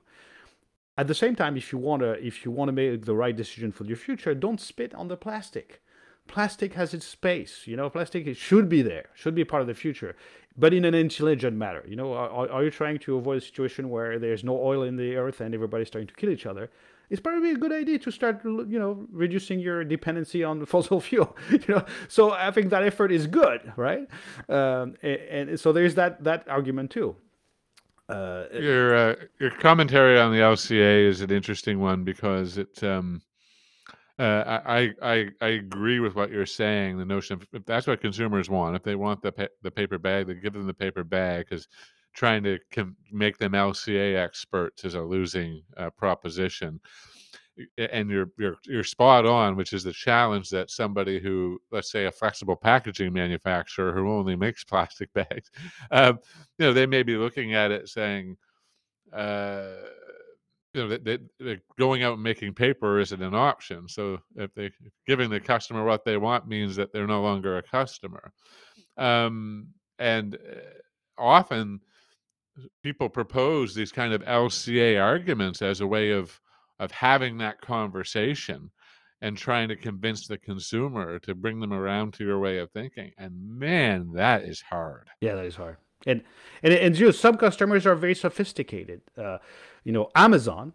At 0.98 1.08
the 1.08 1.16
same 1.16 1.36
time, 1.36 1.58
if 1.58 1.72
you 1.72 1.78
want 1.78 2.02
to 2.02 2.14
if 2.26 2.46
you 2.46 2.52
want 2.52 2.70
to 2.70 2.74
make 2.74 3.06
the 3.06 3.16
right 3.16 3.36
decision 3.36 3.72
for 3.72 3.84
your 3.86 3.98
future, 3.98 4.34
don't 4.34 4.62
spit 4.62 4.94
on 4.96 5.08
the 5.08 5.18
plastic 5.18 5.82
plastic 6.30 6.76
has 6.76 6.94
its 6.94 7.06
space. 7.06 7.64
You 7.66 7.76
know, 7.76 7.90
plastic 7.90 8.38
should 8.38 8.70
be 8.70 8.82
there, 8.82 9.10
should 9.14 9.36
be 9.36 9.44
part 9.44 9.62
of 9.62 9.68
the 9.68 9.74
future, 9.74 10.16
but 10.60 10.74
in 10.74 10.84
an 10.86 10.94
intelligent 10.94 11.56
manner. 11.56 11.84
You 11.88 11.96
know, 11.96 12.14
are, 12.14 12.50
are 12.50 12.64
you 12.64 12.70
trying 12.70 13.00
to 13.00 13.18
avoid 13.18 13.38
a 13.38 13.42
situation 13.42 13.90
where 13.90 14.20
there's 14.20 14.44
no 14.44 14.62
oil 14.62 14.84
in 14.84 14.98
the 14.98 15.16
earth 15.16 15.40
and 15.40 15.56
everybody's 15.56 15.90
trying 15.90 16.08
to 16.08 16.14
kill 16.14 16.30
each 16.30 16.46
other? 16.46 16.70
It's 17.10 17.22
probably 17.22 17.52
a 17.52 17.56
good 17.56 17.72
idea 17.72 17.98
to 18.00 18.12
start, 18.12 18.42
you 18.44 18.78
know, 18.78 19.08
reducing 19.12 19.60
your 19.60 19.84
dependency 19.84 20.44
on 20.44 20.64
fossil 20.74 21.00
fuel. 21.00 21.36
you 21.50 21.60
know, 21.68 21.86
so 22.08 22.32
I 22.32 22.52
think 22.52 22.70
that 22.70 22.84
effort 22.84 23.12
is 23.12 23.26
good, 23.26 23.74
right? 23.78 24.08
Um, 24.50 24.96
and, 25.02 25.50
and 25.50 25.60
so 25.60 25.72
there's 25.72 25.96
that 25.96 26.24
that 26.26 26.48
argument 26.48 26.92
too. 26.92 27.16
Uh, 28.10 28.46
your 28.54 28.96
uh, 28.96 29.16
your 29.40 29.52
commentary 29.52 30.20
on 30.20 30.32
the 30.32 30.40
LCA 30.40 31.08
is 31.08 31.22
an 31.22 31.32
interesting 31.32 31.80
one 31.80 32.04
because 32.04 32.58
it 32.58 32.84
um, 32.84 33.22
uh, 34.20 34.62
I, 34.66 34.92
I 35.02 35.30
I 35.42 35.48
agree 35.48 36.00
with 36.02 36.16
what 36.16 36.30
you're 36.32 36.46
saying. 36.46 36.98
The 36.98 37.06
notion 37.06 37.36
of 37.36 37.48
if 37.54 37.66
that's 37.66 37.88
what 37.88 38.02
consumers 38.02 38.50
want, 38.50 38.76
if 38.76 38.84
they 38.84 38.96
want 38.96 39.22
the 39.22 39.32
pa- 39.32 39.48
the 39.64 39.72
paper 39.72 39.98
bag, 39.98 40.28
they 40.28 40.36
give 40.36 40.54
them 40.54 40.68
the 40.68 40.74
paper 40.74 41.06
bag 41.06 41.48
because 41.50 41.68
trying 42.14 42.44
to 42.44 42.60
com- 42.72 42.98
make 43.12 43.38
them 43.38 43.54
LCA 43.54 44.18
experts 44.18 44.84
is 44.84 44.96
a 44.96 45.02
losing 45.02 45.64
uh, 45.78 45.90
proposition. 45.92 46.82
And 47.78 48.10
you're 48.10 48.30
you're 48.38 48.58
you're 48.66 48.84
spot 48.84 49.26
on, 49.26 49.56
which 49.56 49.74
is 49.74 49.84
the 49.84 49.94
challenge 49.94 50.50
that 50.50 50.70
somebody 50.70 51.20
who, 51.20 51.60
let's 51.72 51.92
say, 51.92 52.06
a 52.06 52.12
flexible 52.12 52.56
packaging 52.58 53.14
manufacturer 53.14 53.94
who 53.94 54.10
only 54.12 54.36
makes 54.36 54.64
plastic 54.66 55.14
bags, 55.14 55.50
um, 55.92 56.20
you 56.58 56.66
know, 56.66 56.74
they 56.74 56.86
may 56.86 57.04
be 57.04 57.16
looking 57.18 57.54
at 57.54 57.72
it 57.72 57.88
saying. 57.90 58.38
Uh, 59.14 59.72
you 60.74 60.88
know 60.88 60.98
they, 60.98 61.18
they, 61.40 61.60
going 61.78 62.04
out 62.04 62.14
and 62.14 62.24
making 62.24 62.54
paper 62.54 63.00
isn't 63.00 63.22
an 63.22 63.34
option. 63.34 63.88
So 63.88 64.20
if 64.36 64.54
they 64.54 64.72
giving 65.08 65.30
the 65.30 65.40
customer 65.40 65.84
what 65.84 66.06
they 66.06 66.18
want 66.18 66.48
means 66.48 66.76
that 66.76 66.94
they're 66.94 67.08
no 67.08 67.22
longer 67.22 67.58
a 67.58 67.64
customer, 67.64 68.32
um, 68.98 69.68
and 69.98 70.36
uh, 70.36 71.20
often 71.22 71.80
people 72.84 73.10
propose 73.10 73.74
these 73.74 73.92
kind 73.92 74.14
of 74.14 74.22
LCA 74.24 75.02
arguments 75.02 75.62
as 75.62 75.82
a 75.82 75.88
way 75.88 76.12
of 76.12 76.40
of 76.80 76.92
having 76.92 77.38
that 77.40 77.60
conversation 77.62 78.72
and 79.22 79.38
trying 79.38 79.68
to 79.68 79.76
convince 79.76 80.28
the 80.28 80.38
consumer 80.38 81.20
to 81.20 81.36
bring 81.36 81.60
them 81.60 81.74
around 81.74 82.14
to 82.14 82.24
your 82.24 82.40
way 82.40 82.58
of 82.58 82.72
thinking. 82.72 83.12
And 83.18 83.34
man, 83.36 84.12
that 84.14 84.44
is 84.44 84.62
hard. 84.62 85.10
Yeah, 85.20 85.36
that 85.36 85.46
is 85.46 85.56
hard. 85.56 85.78
And 86.08 86.24
and 86.64 86.74
and 86.74 86.98
you 86.98 87.08
know, 87.08 87.12
some 87.12 87.36
customers 87.36 87.86
are 87.86 87.96
very 87.96 88.16
sophisticated. 88.16 89.02
Uh, 89.18 89.40
you 89.84 89.92
know, 89.92 90.10
Amazon. 90.16 90.74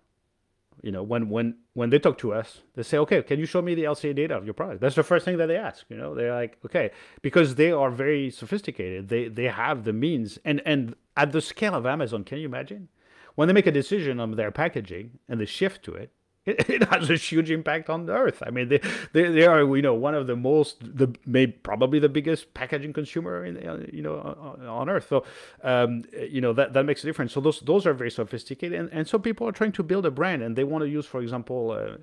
You 0.83 0.93
know, 0.93 1.03
when 1.03 1.31
when 1.31 1.57
when 1.73 1.89
they 1.89 1.99
talk 1.99 2.19
to 2.19 2.35
us, 2.35 2.61
they 2.75 2.83
say, 2.83 2.99
"Okay, 2.99 3.23
can 3.23 3.39
you 3.39 3.47
show 3.47 3.63
me 3.63 3.75
the 3.75 3.85
LCA 3.85 4.15
data 4.15 4.37
of 4.37 4.45
your 4.45 4.53
product?" 4.53 4.83
That's 4.83 4.97
the 4.97 5.03
first 5.03 5.25
thing 5.25 5.39
that 5.39 5.47
they 5.47 5.57
ask. 5.57 5.87
You 5.89 5.97
know, 5.97 6.15
they're 6.15 6.35
like, 6.35 6.59
"Okay," 6.67 6.91
because 7.23 7.55
they 7.55 7.73
are 7.73 7.91
very 7.91 8.29
sophisticated. 8.31 9.09
They 9.09 9.29
they 9.29 9.45
have 9.45 9.85
the 9.85 9.95
means, 9.95 10.39
and 10.45 10.61
and 10.67 10.95
at 11.17 11.33
the 11.33 11.41
scale 11.41 11.75
of 11.75 11.87
Amazon, 11.87 12.23
can 12.23 12.39
you 12.39 12.47
imagine 12.47 12.89
when 13.35 13.49
they 13.49 13.55
make 13.55 13.67
a 13.67 13.73
decision 13.73 14.21
on 14.21 14.33
their 14.33 14.51
packaging 14.51 15.19
and 15.27 15.41
they 15.41 15.47
shift 15.47 15.83
to 15.85 15.95
it? 15.95 16.11
it, 16.47 16.87
has 16.91 17.09
a 17.09 17.17
huge 17.17 17.51
impact 17.51 17.89
on 17.89 18.05
the 18.05 18.13
earth. 18.13 18.43
I 18.45 18.51
mean, 18.51 18.69
they, 18.69 18.79
they, 19.15 19.31
they 19.31 19.47
are, 19.47 19.63
you 19.75 19.81
know, 19.81 19.95
one 19.95 20.15
of 20.15 20.27
the 20.27 20.37
most, 20.37 20.77
the 20.81 21.15
maybe 21.25 21.53
probably 21.53 21.99
the 21.99 22.09
biggest 22.11 22.53
packaging 22.53 22.93
consumer 22.93 23.47
in, 23.47 23.67
uh, 23.67 23.87
you 23.91 24.03
know, 24.03 24.19
on, 24.19 24.67
on 24.67 24.89
earth. 24.91 25.07
So, 25.09 25.25
um, 25.63 26.05
you 26.13 26.43
know, 26.43 26.53
that, 26.53 26.75
that 26.75 26.85
makes 26.85 27.03
a 27.03 27.07
difference. 27.07 27.33
So 27.33 27.41
those, 27.41 27.61
those 27.61 27.87
are 27.87 27.95
very 27.95 28.11
sophisticated. 28.11 28.79
And, 28.79 28.91
and 28.93 29.09
so 29.09 29.19
people 29.19 29.49
are 29.49 29.53
trying 29.53 29.73
to 29.73 29.83
build 29.83 30.05
a 30.05 30.11
brand 30.11 30.43
and 30.43 30.55
they 30.55 30.65
want 30.65 30.83
to 30.83 30.89
use, 30.89 31.07
for 31.07 31.23
example, 31.23 31.71
uh, 31.71 31.75
uh 31.75 31.97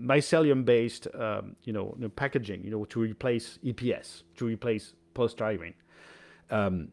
mycelium 0.00 0.64
based, 0.64 1.06
um, 1.14 1.54
you 1.62 1.72
know, 1.72 1.96
packaging, 2.16 2.64
you 2.64 2.72
know, 2.72 2.84
to 2.86 3.00
replace 3.00 3.60
EPS, 3.64 4.24
to 4.38 4.46
replace 4.46 4.94
polystyrene. 5.14 5.74
Um, 6.50 6.88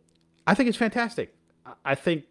I 0.45 0.53
think 0.53 0.69
it's 0.69 0.77
fantastic. 0.77 1.33
I 1.83 1.95
think 1.95 2.25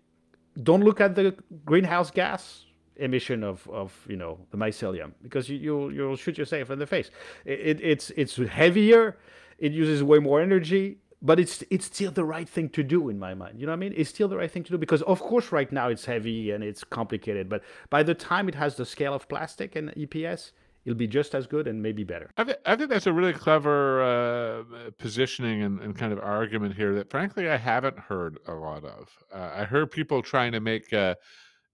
don't 0.62 0.84
look 0.84 1.00
at 1.00 1.16
the 1.16 1.34
greenhouse 1.64 2.12
gas 2.12 2.66
emission 3.00 3.42
of, 3.42 3.68
of 3.68 3.92
you 4.08 4.16
know 4.16 4.38
the 4.50 4.56
mycelium 4.56 5.12
because 5.22 5.48
you 5.48 5.56
you'll, 5.56 5.92
you'll 5.92 6.16
shoot 6.16 6.38
yourself 6.38 6.70
in 6.70 6.78
the 6.78 6.86
face. 6.86 7.10
It, 7.44 7.80
it's 7.80 8.10
it's 8.16 8.36
heavier, 8.36 9.18
it 9.58 9.72
uses 9.72 10.02
way 10.02 10.18
more 10.18 10.40
energy, 10.40 10.98
but 11.22 11.40
it's 11.40 11.62
it's 11.70 11.86
still 11.86 12.10
the 12.10 12.24
right 12.24 12.48
thing 12.48 12.68
to 12.70 12.82
do 12.82 13.08
in 13.08 13.18
my 13.18 13.34
mind. 13.34 13.60
You 13.60 13.66
know 13.66 13.72
what 13.72 13.76
I 13.76 13.80
mean? 13.80 13.94
It's 13.96 14.10
still 14.10 14.28
the 14.28 14.36
right 14.36 14.50
thing 14.50 14.64
to 14.64 14.70
do 14.70 14.78
because 14.78 15.02
of 15.02 15.20
course 15.20 15.52
right 15.52 15.70
now 15.72 15.88
it's 15.88 16.04
heavy 16.04 16.50
and 16.50 16.62
it's 16.62 16.84
complicated, 16.84 17.48
but 17.48 17.62
by 17.90 18.02
the 18.02 18.14
time 18.14 18.48
it 18.48 18.54
has 18.54 18.76
the 18.76 18.86
scale 18.86 19.14
of 19.14 19.28
plastic 19.28 19.76
and 19.76 19.90
EPS, 19.90 20.52
it'll 20.84 20.96
be 20.96 21.06
just 21.06 21.34
as 21.34 21.46
good 21.46 21.66
and 21.66 21.82
maybe 21.82 22.04
better. 22.04 22.30
I, 22.36 22.44
th- 22.44 22.58
I 22.64 22.76
think 22.76 22.90
that's 22.90 23.06
a 23.06 23.12
really 23.12 23.32
clever 23.32 24.02
uh, 24.02 24.90
positioning 24.98 25.62
and, 25.62 25.80
and, 25.80 25.96
kind 25.96 26.12
of 26.12 26.18
argument 26.18 26.74
here 26.74 26.94
that, 26.94 27.10
frankly, 27.10 27.48
I 27.48 27.56
haven't 27.56 27.98
heard 27.98 28.38
a 28.46 28.54
lot 28.54 28.84
of. 28.84 29.08
Uh, 29.32 29.50
I 29.54 29.64
heard 29.64 29.90
people 29.90 30.22
trying 30.22 30.52
to 30.52 30.60
make 30.60 30.92
uh, 30.92 31.16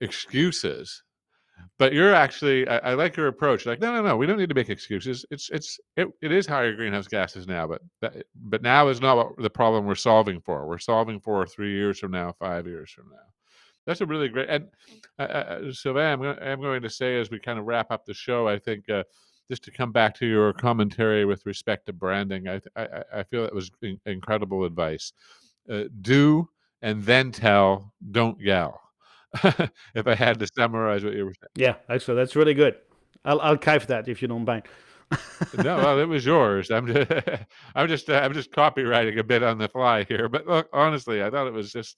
excuses 0.01 1.03
but 1.79 1.93
you're 1.93 2.15
actually 2.15 2.67
I, 2.69 2.79
I, 2.79 2.95
like 2.95 3.17
your 3.17 3.29
approach 3.29 3.67
like 3.67 3.81
no 3.81 3.93
no 3.93 4.03
no 4.03 4.17
we 4.17 4.27
don't 4.27 4.39
need 4.39 4.49
to 4.49 4.55
make 4.55 4.71
excuses 4.71 5.25
it's 5.31 5.51
it's 5.51 5.79
it, 5.97 6.09
it 6.23 6.33
is 6.33 6.47
higher 6.47 6.75
greenhouse 6.75 7.09
gases 7.09 7.47
now 7.47 7.67
but 7.67 7.83
that, 8.01 8.27
but 8.35 8.63
now 8.63 8.89
is 8.89 9.01
not 9.01 9.17
what 9.17 9.37
the 9.39 9.51
problem 9.51 9.85
we're 9.85 9.95
solving 9.95 10.41
for 10.41 10.67
we're 10.67 10.79
solving 10.79 11.21
for 11.21 11.47
three 11.47 11.73
years 11.73 11.99
from 11.99 12.13
now 12.13 12.33
five 12.39 12.67
years 12.67 12.91
from 12.91 13.09
now. 13.11 13.17
That's 13.87 14.01
a 14.01 14.07
really 14.07 14.29
great 14.29 14.49
and 14.49 14.69
uh, 15.19 15.23
uh, 15.23 15.73
sylvain 15.73 16.13
I'm, 16.13 16.23
going, 16.23 16.39
I'm 16.41 16.61
going 16.61 16.83
to 16.83 16.91
say 16.91 17.21
as 17.21 17.31
we 17.31 17.39
kind 17.39 17.59
of 17.59 17.67
wrap 17.67 17.91
up 17.91 18.05
the 18.05 18.15
show 18.15 18.49
i 18.49 18.59
think 18.59 18.89
uh, 18.89 19.05
just 19.49 19.63
to 19.65 19.71
come 19.71 19.93
back 19.93 20.15
to 20.17 20.27
your 20.27 20.53
commentary 20.53 21.25
with 21.25 21.47
respect 21.47 21.87
to 21.87 21.93
branding 21.93 22.49
i 22.49 22.61
i, 22.77 22.89
I 23.15 23.23
feel 23.23 23.43
that 23.43 23.55
was 23.55 23.71
in, 23.83 24.01
incredible 24.07 24.65
advice. 24.65 25.13
Uh, 25.71 25.85
do 26.01 26.49
and 26.83 27.03
then 27.03 27.33
tell 27.33 27.93
don't 28.13 28.41
yell 28.41 28.86
if 29.95 30.07
I 30.07 30.15
had 30.15 30.39
to 30.41 30.47
summarize 30.47 31.05
what 31.05 31.15
you 31.15 31.25
were 31.25 31.35
saying. 31.35 31.51
Yeah, 31.57 31.77
actually, 31.89 32.17
that's 32.17 32.37
really 32.37 32.55
good. 32.55 32.77
I'll 33.25 33.41
I'll 33.41 33.59
kite 33.59 33.87
that 33.89 34.09
if 34.09 34.23
you 34.23 34.29
don't 34.29 34.45
mind. 34.45 34.65
no, 35.59 35.77
well, 35.77 35.99
it 36.01 36.05
was 36.09 36.27
yours. 36.27 36.71
I'm 36.71 36.87
just, 36.87 37.11
I'm 37.75 37.89
just, 37.89 38.11
uh, 38.11 38.21
I'm 38.23 38.33
just 38.33 38.51
copywriting 38.51 39.19
a 39.19 39.25
bit 39.25 39.43
on 39.43 39.59
the 39.59 39.69
fly 39.69 40.05
here. 40.05 40.29
But 40.29 40.47
look, 40.47 40.69
honestly, 40.73 41.23
I 41.23 41.31
thought 41.31 41.47
it 41.47 41.53
was 41.53 41.73
just 41.73 41.97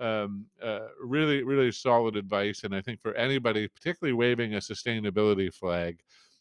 um, 0.00 0.46
uh, 0.62 0.88
really, 1.02 1.42
really 1.42 1.72
solid 1.72 2.16
advice. 2.16 2.64
And 2.64 2.74
I 2.74 2.80
think 2.80 3.00
for 3.00 3.14
anybody, 3.14 3.68
particularly 3.68 4.14
waving 4.14 4.54
a 4.54 4.58
sustainability 4.58 5.52
flag, 5.52 6.00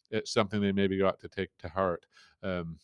it's 0.10 0.32
something 0.32 0.62
they 0.62 0.72
maybe 0.72 1.02
ought 1.02 1.20
to 1.20 1.28
take 1.28 1.50
to 1.60 1.70
heart. 1.70 2.06
Um, 2.44 2.78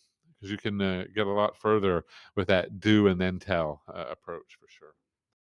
because 0.43 0.51
you 0.51 0.57
can 0.57 0.81
uh, 0.81 1.05
get 1.15 1.25
a 1.25 1.31
lot 1.31 1.55
further 1.55 2.03
with 2.35 2.49
that 2.49 2.81
do 2.81 3.07
and 3.07 3.21
then 3.21 3.39
tell 3.39 3.81
uh, 3.87 4.05
approach 4.11 4.57
for 4.59 4.67
sure. 4.67 4.93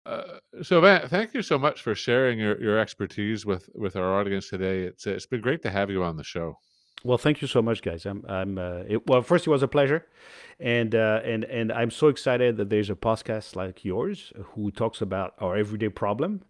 Uh, 0.05 0.23
so, 0.63 0.81
Matt, 0.81 1.09
thank 1.09 1.33
you 1.33 1.41
so 1.41 1.59
much 1.59 1.81
for 1.81 1.93
sharing 1.93 2.39
your, 2.39 2.59
your 2.61 2.79
expertise 2.79 3.45
with, 3.45 3.69
with 3.75 3.95
our 3.95 4.19
audience 4.19 4.49
today. 4.49 4.83
It's 4.83 5.05
it's 5.05 5.27
been 5.27 5.41
great 5.41 5.61
to 5.63 5.69
have 5.69 5.89
you 5.89 6.03
on 6.03 6.17
the 6.17 6.23
show. 6.23 6.57
Well, 7.03 7.17
thank 7.17 7.41
you 7.41 7.47
so 7.47 7.61
much, 7.61 7.81
guys. 7.81 8.05
I'm 8.05 8.23
I'm 8.27 8.57
uh, 8.57 8.83
it, 8.87 9.07
well. 9.07 9.21
First, 9.23 9.47
it 9.47 9.49
was 9.49 9.63
a 9.63 9.67
pleasure, 9.67 10.05
and 10.59 10.93
uh, 10.93 11.21
and 11.23 11.43
and 11.45 11.71
I'm 11.71 11.89
so 11.89 12.07
excited 12.07 12.57
that 12.57 12.69
there's 12.69 12.89
a 12.89 12.95
podcast 12.95 13.55
like 13.55 13.83
yours 13.83 14.31
who 14.53 14.71
talks 14.71 15.01
about 15.01 15.33
our 15.39 15.55
everyday 15.55 15.89
problem. 15.89 16.43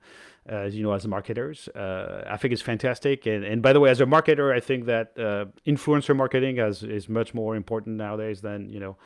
As 0.45 0.75
you 0.75 0.83
know, 0.83 0.91
as 0.91 1.07
marketers, 1.07 1.69
uh, 1.69 2.23
I 2.27 2.35
think 2.35 2.51
it's 2.51 2.61
fantastic. 2.61 3.25
And 3.27 3.45
and 3.45 3.61
by 3.61 3.73
the 3.73 3.79
way, 3.79 3.89
as 3.89 4.01
a 4.01 4.05
marketer, 4.05 4.53
I 4.53 4.59
think 4.59 4.85
that 4.87 5.13
uh, 5.17 5.45
influencer 5.65 6.15
marketing 6.15 6.57
has, 6.57 6.83
is 6.83 7.07
much 7.07 7.33
more 7.33 7.55
important 7.55 7.97
nowadays 7.97 8.41
than 8.41 8.69
you 8.69 8.79
know. 8.79 8.97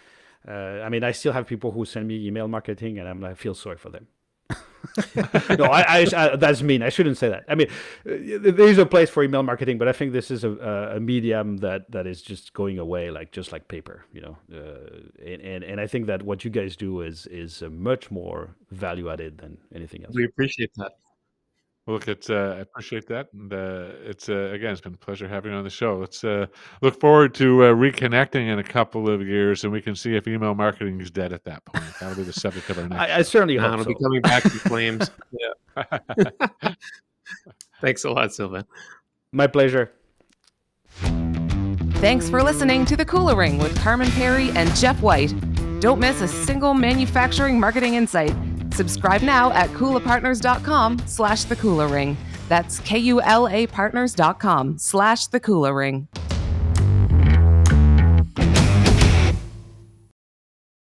I 0.48 0.90
mean, 0.90 1.04
I 1.04 1.12
still 1.12 1.34
have 1.34 1.48
people 1.48 1.72
who 1.72 1.86
send 1.86 2.08
me 2.08 2.26
email 2.26 2.48
marketing, 2.48 3.00
and 3.00 3.08
I'm 3.08 3.24
I 3.24 3.34
feel 3.34 3.54
sorry 3.54 3.78
for 3.78 3.90
them. 3.90 4.08
no, 5.58 5.66
I, 5.66 5.82
I, 5.82 6.08
I, 6.16 6.36
that's 6.36 6.62
mean. 6.62 6.82
I 6.82 6.90
shouldn't 6.90 7.18
say 7.18 7.30
that. 7.30 7.44
I 7.50 7.56
mean, 7.56 7.68
there's 8.06 8.78
a 8.78 8.86
place 8.86 9.10
for 9.10 9.24
email 9.24 9.44
marketing, 9.44 9.78
but 9.78 9.88
I 9.88 9.92
think 9.92 10.14
this 10.14 10.32
is 10.32 10.44
a, 10.44 10.52
a 10.96 11.00
medium 11.00 11.58
that, 11.58 11.92
that 11.92 12.08
is 12.08 12.22
just 12.22 12.54
going 12.54 12.80
away, 12.80 13.12
like 13.12 13.32
just 13.32 13.52
like 13.52 13.68
paper, 13.68 14.06
you 14.14 14.22
know. 14.22 14.38
Uh, 14.54 15.26
and, 15.26 15.42
and 15.42 15.64
and 15.64 15.82
I 15.82 15.88
think 15.88 16.08
that 16.08 16.24
what 16.24 16.46
you 16.46 16.52
guys 16.52 16.76
do 16.76 17.02
is 17.02 17.28
is 17.28 17.62
much 17.70 18.12
more 18.12 18.56
value 18.72 19.10
added 19.10 19.40
than 19.40 19.58
anything 19.74 20.06
else. 20.06 20.16
We 20.16 20.26
appreciate 20.26 20.72
that. 20.76 20.94
Look, 21.88 22.08
it's 22.08 22.32
uh, 22.32 22.56
I 22.58 22.62
appreciate 22.62 23.06
that, 23.10 23.28
and 23.32 23.54
uh, 23.54 23.90
it's 24.04 24.28
uh, 24.28 24.50
again, 24.54 24.72
it's 24.72 24.82
been 24.82 24.96
a 24.96 24.98
pleasure 24.98 25.28
having 25.28 25.52
you 25.52 25.58
on 25.58 25.64
the 25.64 25.70
show. 25.70 25.98
Let's 25.98 26.24
uh, 26.24 26.48
look 26.82 27.00
forward 27.00 27.36
to 27.36 27.66
uh, 27.66 27.74
reconnecting 27.74 28.48
in 28.52 28.58
a 28.58 28.64
couple 28.64 29.08
of 29.08 29.22
years, 29.22 29.64
and 29.64 29.72
we 29.72 29.82
can 29.82 29.94
see 29.94 30.16
if 30.16 30.28
email 30.28 30.56
marketing 30.56 31.00
is 31.00 31.12
dead 31.12 31.32
at 31.32 31.44
that 31.44 31.64
point. 31.66 31.86
That'll 32.00 32.16
be 32.16 32.24
the 32.24 32.34
subject 32.34 32.72
of 32.72 32.80
our 32.80 32.88
next. 32.88 33.02
I, 33.02 33.18
I 33.18 33.22
certainly 33.22 33.58
hope 33.58 33.74
it'll 33.74 33.84
so. 33.84 33.90
be 33.90 34.04
coming 34.04 34.22
back 34.22 34.46
in 34.46 34.52
flames. 34.52 35.12
yeah. 35.78 36.00
Thanks 37.82 38.04
a 38.04 38.10
lot, 38.10 38.34
Sylvain. 38.34 38.64
My 39.32 39.46
pleasure. 39.46 39.92
Thanks 42.00 42.30
for 42.32 42.42
listening 42.42 42.86
to 42.86 42.98
the 42.98 43.06
Kula 43.06 43.38
Ring 43.38 43.60
with 43.60 43.78
Carman 43.80 44.08
Pirie 44.08 44.56
and 44.56 44.76
Jeff 44.76 45.00
White. 45.04 45.34
Don't 45.82 46.00
miss 46.00 46.20
a 46.22 46.28
single 46.28 46.74
manufacturing 46.74 47.60
marketing 47.60 47.94
insight. 47.94 48.34
Subscribe 48.76 49.22
now 49.22 49.52
at 49.54 49.70
kulapartners.com 49.70 51.00
slash 51.08 51.46
the 51.46 51.56
Kula 51.56 51.90
Ring. 51.90 52.18
That's 52.50 52.80
K-U-L-A 52.82 53.68
partners.com 53.68 54.78
slash 54.78 55.28
the 55.28 55.40
Kula 55.40 55.74
Ring. 55.74 56.08